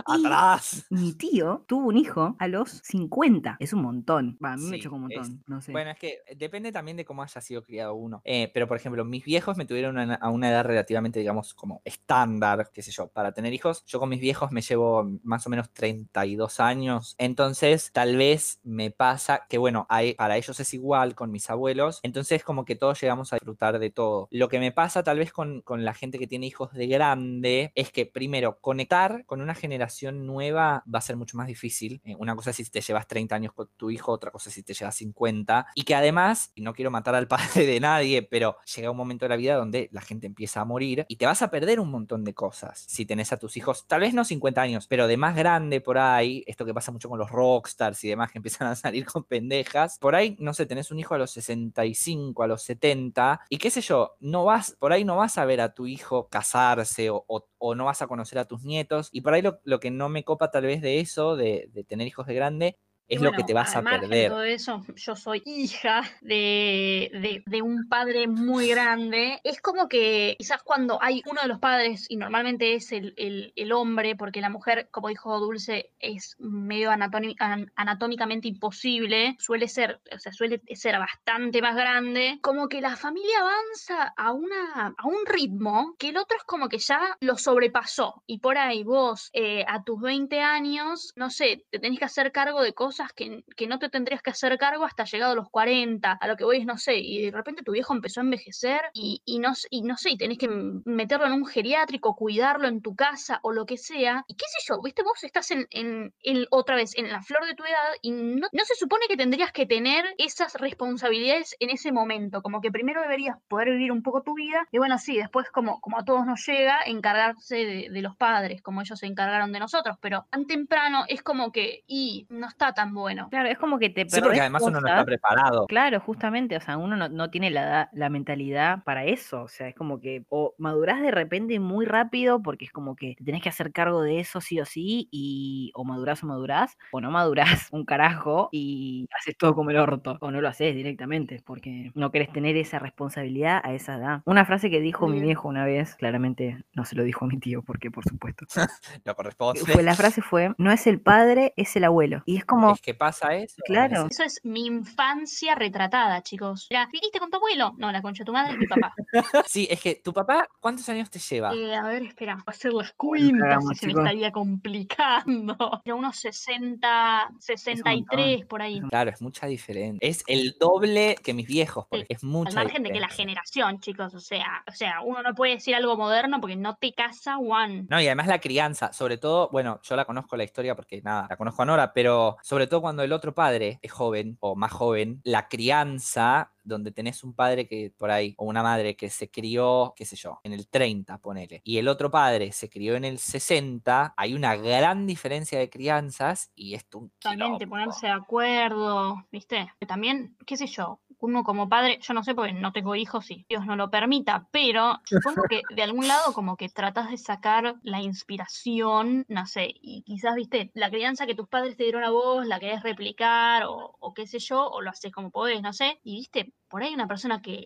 Y 0.07 0.25
Atrás. 0.25 0.85
mi 0.89 1.13
tío 1.13 1.63
tuvo 1.67 1.87
un 1.87 1.97
hijo 1.97 2.35
a 2.39 2.47
los 2.47 2.69
50. 2.83 3.57
Es 3.59 3.73
un 3.73 3.81
montón. 3.81 4.37
A 4.41 4.55
mí 4.55 4.65
me 4.69 4.79
chocó 4.79 4.95
un 4.95 5.11
es- 5.11 5.17
montón. 5.19 5.43
No 5.47 5.61
sé. 5.61 5.71
Bueno, 5.71 5.91
es 5.91 5.97
que 5.97 6.19
depende 6.37 6.71
también 6.71 6.95
de 6.97 7.05
cómo 7.05 7.23
haya 7.23 7.41
sido 7.41 7.63
criado 7.63 7.95
uno. 7.95 8.21
Eh, 8.23 8.49
pero, 8.53 8.67
por 8.67 8.77
ejemplo, 8.77 9.03
mis 9.05 9.23
viejos 9.25 9.57
me 9.57 9.65
tuvieron 9.65 9.97
a 9.97 10.13
a 10.15 10.29
una 10.29 10.49
edad 10.49 10.63
relativamente, 10.65 11.19
digamos, 11.19 11.53
como 11.55 11.81
estándar, 11.85 12.69
qué 12.73 12.81
sé 12.83 12.91
yo, 12.91 13.07
para 13.07 13.31
tener 13.31 13.51
hijos. 13.53 13.83
Yo 13.85 13.99
con 13.99 14.09
mis 14.09 14.19
viejos 14.21 14.51
me 14.51 14.61
llevo 14.61 15.09
más 15.23 15.45
o 15.47 15.49
menos 15.49 15.71
32 15.71 16.59
años. 16.59 17.15
Entonces, 17.17 17.91
tal 17.91 18.15
vez 18.15 18.59
me 18.63 18.91
pasa 18.91 19.45
que, 19.49 19.57
bueno, 19.57 19.85
hay- 19.89 20.13
para 20.13 20.37
ellos 20.37 20.59
es 20.59 20.73
igual 20.73 21.15
con 21.15 21.31
mis 21.31 21.49
abuelos. 21.49 21.99
Entonces, 22.03 22.43
como 22.43 22.63
que 22.65 22.75
todos 22.75 23.01
llegamos 23.01 23.33
a 23.33 23.37
disfrutar 23.37 23.79
de 23.79 23.89
todo. 23.89 24.27
Lo 24.31 24.49
que 24.49 24.59
me 24.59 24.71
pasa 24.71 25.03
tal 25.03 25.17
vez 25.17 25.22
con, 25.31 25.63
la 25.77 25.93
gente 25.93 26.19
que 26.19 26.27
tiene 26.27 26.47
hijos 26.47 26.73
de 26.73 26.87
grande 26.87 27.71
es 27.75 27.91
que, 27.91 28.05
primero, 28.05 28.59
conectar 28.59 29.25
con 29.25 29.41
una 29.41 29.55
generación 29.55 30.25
nueva 30.25 30.83
va 30.93 30.99
a 30.99 31.01
ser 31.01 31.15
mucho 31.15 31.37
más 31.37 31.47
difícil. 31.47 32.01
Eh, 32.05 32.15
una 32.17 32.35
cosa 32.35 32.51
es 32.51 32.57
si 32.57 32.65
te 32.65 32.81
llevas 32.81 33.07
30 33.07 33.35
años 33.35 33.53
con 33.53 33.69
tu 33.77 33.89
hijo, 33.89 34.11
otra 34.11 34.31
cosa 34.31 34.49
es 34.49 34.55
si 34.55 34.63
te 34.63 34.73
llevas 34.73 34.95
50. 34.95 35.67
Y 35.75 35.83
que 35.83 35.95
además, 35.95 36.51
y 36.55 36.61
no 36.61 36.73
quiero 36.73 36.91
matar 36.91 37.15
al 37.15 37.27
padre 37.33 37.65
de 37.65 37.79
nadie, 37.79 38.23
pero 38.23 38.57
llega 38.75 38.91
un 38.91 38.97
momento 38.97 39.25
de 39.25 39.29
la 39.29 39.35
vida 39.35 39.55
donde 39.55 39.89
la 39.91 40.01
gente 40.01 40.27
empieza 40.27 40.61
a 40.61 40.65
morir 40.65 41.05
y 41.07 41.15
te 41.15 41.25
vas 41.25 41.41
a 41.41 41.49
perder 41.49 41.79
un 41.79 41.89
montón 41.89 42.23
de 42.23 42.33
cosas. 42.33 42.83
Si 42.87 43.05
tenés 43.05 43.31
a 43.31 43.37
tus 43.37 43.57
hijos, 43.57 43.87
tal 43.87 44.01
vez 44.01 44.13
no 44.13 44.25
50 44.25 44.61
años, 44.61 44.87
pero 44.87 45.07
de 45.07 45.17
más 45.17 45.35
grande 45.35 45.81
por 45.81 45.97
ahí, 45.97 46.43
esto 46.47 46.65
que 46.65 46.73
pasa 46.73 46.91
mucho 46.91 47.09
con 47.09 47.19
los 47.19 47.29
rockstars 47.29 48.03
y 48.03 48.09
demás 48.09 48.31
que 48.31 48.37
empiezan 48.39 48.67
a 48.67 48.75
salir 48.75 49.05
con 49.05 49.23
pendejas, 49.23 49.97
por 49.99 50.15
ahí, 50.15 50.35
no 50.39 50.53
sé, 50.53 50.65
tenés 50.65 50.91
un 50.91 50.99
hijo 50.99 51.13
a 51.13 51.17
los 51.17 51.31
65, 51.31 52.43
a 52.43 52.47
los 52.47 52.63
70, 52.63 53.41
y 53.49 53.57
qué 53.57 53.69
sé 53.69 53.81
yo, 53.81 54.15
no 54.19 54.45
vas, 54.45 54.75
por 54.79 54.93
ahí 54.93 55.05
no 55.05 55.12
vas 55.15 55.37
a 55.37 55.45
ver 55.45 55.61
a 55.61 55.73
tu 55.73 55.87
hijo 55.87 56.29
casarse 56.29 57.09
o 57.11 57.75
no 57.75 57.85
vas 57.85 58.01
a 58.01 58.07
conocer 58.07 58.39
a 58.39 58.45
tus 58.45 58.63
nietos, 58.63 59.09
y 59.11 59.21
por 59.21 59.33
ahí 59.33 59.41
lo, 59.41 59.59
lo 59.63 59.79
que 59.79 59.91
no 59.91 60.09
me 60.09 60.23
copa 60.23 60.51
tal 60.51 60.65
vez 60.65 60.81
de 60.81 60.99
eso, 60.99 61.35
de, 61.35 61.69
de 61.73 61.83
tener 61.83 62.07
hijos 62.07 62.27
de 62.27 62.33
grande, 62.35 62.77
Es 63.07 63.19
lo 63.21 63.31
que 63.31 63.37
bueno, 63.37 63.45
te 63.47 63.53
vas 63.53 63.75
a 63.75 63.81
margen 63.81 64.01
de 64.01 64.07
perder. 64.07 64.31
todo 64.31 64.43
eso, 64.43 64.81
yo 64.95 65.15
soy 65.15 65.41
hija 65.45 66.01
de, 66.21 67.11
de- 67.13 67.43
de 67.45 67.61
un 67.61 67.87
padre 67.89 68.27
muy 68.27 68.69
grande. 68.69 69.39
Es 69.43 69.61
como 69.61 69.87
que 69.89 70.35
quizás 70.39 70.63
cuando 70.63 71.01
hay 71.01 71.21
uno 71.29 71.41
de 71.41 71.47
los 71.49 71.59
padres, 71.59 72.05
y 72.09 72.15
normalmente 72.15 72.75
es 72.75 72.91
el, 72.91 73.13
el- 73.17 73.51
el 73.55 73.71
hombre, 73.73 74.15
porque 74.15 74.39
la 74.41 74.49
mujer, 74.49 74.87
como 74.89 75.09
dijo 75.09 75.37
Dulce, 75.39 75.91
es 75.99 76.35
medio 76.39 76.91
anatómi- 76.91 77.35
an- 77.39 77.71
anatómicamente 77.75 78.47
imposible, 78.47 79.35
suele 79.37 79.67
ser, 79.67 80.01
o 80.13 80.17
sea, 80.17 80.31
suele 80.31 80.61
ser 80.73 80.97
bastante 80.97 81.61
más 81.61 81.75
grande, 81.75 82.39
como 82.41 82.69
que 82.69 82.79
la 82.81 82.95
familia 82.95 83.39
avanza 83.41 84.13
a, 84.15 84.31
una, 84.31 84.93
a 84.97 85.07
un 85.07 85.25
ritmo 85.25 85.95
que 85.99 86.09
el 86.09 86.17
otro 86.17 86.37
es 86.37 86.43
como 86.45 86.69
que 86.69 86.77
ya 86.79 87.17
lo 87.19 87.37
sobrepasó. 87.37 88.23
Y 88.25 88.39
por 88.39 88.57
ahí 88.57 88.83
vos, 88.83 89.29
eh, 89.33 89.65
a 89.67 89.83
tus 89.83 89.99
20 90.01 90.39
años, 90.39 91.11
no 91.17 91.29
sé, 91.29 91.65
te 91.69 91.79
tenés 91.79 91.99
que 91.99 92.05
hacer 92.05 92.31
cargo 92.31 92.61
de 92.63 92.73
cosas 92.73 92.92
que, 93.15 93.43
que 93.55 93.67
no 93.67 93.79
te 93.79 93.89
tendrías 93.89 94.21
que 94.21 94.31
hacer 94.31 94.57
cargo 94.57 94.85
hasta 94.85 95.03
llegado 95.05 95.33
a 95.33 95.35
los 95.35 95.49
40, 95.49 96.11
a 96.13 96.27
lo 96.27 96.35
que 96.35 96.43
voy 96.43 96.57
es, 96.57 96.65
no 96.65 96.77
sé, 96.77 96.97
y 96.97 97.21
de 97.25 97.31
repente 97.31 97.63
tu 97.63 97.71
viejo 97.71 97.93
empezó 97.93 98.19
a 98.19 98.23
envejecer 98.23 98.81
y, 98.93 99.21
y, 99.25 99.39
no, 99.39 99.53
y 99.69 99.81
no 99.83 99.97
sé, 99.97 100.11
y 100.11 100.17
tenés 100.17 100.37
que 100.37 100.47
meterlo 100.85 101.25
en 101.27 101.33
un 101.33 101.45
geriátrico, 101.45 102.15
cuidarlo 102.15 102.67
en 102.67 102.81
tu 102.81 102.95
casa 102.95 103.39
o 103.43 103.51
lo 103.51 103.65
que 103.65 103.77
sea. 103.77 104.23
Y 104.27 104.35
qué 104.35 104.45
sé 104.47 104.65
yo, 104.67 104.81
viste, 104.81 105.03
vos 105.03 105.23
estás 105.23 105.49
en, 105.51 105.67
en, 105.71 106.13
en- 106.23 106.45
otra 106.51 106.75
vez 106.75 106.95
en 106.97 107.09
la 107.11 107.21
flor 107.21 107.45
de 107.45 107.55
tu 107.55 107.63
edad 107.63 107.89
y 108.01 108.11
no, 108.11 108.47
no 108.51 108.65
se 108.65 108.75
supone 108.75 109.05
que 109.07 109.17
tendrías 109.17 109.51
que 109.51 109.65
tener 109.65 110.05
esas 110.17 110.53
responsabilidades 110.55 111.55
en 111.59 111.69
ese 111.69 111.91
momento, 111.91 112.41
como 112.41 112.61
que 112.61 112.71
primero 112.71 113.01
deberías 113.01 113.37
poder 113.47 113.69
vivir 113.71 113.91
un 113.91 114.03
poco 114.03 114.21
tu 114.21 114.33
vida 114.35 114.67
y 114.71 114.77
bueno, 114.77 114.97
sí, 114.97 115.15
después 115.17 115.49
como, 115.49 115.79
como 115.81 115.99
a 115.99 116.05
todos 116.05 116.25
nos 116.25 116.45
llega, 116.45 116.79
encargarse 116.85 117.55
de, 117.55 117.89
de 117.89 118.01
los 118.01 118.15
padres, 118.17 118.61
como 118.61 118.81
ellos 118.81 118.99
se 118.99 119.07
encargaron 119.07 119.51
de 119.51 119.59
nosotros, 119.59 119.97
pero 120.01 120.25
tan 120.29 120.45
temprano 120.45 121.05
es 121.07 121.23
como 121.23 121.51
que, 121.51 121.83
y 121.87 122.25
no 122.29 122.47
está 122.47 122.73
tan 122.73 122.82
bueno. 122.91 123.27
Claro, 123.29 123.49
es 123.49 123.57
como 123.57 123.79
que 123.79 123.89
te 123.89 124.07
Sí, 124.09 124.19
porque 124.21 124.41
además 124.41 124.61
uno 124.63 124.81
no 124.81 124.87
está 124.87 125.05
preparado. 125.05 125.65
Claro, 125.67 125.99
justamente, 125.99 126.57
o 126.57 126.61
sea, 126.61 126.77
uno 126.77 126.95
no, 126.95 127.09
no 127.09 127.29
tiene 127.29 127.49
la, 127.49 127.89
la 127.93 128.09
mentalidad 128.09 128.83
para 128.83 129.05
eso, 129.05 129.43
o 129.43 129.47
sea, 129.47 129.67
es 129.67 129.75
como 129.75 129.99
que 129.99 130.25
o 130.29 130.55
madurás 130.57 131.01
de 131.01 131.11
repente 131.11 131.59
muy 131.59 131.85
rápido 131.85 132.41
porque 132.41 132.65
es 132.65 132.71
como 132.71 132.95
que 132.95 133.15
te 133.17 133.23
tenés 133.23 133.41
que 133.41 133.49
hacer 133.49 133.71
cargo 133.71 134.01
de 134.01 134.19
eso 134.19 134.41
sí 134.41 134.59
o 134.59 134.65
sí, 134.65 135.07
y 135.11 135.71
o 135.75 135.83
madurás 135.83 136.23
o 136.23 136.27
madurás, 136.27 136.77
o 136.91 137.01
no 137.01 137.11
madurás 137.11 137.33
un 137.71 137.85
carajo 137.85 138.49
y 138.51 139.07
haces 139.17 139.37
todo 139.37 139.55
como 139.55 139.69
el 139.71 139.77
orto, 139.77 140.17
o 140.21 140.31
no 140.31 140.41
lo 140.41 140.47
haces 140.47 140.75
directamente 140.75 141.41
porque 141.45 141.91
no 141.95 142.11
querés 142.11 142.31
tener 142.31 142.57
esa 142.57 142.79
responsabilidad 142.79 143.61
a 143.63 143.73
esa 143.73 143.95
edad. 143.95 144.21
Una 144.25 144.45
frase 144.45 144.69
que 144.69 144.79
dijo 144.79 145.07
mi 145.07 145.21
viejo 145.21 145.47
una 145.47 145.65
vez, 145.65 145.95
claramente 145.95 146.63
no 146.73 146.85
se 146.85 146.95
lo 146.95 147.03
dijo 147.03 147.25
a 147.25 147.27
mi 147.27 147.39
tío 147.39 147.61
porque 147.61 147.91
por 147.91 148.03
supuesto, 148.03 148.45
Lo 149.05 149.15
corresponde. 149.15 149.61
fue, 149.61 149.83
la 149.83 149.95
frase 149.95 150.21
fue, 150.21 150.53
no 150.57 150.71
es 150.71 150.87
el 150.87 150.99
padre, 150.99 151.53
es 151.57 151.75
el 151.75 151.83
abuelo. 151.83 152.23
Y 152.25 152.37
es 152.37 152.45
como, 152.45 152.72
como, 152.73 152.75
es 152.75 152.81
que 152.81 152.93
pasa 152.93 153.35
eso. 153.35 153.55
Claro. 153.65 154.07
Eso 154.09 154.23
es 154.23 154.39
mi 154.43 154.65
infancia 154.65 155.55
retratada, 155.55 156.21
chicos. 156.21 156.67
Mira, 156.69 156.87
¿viniste 156.91 157.19
con 157.19 157.29
tu 157.29 157.37
abuelo? 157.37 157.73
No, 157.77 157.91
la 157.91 158.01
concha 158.01 158.23
de 158.23 158.25
tu 158.25 158.33
madre 158.33 158.53
es 158.53 158.59
mi 158.59 158.67
papá. 158.67 158.93
Sí, 159.47 159.67
es 159.69 159.81
que 159.81 159.95
tu 159.95 160.13
papá, 160.13 160.47
¿cuántos 160.59 160.87
años 160.89 161.09
te 161.09 161.19
lleva? 161.19 161.53
Eh, 161.53 161.75
a 161.75 161.83
ver, 161.83 162.03
espera, 162.03 162.35
voy 162.35 162.43
a 162.47 162.51
hacer 162.51 162.73
las 162.73 162.93
cuentas 162.93 163.63
y 163.71 163.75
se 163.75 163.87
me 163.87 163.93
estaría 163.93 164.31
complicando. 164.31 165.55
Era 165.85 165.95
unos 165.95 166.17
60, 166.17 167.31
63 167.39 168.45
por 168.45 168.61
ahí. 168.61 168.81
Claro, 168.89 169.11
es 169.11 169.21
mucha 169.21 169.47
diferencia. 169.47 169.99
Es 170.07 170.23
el 170.27 170.55
doble 170.59 171.15
que 171.23 171.33
mis 171.33 171.47
viejos, 171.47 171.85
porque 171.89 172.05
es 172.09 172.23
mucha 172.23 172.49
Al 172.49 172.65
margen 172.65 172.83
de 172.83 172.91
que 172.91 172.99
la 172.99 173.09
generación, 173.09 173.79
chicos, 173.79 174.13
o 174.13 174.19
sea, 174.19 174.63
o 174.67 174.71
sea, 174.71 175.01
uno 175.01 175.21
no 175.21 175.35
puede 175.35 175.53
decir 175.53 175.75
algo 175.75 175.95
moderno 175.97 176.39
porque 176.41 176.55
no 176.55 176.75
te 176.75 176.93
casa 176.93 177.37
one. 177.37 177.85
No, 177.89 178.01
y 178.01 178.07
además 178.07 178.27
la 178.27 178.39
crianza, 178.39 178.93
sobre 178.93 179.17
todo, 179.17 179.49
bueno, 179.51 179.79
yo 179.83 179.95
la 179.95 180.05
conozco 180.05 180.37
la 180.37 180.43
historia 180.43 180.75
porque 180.75 181.01
nada, 181.01 181.27
la 181.29 181.37
conozco 181.37 181.61
a 181.61 181.65
Nora, 181.65 181.93
pero 181.93 182.37
sobre 182.41 182.62
todo 182.67 182.81
cuando 182.81 183.03
el 183.03 183.13
otro 183.13 183.33
padre 183.33 183.79
es 183.81 183.91
joven 183.91 184.37
o 184.39 184.55
más 184.55 184.71
joven, 184.71 185.21
la 185.23 185.47
crianza 185.47 186.51
donde 186.63 186.91
tenés 186.91 187.23
un 187.23 187.33
padre 187.33 187.67
que 187.67 187.93
por 187.97 188.09
ahí, 188.09 188.33
o 188.37 188.45
una 188.45 188.63
madre 188.63 188.95
que 188.95 189.09
se 189.09 189.29
crió, 189.29 189.93
qué 189.95 190.05
sé 190.05 190.15
yo, 190.15 190.39
en 190.43 190.53
el 190.53 190.67
30, 190.67 191.17
ponele, 191.17 191.61
y 191.63 191.77
el 191.77 191.87
otro 191.87 192.09
padre 192.09 192.51
se 192.51 192.69
crió 192.69 192.95
en 192.95 193.05
el 193.05 193.19
60, 193.19 194.13
hay 194.15 194.33
una 194.33 194.55
gran 194.55 195.05
diferencia 195.05 195.59
de 195.59 195.69
crianzas 195.69 196.51
y 196.55 196.73
esto 196.73 196.99
un 196.99 197.11
quilombo. 197.19 197.59
ponerse 197.67 198.07
de 198.07 198.13
acuerdo, 198.13 199.25
¿viste? 199.31 199.71
También, 199.87 200.37
qué 200.45 200.57
sé 200.57 200.67
yo, 200.67 200.99
uno 201.23 201.43
como 201.43 201.69
padre, 201.69 201.99
yo 202.01 202.13
no 202.13 202.23
sé 202.23 202.35
porque 202.35 202.51
no 202.51 202.73
tengo 202.73 202.95
hijos 202.95 203.31
y 203.31 203.45
Dios 203.47 203.65
no 203.65 203.77
lo 203.77 203.89
permita, 203.89 204.47
pero 204.51 204.99
supongo 205.05 205.43
que 205.49 205.61
de 205.73 205.81
algún 205.81 206.07
lado 206.07 206.33
como 206.33 206.57
que 206.57 206.67
tratas 206.67 207.09
de 207.09 207.17
sacar 207.17 207.75
la 207.81 208.01
inspiración, 208.01 209.25
no 209.29 209.45
sé, 209.45 209.73
y 209.81 210.03
quizás, 210.03 210.35
viste, 210.35 210.69
la 210.73 210.89
crianza 210.89 211.25
que 211.25 211.35
tus 211.35 211.47
padres 211.47 211.77
te 211.77 211.83
dieron 211.83 212.03
a 212.03 212.09
vos, 212.09 212.45
la 212.45 212.59
querés 212.59 212.83
replicar 212.83 213.63
o, 213.67 214.13
qué 214.13 214.27
sé 214.27 214.39
yo, 214.39 214.69
o 214.69 214.81
lo 214.81 214.89
haces 214.89 215.13
como 215.13 215.31
podés, 215.31 215.61
no 215.61 215.71
sé, 215.71 215.99
y 216.03 216.15
viste, 216.15 216.53
por 216.67 216.83
ahí 216.83 216.93
una 216.93 217.07
persona 217.07 217.41
que, 217.41 217.65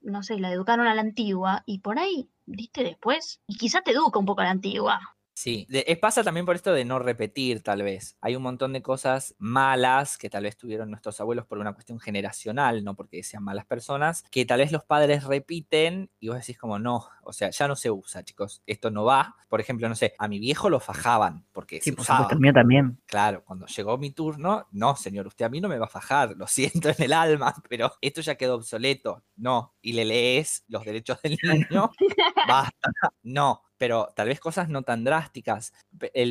no 0.00 0.22
sé, 0.22 0.38
la 0.38 0.50
educaron 0.50 0.86
a 0.86 0.94
la 0.94 1.02
antigua 1.02 1.62
y 1.66 1.80
por 1.80 1.98
ahí, 1.98 2.30
viste, 2.46 2.82
después, 2.84 3.42
y 3.46 3.56
quizás 3.58 3.84
te 3.84 3.90
educa 3.90 4.18
un 4.18 4.26
poco 4.26 4.40
a 4.40 4.44
la 4.44 4.50
antigua. 4.50 4.98
Sí, 5.42 5.66
de- 5.68 5.84
eh, 5.88 5.96
pasa 5.96 6.22
también 6.22 6.46
por 6.46 6.54
esto 6.54 6.72
de 6.72 6.84
no 6.84 7.00
repetir, 7.00 7.64
tal 7.64 7.82
vez. 7.82 8.16
Hay 8.20 8.36
un 8.36 8.44
montón 8.44 8.72
de 8.72 8.80
cosas 8.80 9.34
malas 9.38 10.16
que 10.16 10.30
tal 10.30 10.44
vez 10.44 10.56
tuvieron 10.56 10.88
nuestros 10.88 11.20
abuelos 11.20 11.46
por 11.46 11.58
una 11.58 11.72
cuestión 11.72 11.98
generacional, 11.98 12.84
no 12.84 12.94
porque 12.94 13.24
sean 13.24 13.42
malas 13.42 13.66
personas, 13.66 14.22
que 14.30 14.44
tal 14.46 14.60
vez 14.60 14.70
los 14.70 14.84
padres 14.84 15.24
repiten 15.24 16.10
y 16.20 16.28
vos 16.28 16.36
decís 16.38 16.56
como 16.58 16.78
no, 16.78 17.08
o 17.24 17.32
sea, 17.32 17.50
ya 17.50 17.66
no 17.66 17.74
se 17.74 17.90
usa, 17.90 18.22
chicos, 18.22 18.62
esto 18.66 18.90
no 18.92 19.02
va. 19.04 19.34
Por 19.48 19.60
ejemplo, 19.60 19.88
no 19.88 19.96
sé, 19.96 20.14
a 20.16 20.28
mi 20.28 20.38
viejo 20.38 20.70
lo 20.70 20.78
fajaban 20.78 21.44
porque 21.52 21.80
Sí, 21.80 21.90
se 21.90 21.96
por 21.96 22.02
usaba. 22.02 22.28
supuesto, 22.28 22.52
también. 22.54 23.00
Claro, 23.06 23.42
cuando 23.44 23.66
llegó 23.66 23.98
mi 23.98 24.12
turno, 24.12 24.68
no, 24.70 24.94
señor, 24.94 25.26
usted 25.26 25.44
a 25.46 25.48
mí 25.48 25.60
no 25.60 25.68
me 25.68 25.78
va 25.78 25.86
a 25.86 25.88
fajar, 25.88 26.36
lo 26.36 26.46
siento 26.86 26.88
en 26.90 27.02
el 27.02 27.12
alma, 27.12 27.52
pero 27.68 27.92
esto 28.00 28.20
ya 28.20 28.36
quedó 28.36 28.54
obsoleto. 28.54 29.24
No, 29.34 29.74
y 29.82 29.94
le 29.94 30.04
lees 30.04 30.64
los 30.68 30.84
derechos 30.84 31.20
del 31.20 31.36
niño, 31.42 31.90
basta, 32.46 32.90
no, 33.24 33.62
pero 33.82 34.12
tal 34.14 34.28
vez 34.28 34.38
cosas 34.38 34.68
no 34.68 34.84
tan 34.84 35.02
drásticas. 35.02 35.72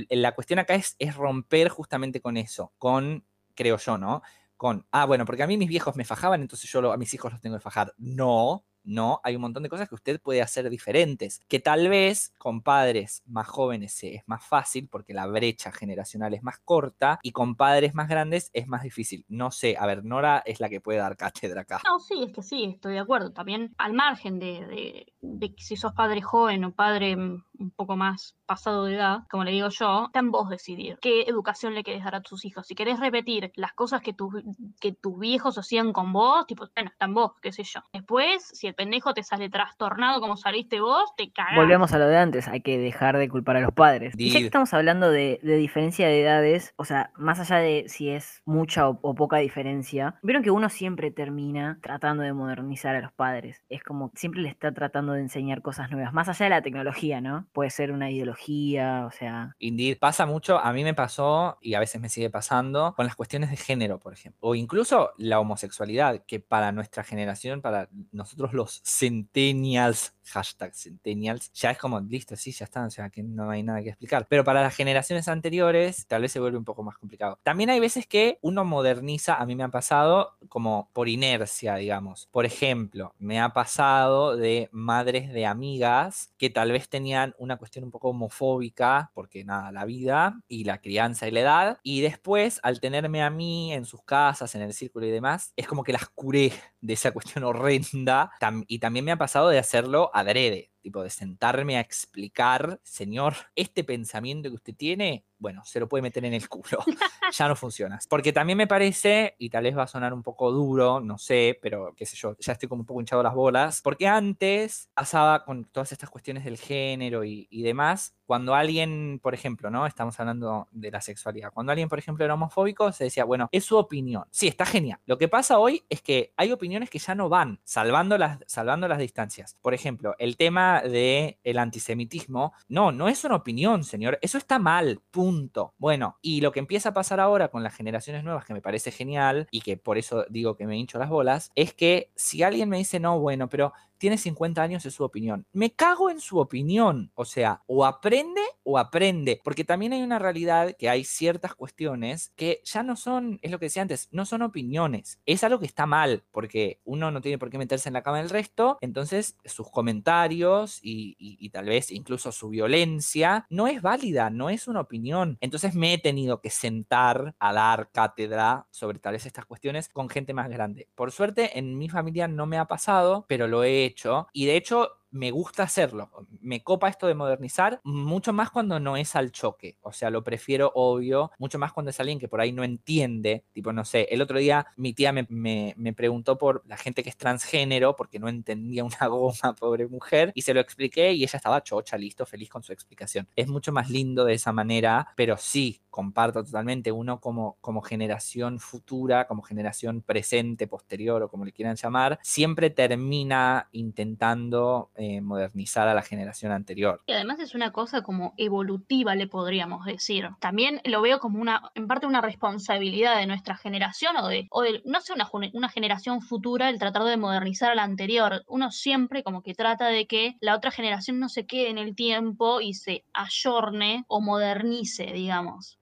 La 0.10 0.32
cuestión 0.32 0.60
acá 0.60 0.76
es, 0.76 0.96
es 1.00 1.16
romper 1.16 1.68
justamente 1.68 2.22
con 2.22 2.38
eso, 2.38 2.72
con, 2.78 3.26
creo 3.56 3.76
yo, 3.76 3.98
¿no? 3.98 4.22
Con, 4.56 4.88
ah, 4.92 5.06
bueno, 5.06 5.26
porque 5.26 5.44
a 5.44 5.48
mí 5.48 5.58
mis 5.58 5.68
viejos 5.68 5.98
me 5.98 6.06
fajaban, 6.06 6.40
entonces 6.40 6.72
yo 6.72 6.94
a 6.94 6.96
mis 6.96 7.14
hijos 7.14 7.30
los 7.30 7.42
tengo 7.42 7.58
que 7.58 7.62
fajar. 7.62 7.94
No, 7.98 8.64
no, 8.84 9.20
hay 9.24 9.36
un 9.36 9.42
montón 9.42 9.64
de 9.64 9.70
cosas 9.70 9.88
que 9.90 9.96
usted 9.96 10.20
puede 10.22 10.42
hacer 10.42 10.70
diferentes, 10.70 11.40
que 11.48 11.60
tal 11.60 11.88
vez 11.90 12.34
con 12.38 12.62
padres 12.62 13.24
más 13.26 13.48
jóvenes 13.48 14.04
es 14.04 14.24
más 14.28 14.46
fácil 14.46 14.88
porque 14.90 15.14
la 15.14 15.28
brecha 15.28 15.72
generacional 15.72 16.34
es 16.34 16.44
más 16.44 16.60
corta 16.60 17.20
y 17.24 17.32
con 17.32 17.56
padres 17.56 17.94
más 17.94 18.08
grandes 18.08 18.50
es 18.54 18.68
más 18.68 18.84
difícil. 18.84 19.26
No 19.28 19.52
sé, 19.52 19.76
a 19.80 19.86
ver, 19.86 20.04
Nora 20.04 20.42
es 20.46 20.60
la 20.60 20.70
que 20.70 20.82
puede 20.82 21.00
dar 21.00 21.18
cátedra 21.18 21.62
acá. 21.62 21.82
No, 21.86 22.00
sí, 22.00 22.24
es 22.24 22.34
que 22.34 22.42
sí, 22.44 22.64
estoy 22.66 22.94
de 22.94 23.00
acuerdo. 23.00 23.32
También 23.32 23.74
al 23.78 23.94
margen 23.94 24.40
de, 24.40 24.66
de- 24.66 25.14
de 25.22 25.54
si 25.58 25.76
sos 25.76 25.94
padre 25.94 26.22
joven 26.22 26.64
o 26.66 26.74
padre 26.74 27.16
mm, 27.16 27.44
un 27.60 27.72
poco 27.72 27.96
más 27.96 28.36
pasado 28.46 28.86
de 28.86 28.96
edad, 28.96 29.20
como 29.30 29.44
le 29.44 29.52
digo 29.52 29.70
yo, 29.70 30.06
está 30.08 30.20
en 30.20 30.32
vos 30.32 30.50
decidir 30.50 30.98
qué 31.02 31.22
educación 31.24 31.74
le 31.76 31.84
querés 31.84 32.04
dar 32.04 32.16
a 32.16 32.22
tus 32.22 32.44
hijos. 32.46 32.66
Si 32.68 32.76
querés 32.76 33.00
repetir 33.00 33.52
las 33.56 33.74
cosas 33.74 34.02
que, 34.02 34.14
tus 34.14 34.34
que 34.80 34.92
tus 34.94 35.18
viejos 35.20 35.58
hacían 35.58 35.94
con 35.94 36.12
vos, 36.12 36.46
tipo, 36.48 36.68
bueno, 36.76 36.90
está 36.92 37.06
en 37.06 37.14
vos, 37.14 37.34
qué 37.42 37.52
sé 37.52 37.64
yo. 37.64 37.82
Después, 37.94 38.44
si 38.54 38.68
el 38.72 38.76
pendejo 38.76 39.14
te 39.14 39.22
sale 39.22 39.50
trastornado 39.50 40.22
como 40.22 40.38
saliste 40.38 40.80
vos, 40.80 41.14
te 41.18 41.32
cagás. 41.32 41.56
Volvemos 41.56 41.92
a 41.94 42.00
lo 42.00 42.08
de 42.08 42.18
antes, 42.18 42.48
hay 42.48 42.62
que 42.62 42.78
dejar 42.78 43.18
de 43.18 43.28
culpar 43.28 43.58
a 43.58 43.60
los 43.60 43.74
padres. 43.74 44.14
Y 44.18 44.32
ya 44.32 44.40
que 44.40 44.46
estamos 44.46 44.74
hablando 44.74 45.12
de, 45.12 45.40
de 45.44 45.58
diferencia 45.58 46.08
de 46.08 46.22
edades, 46.22 46.74
o 46.78 46.86
sea, 46.86 47.12
más 47.18 47.40
allá 47.40 47.58
de 47.58 47.86
si 47.88 48.10
es 48.10 48.42
mucha 48.46 48.88
o, 48.88 48.98
o 49.02 49.14
poca 49.14 49.38
diferencia, 49.38 50.16
vieron 50.24 50.42
que 50.42 50.52
uno 50.52 50.70
siempre 50.70 51.12
termina 51.12 51.80
tratando 51.82 52.24
de 52.24 52.32
modernizar 52.32 52.96
a 52.96 53.02
los 53.02 53.12
padres. 53.12 53.62
Es 53.68 53.84
como 53.84 54.12
siempre 54.16 54.42
le 54.42 54.50
está 54.50 54.74
tratando 54.74 55.14
de 55.14 55.22
enseñar 55.22 55.62
cosas 55.62 55.92
nuevas, 55.92 56.14
más 56.14 56.30
allá 56.30 56.46
de 56.46 56.50
la 56.50 56.62
tecnología, 56.62 57.20
¿no? 57.20 57.48
Puede 57.52 57.72
ser 57.72 57.92
una 57.92 58.10
ideología, 58.10 59.06
o 59.06 59.12
sea, 59.12 59.56
Indeed, 59.60 59.98
pasa 60.00 60.26
mucho, 60.26 60.60
a 60.60 60.72
mí 60.72 60.84
me 60.84 60.94
pasó 60.94 61.58
y 61.62 61.74
a 61.74 61.80
veces 61.80 62.00
me 62.00 62.08
sigue 62.08 62.30
pasando 62.30 62.94
con 62.96 63.06
las 63.06 63.16
cuestiones 63.16 63.50
de 63.50 63.58
género, 63.58 64.00
por 64.00 64.14
ejemplo, 64.14 64.40
o 64.42 64.56
incluso 64.56 65.12
la 65.18 65.40
homosexualidad, 65.40 66.24
que 66.26 66.40
para 66.40 66.72
nuestra 66.72 67.04
generación, 67.04 67.62
para 67.62 67.90
nosotros 68.12 68.54
los 68.62 70.14
hashtag 70.26 70.74
centennials, 70.76 71.52
ya 71.54 71.72
es 71.72 71.78
como, 71.78 72.00
listo, 72.00 72.36
sí, 72.36 72.52
ya 72.52 72.66
está, 72.66 72.86
o 72.86 72.90
sea, 72.90 73.10
que 73.10 73.24
no 73.24 73.50
hay 73.50 73.64
nada 73.64 73.82
que 73.82 73.90
explicar. 73.90 74.28
Pero 74.30 74.44
para 74.44 74.62
las 74.62 74.76
generaciones 74.76 75.28
anteriores, 75.28 76.06
tal 76.08 76.22
vez 76.22 76.32
se 76.32 76.40
vuelve 76.40 76.58
un 76.58 76.66
poco 76.66 76.84
más 76.84 76.98
complicado. 76.98 77.40
También 77.44 77.70
hay 77.70 77.80
veces 77.80 78.08
que 78.08 78.38
uno 78.42 78.64
moderniza, 78.66 79.36
a 79.36 79.46
mí 79.46 79.56
me 79.56 79.64
ha 79.64 79.70
pasado 79.70 80.38
como 80.50 80.90
por 80.94 81.10
inercia, 81.10 81.76
digamos. 81.76 82.28
Por 82.32 82.46
ejemplo, 82.46 83.14
me 83.20 83.40
ha 83.40 83.50
pasado 83.50 84.36
de 84.36 84.70
madres 84.72 85.34
de 85.34 85.46
amigas 85.46 86.32
que 86.38 86.50
tal 86.50 86.72
vez 86.72 86.90
tenían 86.90 87.36
una 87.38 87.58
cuestión 87.58 87.86
un 87.86 87.92
poco 87.92 88.10
homofóbica, 88.10 89.12
porque 89.14 89.44
nada, 89.44 89.72
la 89.72 89.86
vida 89.86 90.42
y 90.48 90.64
la 90.64 90.80
crianza 90.80 91.28
y 91.28 91.32
la 91.32 91.40
edad, 91.40 91.80
y 91.84 92.02
después 92.02 92.60
al 92.64 92.80
tenerme 92.80 93.24
a 93.24 93.30
mí 93.30 93.74
en 93.74 93.86
sus 93.86 94.04
casas, 94.04 94.56
en 94.56 94.62
el 94.62 94.74
círculo 94.74 95.06
y 95.06 95.12
demás, 95.12 95.54
es 95.56 95.68
como 95.68 95.84
que 95.84 95.94
las 95.94 96.10
curé 96.10 96.52
de 96.82 96.94
esa 96.94 97.12
cuestión 97.12 97.44
horrenda, 97.44 98.32
y 98.68 98.80
también 98.80 99.06
me 99.06 99.12
ha 99.12 99.18
pasado 99.18 99.50
de 99.50 99.60
hacerlo 99.60 100.11
adrede, 100.14 100.71
tipo 100.82 101.04
de 101.04 101.10
sentarme 101.10 101.78
a 101.78 101.82
explicar, 101.82 102.80
señor, 102.84 103.36
este 103.56 103.84
pensamiento 103.84 104.50
que 104.50 104.56
usted 104.56 104.76
tiene, 104.76 105.26
bueno, 105.38 105.64
se 105.66 105.80
lo 105.80 105.88
puede 105.88 106.02
meter 106.02 106.26
en 106.26 106.34
el 106.34 106.48
culo, 106.48 106.84
ya 107.34 107.48
no 107.48 107.56
funciona. 107.56 108.00
Porque 108.10 108.34
también 108.34 108.58
me 108.58 108.68
parece, 108.68 109.36
y 109.40 109.50
tal 109.50 109.64
vez 109.64 109.78
va 109.78 109.84
a 109.84 109.88
sonar 109.88 110.14
un 110.14 110.24
poco 110.24 110.52
duro, 110.52 111.00
no 111.00 111.18
sé, 111.18 111.58
pero 111.62 111.94
qué 111.96 112.06
sé 112.06 112.16
yo, 112.16 112.36
ya 112.40 112.54
estoy 112.54 112.70
como 112.70 112.82
un 112.82 112.86
poco 112.86 113.00
hinchado 113.00 113.24
las 113.24 113.34
bolas, 113.34 113.82
porque 113.82 114.08
antes 114.08 114.90
pasaba 114.94 115.46
con 115.46 115.66
todas 115.66 115.92
estas 115.92 116.10
cuestiones 116.10 116.44
del 116.44 116.58
género 116.58 117.24
y, 117.24 117.48
y 117.50 117.64
demás, 117.64 118.16
cuando 118.32 118.56
alguien, 118.56 119.20
por 119.22 119.34
ejemplo, 119.34 119.70
¿no? 119.70 119.86
Estamos 119.86 120.18
hablando 120.20 120.70
de 120.72 120.90
la 120.90 121.02
sexualidad, 121.02 121.52
cuando 121.52 121.74
alguien, 121.74 121.90
por 121.90 122.00
ejemplo, 122.00 122.24
era 122.24 122.36
homofóbico, 122.36 122.92
se 122.94 123.04
decía, 123.04 123.26
bueno, 123.26 123.50
es 123.52 123.66
su 123.66 123.78
opinión. 123.78 124.24
Sí, 124.32 124.48
está 124.48 124.66
genial. 124.66 125.00
Lo 125.06 125.18
que 125.18 125.28
pasa 125.28 125.60
hoy 125.60 125.84
es 125.90 126.02
que 126.02 126.32
hay 126.38 126.54
opiniones 126.54 126.90
que 126.90 127.00
ya 127.00 127.14
no 127.14 127.28
van, 127.28 127.60
salvando 127.66 128.18
las, 128.18 128.40
salvando 128.48 128.88
las 128.88 129.00
distancias. 129.00 129.58
Por 129.62 129.74
ejemplo, 129.74 130.16
el 130.18 130.38
tema 130.38 130.71
del 130.80 131.38
el 131.44 131.58
antisemitismo, 131.58 132.54
no, 132.70 132.92
no 132.94 133.10
es 133.10 133.24
una 133.26 133.36
opinión, 133.36 133.84
señor, 133.84 134.18
eso 134.22 134.38
está 134.38 134.60
mal, 134.60 135.02
punto. 135.12 135.74
Bueno, 135.78 136.18
y 136.22 136.40
lo 136.40 136.54
que 136.54 136.60
empieza 136.60 136.90
a 136.90 136.94
pasar 136.94 137.20
ahora 137.20 137.50
con 137.50 137.64
las 137.64 137.76
generaciones 137.76 138.24
nuevas, 138.24 138.46
que 138.46 138.54
me 138.54 138.62
parece 138.62 138.92
genial, 138.92 139.48
y 139.52 139.62
que 139.62 139.76
por 139.76 139.98
eso 139.98 140.26
digo 140.30 140.56
que 140.56 140.68
me 140.68 140.78
hincho 140.78 140.98
las 141.00 141.10
bolas, 141.10 141.52
es 141.56 141.74
que 141.74 142.12
si 142.16 142.44
alguien 142.44 142.70
me 142.70 142.78
dice, 142.78 143.00
no, 143.00 143.20
bueno, 143.20 143.50
pero 143.50 143.74
tiene 144.02 144.18
50 144.18 144.64
años, 144.64 144.84
es 144.88 144.96
su 144.96 145.04
opinión. 145.04 145.46
Me 145.54 145.72
cago 145.74 146.10
en 146.10 146.20
su 146.20 146.40
opinión. 146.40 147.12
O 147.14 147.24
sea, 147.24 147.62
o 147.68 147.86
aprende 147.86 148.42
o 148.64 148.80
aprende. 148.80 149.40
Porque 149.44 149.64
también 149.64 149.94
hay 149.94 150.02
una 150.02 150.18
realidad 150.18 150.76
que 150.78 150.90
hay 150.90 151.04
ciertas 151.04 151.54
cuestiones 151.54 152.34
que 152.36 152.62
ya 152.66 152.82
no 152.82 152.96
son, 152.96 153.38
es 153.44 153.52
lo 153.52 153.60
que 153.60 153.68
decía 153.68 153.84
antes, 153.84 154.10
no 154.12 154.26
son 154.26 154.42
opiniones. 154.42 155.20
Es 155.28 155.44
algo 155.44 155.60
que 155.60 155.68
está 155.68 155.86
mal, 155.86 156.24
porque 156.32 156.80
uno 156.84 157.12
no 157.12 157.22
tiene 157.22 157.38
por 157.38 157.52
qué 157.52 157.60
meterse 157.60 157.90
en 157.90 157.94
la 157.94 158.02
cama 158.02 158.18
del 158.18 158.32
resto. 158.32 158.80
Entonces, 158.82 159.38
sus 159.46 159.70
comentarios 159.70 160.80
y, 160.82 161.16
y- 161.20 161.50
tal 161.52 161.66
vez 161.66 161.92
incluso 161.92 162.32
su 162.32 162.50
violencia 162.50 163.46
no 163.50 163.68
es 163.68 163.82
válida, 163.84 164.30
no 164.32 164.50
es 164.50 164.68
una 164.68 164.80
opinión. 164.82 165.38
Entonces, 165.42 165.76
me 165.76 165.94
he 165.94 165.98
tenido 166.00 166.42
que 166.42 166.50
sentar 166.50 167.36
a 167.40 167.54
dar 167.54 167.92
cátedra 167.92 168.66
sobre 168.72 168.98
tal 169.00 169.14
vez 169.14 169.26
estas 169.26 169.46
cuestiones 169.46 169.90
con 169.90 170.10
gente 170.10 170.34
más 170.34 170.50
grande. 170.50 170.88
Por 170.96 171.12
suerte, 171.12 171.60
en 171.60 171.78
mi 171.78 171.88
familia 171.90 172.28
no 172.28 172.46
me 172.48 172.58
ha 172.58 172.66
pasado, 172.66 173.26
pero 173.28 173.48
lo 173.48 173.64
he 173.64 173.91
Y 174.34 174.46
de 174.46 174.56
hecho, 174.56 175.01
me 175.12 175.32
gusta 175.32 175.64
hacerlo. 175.64 176.10
Me 176.40 176.64
copa 176.64 176.90
esto 176.90 177.08
de 177.08 177.16
modernizar, 177.16 177.80
mucho 177.84 178.34
más 178.34 178.50
cuando 178.50 178.80
no 178.80 178.98
es 178.98 179.16
al 179.16 179.32
choque. 179.32 179.78
O 179.82 179.92
sea, 179.92 180.10
lo 180.10 180.24
prefiero 180.24 180.72
obvio, 180.74 181.32
mucho 181.38 181.60
más 181.60 181.74
cuando 181.74 181.92
es 181.92 182.00
alguien 182.00 182.20
que 182.20 182.28
por 182.28 182.42
ahí 182.42 182.52
no 182.52 182.64
entiende. 182.64 183.44
Tipo, 183.54 183.74
no 183.74 183.86
sé, 183.86 184.08
el 184.12 184.22
otro 184.22 184.40
día 184.40 184.68
mi 184.78 184.94
tía 184.94 185.12
me, 185.12 185.28
me, 185.30 185.94
preguntó 185.94 186.38
por 186.38 186.64
la 186.68 186.78
gente 186.78 187.04
que 187.04 187.10
es 187.10 187.18
transgénero, 187.18 187.96
porque 187.96 188.20
no 188.20 188.30
entendía 188.30 188.84
una 188.84 188.98
goma, 189.08 189.56
pobre 189.60 189.88
mujer, 189.88 190.32
y 190.34 190.42
se 190.42 190.54
lo 190.54 190.62
expliqué 190.62 191.12
y 191.14 191.24
ella 191.24 191.38
estaba 191.38 191.64
chocha, 191.64 191.98
listo, 191.98 192.26
feliz 192.26 192.50
con 192.50 192.64
su 192.64 192.74
explicación. 192.74 193.28
Es 193.36 193.48
mucho 193.48 193.72
más 193.72 193.90
lindo 193.90 194.26
de 194.26 194.34
esa 194.34 194.54
manera, 194.54 195.10
pero 195.16 195.38
sí, 195.38 195.82
comparto 195.90 196.44
totalmente, 196.44 196.92
uno 196.92 197.20
como, 197.20 197.58
como 197.62 197.82
generación 197.82 198.60
futura, 198.60 199.28
como 199.28 199.44
generación 199.44 200.02
presente, 200.02 200.66
posterior 200.66 201.22
o 201.22 201.30
como 201.30 201.46
le 201.46 201.52
quieran 201.52 201.76
llamar, 201.76 202.18
siempre 202.24 202.70
termina 202.70 203.68
intentando 203.74 204.90
eh, 205.02 205.22
modernizar 205.22 205.88
a 205.88 205.94
la 205.94 206.02
generación 206.02 206.52
anterior. 206.52 207.02
Y 207.08 207.14
además 207.14 207.40
es 207.40 207.56
una 207.56 207.72
cosa 207.72 208.02
como 208.02 208.34
evolutiva, 208.38 209.16
le 209.16 209.28
podríamos 209.28 209.86
decir. 209.86 210.30
También 210.40 210.82
lo 210.86 211.02
veo 211.02 211.20
como 211.20 211.42
una, 211.42 211.72
en 211.76 211.88
parte 211.88 212.06
una 212.06 212.22
responsabilidad 212.22 213.18
de 213.18 213.26
nuestra 213.26 213.58
generación 213.58 214.16
o 214.18 214.28
de, 214.28 214.48
no 214.86 215.02
sé, 215.02 215.14
una, 215.54 215.70
generación 215.70 216.22
futura 216.22 216.70
el 216.70 216.80
tratar 216.80 217.04
de 217.04 217.18
modernizar 217.18 217.72
a 217.72 217.76
la 217.76 217.84
anterior. 217.84 218.44
Uno 218.48 218.72
siempre 218.72 219.24
como 219.24 219.42
que 219.42 219.54
trata 219.54 219.88
de 219.88 220.06
que 220.06 220.36
la 220.40 220.56
otra 220.56 220.72
generación 220.72 221.20
no 221.20 221.30
se 221.30 221.46
quede 221.46 221.70
en 221.70 221.78
el 221.78 221.96
tiempo 221.96 222.62
y 222.62 222.74
se 222.74 223.04
ayorne 223.14 224.06
o 224.08 224.22
modernice, 224.22 225.06
digamos 225.06 225.78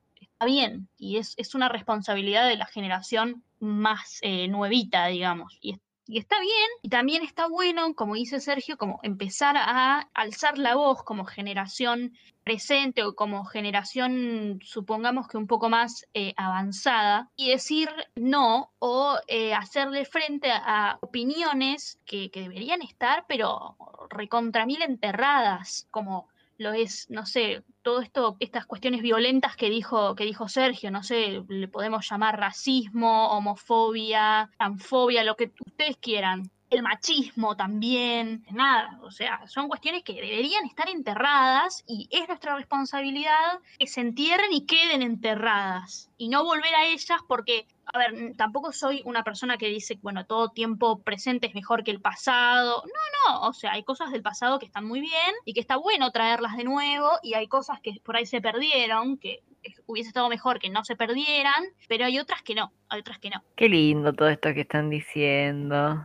bien 0.45 0.87
y 0.97 1.17
es, 1.17 1.35
una 1.53 1.69
responsabilidad 1.69 2.47
de 2.47 2.57
la 2.57 2.65
generación 2.65 3.43
más 3.59 4.19
eh, 4.21 4.47
nuevita, 4.47 5.07
digamos. 5.07 5.57
Y, 5.61 5.79
y, 6.09 6.17
está 6.17 6.39
bien 6.39 6.69
y 6.81 6.89
también 6.89 7.23
está 7.23 7.47
bueno, 7.47 7.93
como 7.93 8.15
dice 8.15 8.39
Sergio, 8.39 8.77
como 8.77 8.99
empezar 9.03 9.55
a 9.57 10.09
alzar 10.13 10.57
la 10.57 10.75
voz 10.75 11.03
como 11.03 11.25
generación 11.25 12.13
presente 12.43 13.03
o 13.03 13.13
como 13.13 13.45
generación, 13.45 14.59
supongamos 14.63 15.27
que 15.27 15.37
un 15.37 15.45
poco 15.45 15.69
más 15.69 16.07
eh, 16.15 16.33
avanzada, 16.35 17.29
y 17.35 17.51
decir 17.51 17.89
no 18.15 18.71
o 18.79 19.19
eh, 19.27 19.53
hacerle 19.53 20.03
frente 20.05 20.49
a, 20.51 20.97
opiniones 21.01 21.99
que, 22.05 22.31
que, 22.31 22.41
deberían 22.41 22.81
estar, 22.81 23.25
pero 23.27 23.77
recontra 24.09 24.65
mil 24.65 24.81
enterradas, 24.81 25.87
como 25.91 26.27
lo 26.59 26.73
es, 26.73 27.09
no 27.09 27.25
sé, 27.25 27.63
todo 27.81 28.01
esto, 28.01 28.35
estas 28.39 28.65
cuestiones 28.65 29.01
violentas 29.01 29.55
que 29.55 29.69
dijo, 29.69 30.13
que 30.13 30.25
dijo 30.25 30.49
Sergio, 30.49 30.91
no 30.91 31.03
sé, 31.03 31.41
le 31.47 31.67
podemos 31.69 32.07
llamar 32.09 32.37
racismo, 32.37 33.29
homofobia, 33.29 34.51
transfobia, 34.57 35.23
lo 35.23 35.35
que 35.35 35.53
ustedes 35.65 35.97
quieran. 35.97 36.51
El 36.69 36.83
machismo 36.83 37.55
también, 37.55 38.45
nada, 38.51 38.99
o 39.01 39.11
sea, 39.11 39.47
son 39.47 39.67
cuestiones 39.67 40.03
que 40.03 40.13
deberían 40.13 40.65
estar 40.65 40.87
enterradas 40.87 41.83
y 41.87 42.07
es 42.11 42.27
nuestra 42.27 42.55
responsabilidad 42.55 43.59
que 43.79 43.87
se 43.87 44.01
entierren 44.01 44.53
y 44.53 44.65
queden 44.65 45.01
enterradas 45.01 46.11
y 46.17 46.29
no 46.29 46.43
volver 46.43 46.75
a 46.75 46.85
ellas 46.85 47.19
porque 47.27 47.65
a 47.91 47.97
ver, 47.97 48.35
tampoco 48.35 48.71
soy 48.71 49.01
una 49.05 49.23
persona 49.23 49.57
que 49.57 49.67
dice, 49.67 49.97
bueno, 50.01 50.25
todo 50.25 50.49
tiempo 50.49 50.99
presente 50.99 51.47
es 51.47 51.55
mejor 51.55 51.83
que 51.83 51.91
el 51.91 52.01
pasado. 52.01 52.83
No, 52.85 53.33
no, 53.33 53.47
o 53.47 53.53
sea, 53.53 53.71
hay 53.71 53.83
cosas 53.83 54.11
del 54.11 54.21
pasado 54.21 54.59
que 54.59 54.65
están 54.65 54.85
muy 54.85 55.01
bien 55.01 55.33
y 55.45 55.53
que 55.53 55.59
está 55.59 55.75
bueno 55.75 56.11
traerlas 56.11 56.55
de 56.55 56.65
nuevo 56.65 57.09
y 57.23 57.33
hay 57.33 57.47
cosas 57.47 57.79
que 57.81 57.95
por 58.03 58.15
ahí 58.15 58.25
se 58.25 58.41
perdieron, 58.41 59.17
que 59.17 59.43
hubiese 59.85 60.09
estado 60.09 60.29
mejor 60.29 60.59
que 60.59 60.69
no 60.69 60.83
se 60.83 60.95
perdieran, 60.95 61.65
pero 61.87 62.05
hay 62.05 62.19
otras 62.19 62.41
que 62.41 62.55
no, 62.55 62.71
hay 62.89 62.99
otras 62.99 63.19
que 63.19 63.29
no. 63.29 63.43
Qué 63.55 63.69
lindo 63.69 64.13
todo 64.13 64.29
esto 64.29 64.53
que 64.53 64.61
están 64.61 64.89
diciendo. 64.89 66.03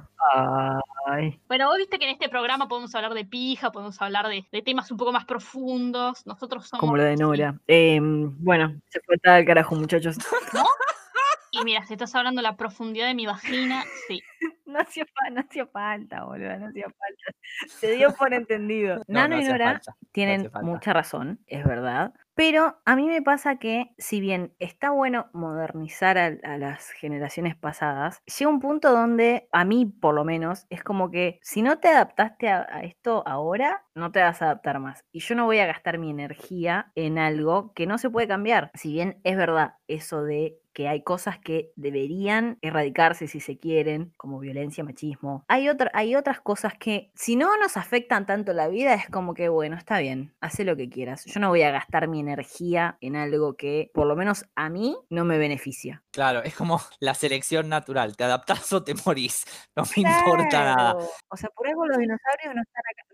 Ay. 1.06 1.38
Bueno, 1.48 1.68
vos 1.68 1.76
viste 1.76 1.98
que 1.98 2.06
en 2.06 2.12
este 2.12 2.28
programa 2.28 2.66
podemos 2.68 2.94
hablar 2.94 3.14
de 3.14 3.24
pija, 3.24 3.70
podemos 3.70 4.00
hablar 4.00 4.28
de, 4.28 4.62
temas 4.62 4.90
un 4.90 4.96
poco 4.96 5.12
más 5.12 5.24
profundos. 5.24 6.26
Nosotros 6.26 6.66
somos. 6.66 6.80
Como 6.80 6.96
lo 6.96 7.02
de 7.02 7.16
Nora. 7.16 7.58
Em, 7.66 8.34
bueno, 8.42 8.74
se 8.88 9.00
fue 9.00 9.16
al 9.24 9.44
carajo, 9.44 9.74
muchachos. 9.74 10.16
¿No? 10.52 10.64
Y 11.50 11.62
mira, 11.62 11.84
si 11.86 11.94
estás 11.94 12.14
hablando 12.16 12.40
de 12.40 12.44
la 12.44 12.56
profundidad 12.56 13.06
de 13.06 13.14
mi 13.14 13.26
vagina, 13.26 13.84
sí. 14.08 14.20
No 14.74 14.80
hacía, 14.80 15.66
falta, 15.66 16.24
boludo, 16.24 16.58
no 16.58 16.66
hacía 16.66 16.86
falta. 16.86 17.38
Se 17.68 17.92
dio 17.92 18.12
por 18.12 18.34
entendido. 18.34 19.02
Nano 19.08 19.40
y 19.40 19.44
Nora 19.44 19.80
tienen 20.10 20.50
mucha 20.62 20.92
razón, 20.92 21.38
es 21.46 21.64
verdad. 21.64 22.12
Pero 22.34 22.80
a 22.84 22.96
mí 22.96 23.06
me 23.06 23.22
pasa 23.22 23.56
que, 23.60 23.94
si 23.96 24.20
bien 24.20 24.52
está 24.58 24.90
bueno 24.90 25.30
modernizar 25.32 26.18
a, 26.18 26.58
las 26.58 26.90
generaciones 26.90 27.54
pasadas, 27.54 28.20
llega 28.24 28.50
un 28.50 28.58
punto 28.58 28.90
donde, 28.90 29.48
a 29.52 29.64
mí 29.64 29.86
por 29.86 30.16
lo 30.16 30.24
menos, 30.24 30.66
es 30.68 30.82
como 30.82 31.12
que 31.12 31.38
si 31.42 31.62
no 31.62 31.78
te 31.78 31.88
adaptaste 31.88 32.48
a, 32.48 32.66
a, 32.68 32.82
esto 32.82 33.22
ahora, 33.26 33.84
no 33.94 34.10
te 34.10 34.20
vas 34.20 34.42
a 34.42 34.46
adaptar 34.46 34.80
más. 34.80 35.04
Y 35.12 35.20
yo 35.20 35.36
no 35.36 35.44
voy 35.44 35.60
a 35.60 35.66
gastar 35.66 35.98
mi 35.98 36.10
energía 36.10 36.90
en 36.96 37.20
algo 37.20 37.72
que 37.74 37.86
no 37.86 37.98
se 37.98 38.10
puede 38.10 38.26
cambiar. 38.26 38.72
Si 38.74 38.92
bien 38.92 39.20
es 39.22 39.36
verdad 39.36 39.74
eso 39.86 40.24
de 40.24 40.58
que 40.74 40.88
hay 40.88 41.02
cosas 41.02 41.38
que 41.38 41.72
deberían 41.76 42.58
erradicarse 42.60 43.28
si 43.28 43.40
se 43.40 43.58
quieren, 43.58 44.12
como 44.16 44.40
violencia, 44.40 44.84
machismo. 44.84 45.44
Hay, 45.48 45.68
hay 45.92 46.16
otras 46.16 46.40
cosas 46.40 46.74
que 46.78 47.10
si 47.14 47.36
no 47.36 47.56
nos 47.56 47.76
afectan 47.76 48.26
tanto 48.26 48.52
la 48.52 48.68
vida, 48.68 48.92
es 48.94 49.08
como 49.08 49.34
que, 49.34 49.48
bueno, 49.48 49.76
está 49.76 50.00
bien, 50.00 50.34
hace 50.40 50.64
lo 50.64 50.76
que 50.76 50.90
quieras. 50.90 51.24
Yo 51.24 51.40
no 51.40 51.48
voy 51.48 51.62
a 51.62 51.70
gastar 51.70 52.08
mi 52.08 52.20
energía 52.20 52.98
en 53.00 53.16
algo 53.16 53.56
que, 53.56 53.90
por 53.94 54.06
lo 54.06 54.16
menos 54.16 54.44
a 54.56 54.68
mí, 54.68 54.96
no 55.08 55.24
me 55.24 55.38
beneficia. 55.38 56.02
Claro, 56.10 56.42
es 56.42 56.54
como 56.54 56.80
la 57.00 57.14
selección 57.14 57.68
natural, 57.68 58.16
te 58.16 58.24
adaptas 58.24 58.72
o 58.72 58.82
te 58.82 58.94
morís, 59.06 59.44
no 59.76 59.84
me 59.96 60.02
importa 60.02 60.64
nada. 60.64 60.96
O 61.28 61.36
sea, 61.36 61.50
por 61.50 61.68
algo 61.68 61.86
los 61.86 61.98
dinosaurios 61.98 62.54
no 62.54 62.62
están 62.62 62.82
acá. 62.90 63.04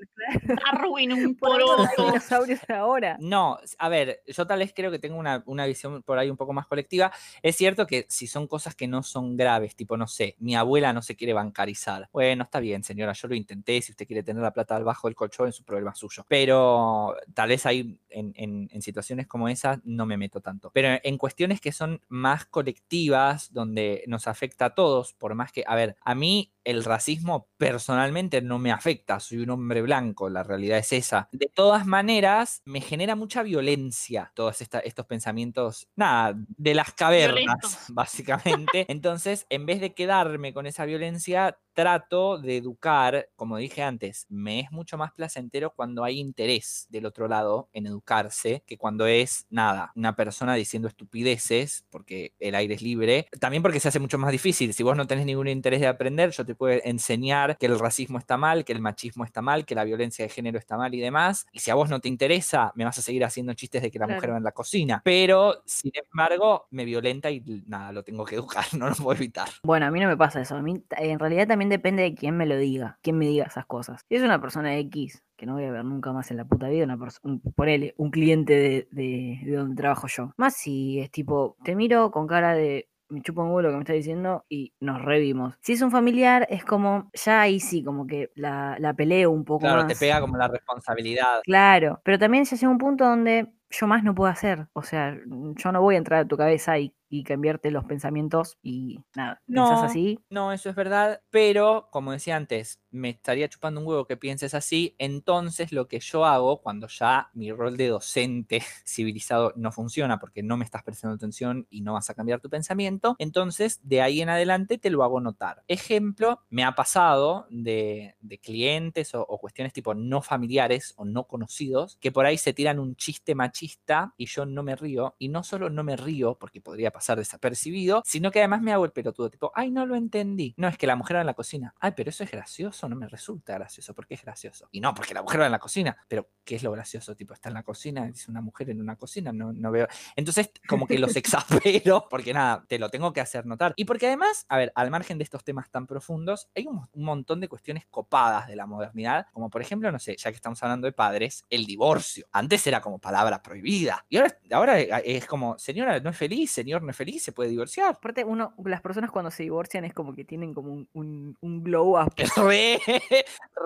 Arruin 0.70 1.12
un 1.12 1.36
poroto. 1.38 1.82
Los 1.82 2.06
dinosaurios 2.06 2.61
ahora. 2.70 3.16
No, 3.20 3.58
a 3.78 3.88
ver, 3.88 4.22
yo 4.26 4.46
tal 4.46 4.61
vez 4.61 4.72
creo 4.74 4.90
que 4.90 4.98
tengo 4.98 5.18
una, 5.18 5.42
una 5.46 5.66
visión 5.66 6.02
por 6.02 6.18
ahí 6.18 6.30
un 6.30 6.36
poco 6.36 6.52
más 6.52 6.66
colectiva. 6.66 7.12
Es 7.42 7.49
cierto 7.57 7.86
que 7.86 8.07
si 8.09 8.26
son 8.26 8.46
cosas 8.46 8.74
que 8.74 8.86
no 8.86 9.03
son 9.03 9.36
graves, 9.36 9.76
tipo, 9.76 9.96
no 9.96 10.07
sé, 10.07 10.36
mi 10.38 10.55
abuela 10.55 10.92
no 10.92 11.03
se 11.03 11.16
quiere 11.16 11.32
bancarizar. 11.32 12.09
Bueno, 12.12 12.44
está 12.44 12.61
bien, 12.61 12.82
señora, 12.82 13.12
yo 13.12 13.28
lo 13.28 13.34
intenté. 13.34 13.80
Si 13.82 13.92
usted 13.92 14.07
quiere 14.07 14.22
tener 14.22 14.42
la 14.42 14.53
plata 14.53 14.78
debajo 14.78 15.09
del 15.09 15.14
colchón, 15.14 15.48
es 15.48 15.59
un 15.59 15.66
problema 15.66 15.94
suyo. 15.94 16.24
Pero 16.28 17.16
tal 17.34 17.48
vez 17.48 17.66
ahí, 17.66 17.98
en, 18.11 18.68
situaciones 18.80 19.26
como 19.26 19.48
esa, 19.48 19.80
no 19.84 20.07
me 20.07 20.16
meto 20.16 20.40
tanto. 20.40 20.70
Pero 20.72 20.98
en 21.03 21.18
cuestiones 21.18 21.61
que 21.61 21.72
son 21.72 22.01
más 22.09 22.46
colectivas, 22.46 23.53
donde 23.53 24.05
nos 24.07 24.26
afecta 24.26 24.66
a 24.66 24.74
todos, 24.74 25.12
por 25.12 25.34
más 25.34 25.53
que, 25.53 25.64
a 25.66 25.74
ver, 25.74 25.96
a 26.03 26.14
mí 26.14 26.53
el 26.64 26.84
racismo 26.84 27.48
personalmente 27.56 28.42
no 28.42 28.58
me 28.58 28.72
afecta, 28.72 29.20
soy 29.20 29.38
un 29.38 29.50
hombre 29.50 29.82
blanco, 29.82 30.28
la 30.28 30.42
realidad 30.42 30.78
es 30.78 30.92
esa. 30.92 31.28
De 31.32 31.50
todas 31.52 31.86
maneras, 31.86 32.62
me 32.64 32.80
genera 32.80 33.16
mucha 33.16 33.42
violencia 33.42 34.32
todos 34.34 34.61
estos 34.61 35.06
pensamientos, 35.06 35.88
nada, 35.96 36.34
de 36.36 36.74
las 36.74 36.92
cavernas, 36.92 37.86
básicamente. 37.88 38.86
Entonces, 38.88 39.46
en 39.50 39.66
vez 39.66 39.80
de 39.80 39.94
quedarme 39.94 40.52
con 40.52 40.66
esa 40.66 40.84
violencia, 40.84 41.58
trato 41.73 42.39
de 42.39 42.57
educar, 42.57 43.29
como 43.37 43.57
dije 43.57 43.83
antes, 43.83 44.27
me 44.29 44.61
es 44.61 44.73
mucho 44.73 44.99
más 44.99 45.12
placentero 45.12 45.71
cuando 45.75 46.05
hay 46.05 46.18
interés 46.18 46.87
del 46.91 47.07
otro 47.07 47.29
lado 47.29 47.68
en 47.73 47.87
educarse 47.87 48.62
que 48.66 48.77
cuando 48.77 49.07
es 49.07 49.47
nada, 49.51 49.93
una 49.95 50.16
persona 50.16 50.55
diciendo 50.55 50.89
estupideces, 50.89 51.85
porque 51.91 52.35
el 52.39 52.55
aire 52.55 52.75
es 52.75 52.83
libre, 52.83 53.29
también 53.39 53.62
porque 53.62 53.81
se 53.81 53.89
hace 53.89 53.99
mucho 53.99 54.18
más 54.18 54.33
difícil. 54.33 54.75
Si 54.75 54.83
vos 54.83 54.97
no 54.97 55.07
tenés 55.07 55.27
ningún 55.27 55.49
interés 55.49 55.81
de 55.81 55.87
aprender, 55.87 56.31
yo 56.31 56.45
te 56.45 56.55
puedo 56.55 56.81
enseñar 56.85 57.57
que 57.59 57.66
el 57.66 57.79
racismo 57.79 58.18
está 58.18 58.37
mal, 58.37 58.64
que 58.64 58.73
el 58.73 58.81
machismo 58.81 59.25
está 59.25 59.43
mal, 59.43 59.64
que 59.64 59.75
la 59.75 59.85
violencia 59.85 60.25
de 60.25 60.29
género 60.29 60.59
está 60.59 60.77
mal 60.77 60.95
y 60.95 61.01
demás. 61.01 61.47
Y 61.53 61.61
si 61.61 61.71
a 61.71 61.75
vos 61.75 61.89
no 61.89 62.01
te 62.01 62.09
interesa, 62.09 62.73
me 62.75 62.85
vas 62.85 62.99
a 62.99 63.03
seguir 63.03 63.25
haciendo 63.25 63.55
chistes 63.55 63.83
de 63.83 63.91
que 63.91 63.99
la 63.99 64.07
mujer 64.07 64.33
va 64.33 64.37
en 64.37 64.45
la 64.45 64.53
cocina. 64.53 65.01
Pero, 65.05 65.62
sin 65.66 65.93
embargo, 65.95 66.66
me 66.71 66.85
violenta 66.85 67.31
y 67.31 67.43
nada, 67.66 67.93
lo 67.93 68.03
tengo 68.03 68.25
que 68.25 68.37
educar, 68.37 68.64
no 68.79 68.89
lo 68.89 68.95
puedo 68.95 69.16
evitar. 69.16 69.49
Bueno, 69.62 69.87
a 69.87 69.91
mí 69.91 70.01
no 70.01 70.09
me 70.09 70.16
pasa 70.16 70.41
eso. 70.41 70.57
A 70.57 70.62
mí, 70.62 70.83
en 70.91 71.18
realidad, 71.18 71.47
también 71.47 71.59
depende 71.68 72.02
de 72.02 72.14
quién 72.14 72.36
me 72.36 72.46
lo 72.46 72.56
diga, 72.56 72.98
quién 73.02 73.18
me 73.18 73.26
diga 73.26 73.44
esas 73.44 73.66
cosas. 73.66 74.04
Si 74.08 74.16
es 74.16 74.22
una 74.22 74.40
persona 74.40 74.76
X 74.78 75.22
que 75.36 75.46
no 75.46 75.54
voy 75.54 75.64
a 75.64 75.70
ver 75.70 75.84
nunca 75.84 76.12
más 76.12 76.30
en 76.30 76.36
la 76.36 76.44
puta 76.44 76.68
vida, 76.68 76.84
una 76.84 76.98
un, 77.22 77.42
él, 77.66 77.94
un 77.96 78.11
cliente 78.11 78.52
de, 78.52 78.88
de, 78.90 79.56
donde 79.56 79.74
trabajo 79.74 80.06
yo. 80.06 80.34
Más 80.36 80.54
si 80.54 81.00
es 81.00 81.11
tipo, 81.11 81.56
te 81.64 81.74
miro 81.74 82.11
con 82.11 82.26
cara 82.26 82.54
de 82.54 82.90
me 83.11 83.22
chupo 83.22 83.42
un 83.42 83.48
huevo 83.48 83.62
lo 83.62 83.68
que 83.70 83.74
me 83.74 83.82
está 83.82 83.92
diciendo 83.92 84.44
y 84.48 84.72
nos 84.80 85.02
revimos. 85.02 85.54
Si 85.61 85.72
es 85.72 85.82
un 85.82 85.90
familiar, 85.90 86.46
es 86.48 86.64
como, 86.64 87.11
ya 87.12 87.40
ahí 87.40 87.61
sí, 87.61 87.82
como 87.82 88.06
que 88.06 88.30
la, 88.34 88.76
la 88.78 88.94
peleo 88.94 89.30
un 89.30 89.44
poco 89.44 89.61
claro, 89.61 89.82
más. 89.82 89.88
te 89.88 89.96
pega 89.96 90.20
como 90.20 90.36
la 90.36 90.48
responsabilidad. 90.48 91.40
Claro, 91.42 92.00
pero 92.04 92.18
también 92.18 92.46
se 92.46 92.54
hace 92.54 92.66
un 92.66 92.78
punto 92.78 93.04
donde 93.04 93.52
yo 93.70 93.86
más 93.86 94.04
no 94.04 94.14
puedo 94.14 94.30
hacer. 94.30 94.68
O 94.72 94.82
sea, 94.82 95.16
yo 95.26 95.72
no 95.72 95.80
voy 95.82 95.96
a 95.96 95.98
entrar 95.98 96.20
a 96.20 96.28
tu 96.28 96.36
cabeza 96.36 96.78
y, 96.78 96.94
cambiarte 97.24 97.70
los 97.70 97.84
pensamientos 97.84 98.58
y 98.62 99.00
nada, 99.14 99.42
no, 99.46 99.64
¿pensás 99.64 99.82
así? 99.82 100.20
No, 100.30 100.52
eso 100.52 100.70
es 100.70 100.76
verdad, 100.76 101.22
pero 101.30 101.88
como 101.90 102.12
decía 102.12 102.36
antes, 102.36 102.80
me 102.91 103.11
estaría 103.11 103.49
chupando 103.49 103.80
un 103.80 103.86
huevo 103.86 104.07
que 104.07 104.16
pienses 104.16 104.55
así, 104.55 104.95
entonces 104.99 105.72
lo 105.72 105.88
que 105.88 106.01
yo 106.01 106.24
hago 106.24 106.61
cuando 106.61 106.88
ya 106.88 107.30
mi 107.34 107.53
rol 107.53 107.76
de 107.76 107.88
docente 107.88 108.62
civilizado 108.84 109.53
no 109.57 109.72
funciona 109.72 110.18
porque 110.18 110.43
no 110.43 110.57
me 110.57 110.64
estás 110.64 110.82
prestando 110.82 111.16
atención 111.16 111.66
y 111.70 111.82
no 111.82 111.95
vas 111.95 112.11
a 112.11 112.14
cambiar 112.14 112.41
tu 112.41 112.51
pensamiento, 112.51 113.16
entonces 113.18 113.80
de 113.82 114.03
ahí 114.03 114.20
en 114.20 114.28
adelante 114.28 114.78
te 114.78 114.91
lo 114.91 115.05
hago 115.05 115.20
notar. 115.20 115.62
Ejemplo, 115.68 116.41
me 116.51 116.64
ha 116.64 116.74
pasado 116.74 117.47
de, 117.51 118.16
clientes 118.43 119.14
o, 119.14 119.22
o 119.22 119.38
cuestiones 119.38 119.72
tipo 119.72 119.95
no 119.95 120.22
familiares 120.22 120.95
o 120.97 121.05
no 121.05 121.24
conocidos 121.24 121.99
que 122.01 122.12
por 122.12 122.26
ahí 122.26 122.38
se 122.38 122.53
tiran 122.53 122.78
un 122.78 122.97
chiste 122.97 123.34
machista 123.34 124.14
y 124.16 124.26
yo 124.26 124.47
no 124.47 124.62
me 124.62 124.76
río 124.76 125.14
y 125.18 125.28
no 125.28 125.43
solo 125.43 125.70
no 125.70 125.84
me 125.84 125.97
río 125.97 126.36
porque 126.38 126.61
podría 126.61 126.91
pasar 126.91 127.18
desapercibido, 127.18 128.03
sino 128.05 128.30
que 128.30 128.38
además 128.41 128.62
me 128.62 128.72
hago 128.72 128.84
el 128.84 128.93
pelotudo 128.93 129.30
tipo, 129.30 129.53
ay, 129.55 129.70
no 129.70 129.86
lo 129.86 129.95
entendí. 129.95 130.55
No, 130.57 130.68
es 130.68 130.78
que 130.78 130.86
la 130.86 130.97
mujer 130.97 131.16
en 131.16 131.26
la 131.26 131.34
cocina. 131.34 131.74
Ay, 131.80 131.93
pero 131.97 132.11
eso 132.11 132.24
es 132.24 132.30
gracioso, 132.30 132.80
no 132.89 132.97
me 132.97 133.09
resulta 133.09 133.55
gracioso. 133.55 133.95
¿Por 133.95 134.07
qué 134.07 134.14
es 134.14 134.22
gracioso? 134.22 134.68
Y 134.72 134.81
no, 134.81 134.95
porque 134.95 135.14
la 135.14 135.22
mujer 135.22 135.41
va 135.41 135.47
en 135.47 135.53
la 135.53 135.59
cocina. 135.59 135.97
Pero, 136.09 136.28
¿qué 136.45 136.57
es 136.57 136.62
lo 136.62 136.72
gracioso? 136.72 137.14
Tipo, 137.14 137.35
está 137.35 137.49
en 137.49 137.55
la 137.55 137.62
cocina, 137.62 138.07
es 138.09 138.28
una 138.28 138.41
mujer 138.41 138.70
en 138.70 138.81
una 138.81 138.97
cocina, 138.97 139.33
no, 139.33 139.53
no 139.53 139.70
veo. 139.70 139.87
Entonces, 140.16 140.51
como 140.68 140.87
que 140.87 140.99
los 140.99 141.14
exaspero, 141.16 142.07
porque 142.09 142.33
nada, 142.33 142.64
te 142.66 142.78
lo 142.78 142.89
tengo 142.89 143.12
que 143.12 143.20
hacer 143.20 143.47
notar. 143.47 143.72
Y 143.76 143.85
porque 143.85 144.07
además, 144.07 144.47
a 144.49 144.57
ver, 144.59 144.72
al 144.74 144.91
margen 144.91 145.18
de 145.18 145.24
estos 145.24 145.45
temas 145.45 145.70
tan 145.70 145.87
profundos, 145.87 146.49
hay 146.55 146.66
un, 146.66 146.87
un 146.93 147.05
montón 147.05 147.41
de 147.41 147.49
cuestiones 147.49 147.87
copadas 147.87 148.49
de 148.49 148.57
la 148.57 148.66
modernidad, 148.66 149.26
como 149.33 149.51
por 149.51 149.62
ejemplo, 149.62 149.91
no 149.91 149.99
sé, 149.99 150.16
ya 150.16 150.31
que 150.31 150.37
estamos 150.37 150.62
hablando 150.62 150.87
de 150.87 150.93
padres, 150.93 151.45
el 151.51 151.66
divorcio. 151.66 152.26
Antes 152.33 152.66
era 152.66 152.81
como 152.81 152.99
palabra 152.99 153.43
prohibida. 153.43 154.05
Y 154.09 154.16
ahora, 154.16 154.39
ahora 154.53 154.81
es 154.81 155.26
como, 155.26 155.59
señora, 155.59 156.01
no 156.01 156.11
es 156.11 156.16
feliz, 156.16 156.51
señor, 156.51 156.83
no 156.83 156.91
es 156.91 156.97
feliz, 156.97 157.22
se 157.22 157.33
puede 157.33 157.51
divorciar. 157.51 157.91
Aparte, 157.91 158.24
uno, 158.24 158.55
las 158.64 158.81
personas 158.81 159.11
cuando 159.11 159.31
se 159.31 159.43
divorcian 159.43 159.85
es 159.85 159.95
como 159.95 160.14
que 160.14 160.24
tienen 160.24 160.55
como 160.55 160.72
un, 160.72 160.89
un, 160.93 161.37
un 161.41 161.62
glow 161.62 162.01
up. 162.01 162.12
Re, 162.37 162.70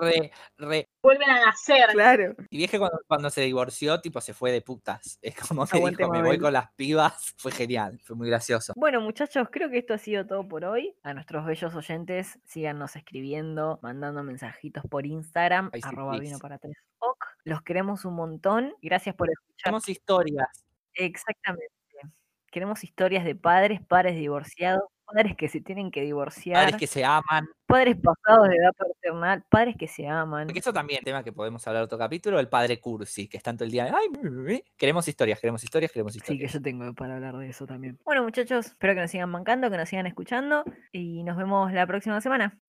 re, 0.01 0.31
re. 0.57 0.89
Vuelven 1.01 1.29
a 1.29 1.45
nacer. 1.45 1.89
Claro. 1.91 2.35
Y 2.49 2.57
dije 2.57 2.79
cuando, 2.79 2.99
cuando 3.07 3.29
se 3.29 3.41
divorció, 3.41 4.01
tipo, 4.01 4.21
se 4.21 4.33
fue 4.33 4.51
de 4.51 4.61
putas. 4.61 5.19
Es 5.21 5.35
como 5.35 5.65
que 5.65 5.77
Aguante, 5.77 6.03
dijo, 6.03 6.11
me 6.11 6.21
voy 6.21 6.37
con 6.37 6.53
las 6.53 6.71
pibas. 6.73 7.33
Fue 7.37 7.51
genial, 7.51 7.99
fue 8.03 8.15
muy 8.15 8.27
gracioso. 8.29 8.73
Bueno, 8.75 9.01
muchachos, 9.01 9.47
creo 9.51 9.69
que 9.69 9.79
esto 9.79 9.93
ha 9.93 9.97
sido 9.97 10.25
todo 10.25 10.47
por 10.47 10.65
hoy. 10.65 10.95
A 11.03 11.13
nuestros 11.13 11.45
bellos 11.45 11.75
oyentes, 11.75 12.39
síganos 12.45 12.95
escribiendo, 12.95 13.79
mandando 13.81 14.23
mensajitos 14.23 14.83
por 14.89 15.05
Instagram, 15.05 15.69
Ay, 15.73 15.81
sí, 15.81 15.87
arroba 15.87 16.13
please. 16.13 16.25
vino 16.25 16.39
para 16.39 16.57
tres 16.57 16.77
oc. 16.99 17.25
Los 17.43 17.61
queremos 17.61 18.05
un 18.05 18.15
montón. 18.15 18.73
Gracias 18.81 19.15
por 19.15 19.29
escuchar. 19.29 19.65
Tenemos 19.65 19.89
historias. 19.89 20.65
Exactamente. 20.93 21.71
Queremos 22.51 22.83
historias 22.83 23.25
de 23.25 23.35
padres, 23.35 23.81
padres 23.85 24.15
divorciados, 24.15 24.83
padres 25.05 25.35
que 25.37 25.47
se 25.47 25.61
tienen 25.61 25.91
que 25.91 26.01
divorciar, 26.01 26.63
Padres 26.63 26.77
que 26.77 26.87
se 26.87 27.03
aman. 27.05 27.47
padres 27.67 27.95
pasados 27.97 28.49
de 28.49 28.55
edad 28.55 28.71
paternal, 28.77 29.43
padres 29.49 29.75
que 29.77 29.87
se 29.87 30.07
aman. 30.07 30.47
Porque 30.47 30.59
eso 30.59 30.73
también, 30.73 31.03
tema 31.03 31.23
que 31.23 31.31
podemos 31.33 31.65
hablar 31.67 31.83
otro 31.83 31.97
capítulo, 31.97 32.39
el 32.39 32.49
padre 32.49 32.79
cursi, 32.79 33.27
que 33.27 33.37
es 33.37 33.43
tanto 33.43 33.63
el 33.63 33.71
día 33.71 33.85
de, 33.85 33.91
ay, 33.91 34.09
mi, 34.09 34.29
mi, 34.29 34.41
mi". 34.53 34.63
queremos 34.77 35.07
historias, 35.07 35.39
queremos 35.39 35.63
historias, 35.63 35.91
queremos 35.91 36.13
Sí, 36.13 36.19
que 36.19 36.33
historias. 36.33 36.53
yo 36.53 36.61
tengo 36.61 36.93
para 36.93 37.15
hablar 37.15 37.37
de 37.37 37.49
eso 37.49 37.65
también. 37.65 37.97
Bueno, 38.03 38.23
muchachos, 38.23 38.67
espero 38.67 38.93
que 38.95 39.01
nos 39.01 39.11
sigan 39.11 39.29
mancando, 39.29 39.69
que 39.69 39.77
nos 39.77 39.89
sigan 39.89 40.05
escuchando 40.07 40.63
y 40.91 41.23
nos 41.23 41.37
vemos 41.37 41.71
la 41.71 41.85
próxima 41.87 42.19
semana. 42.21 42.59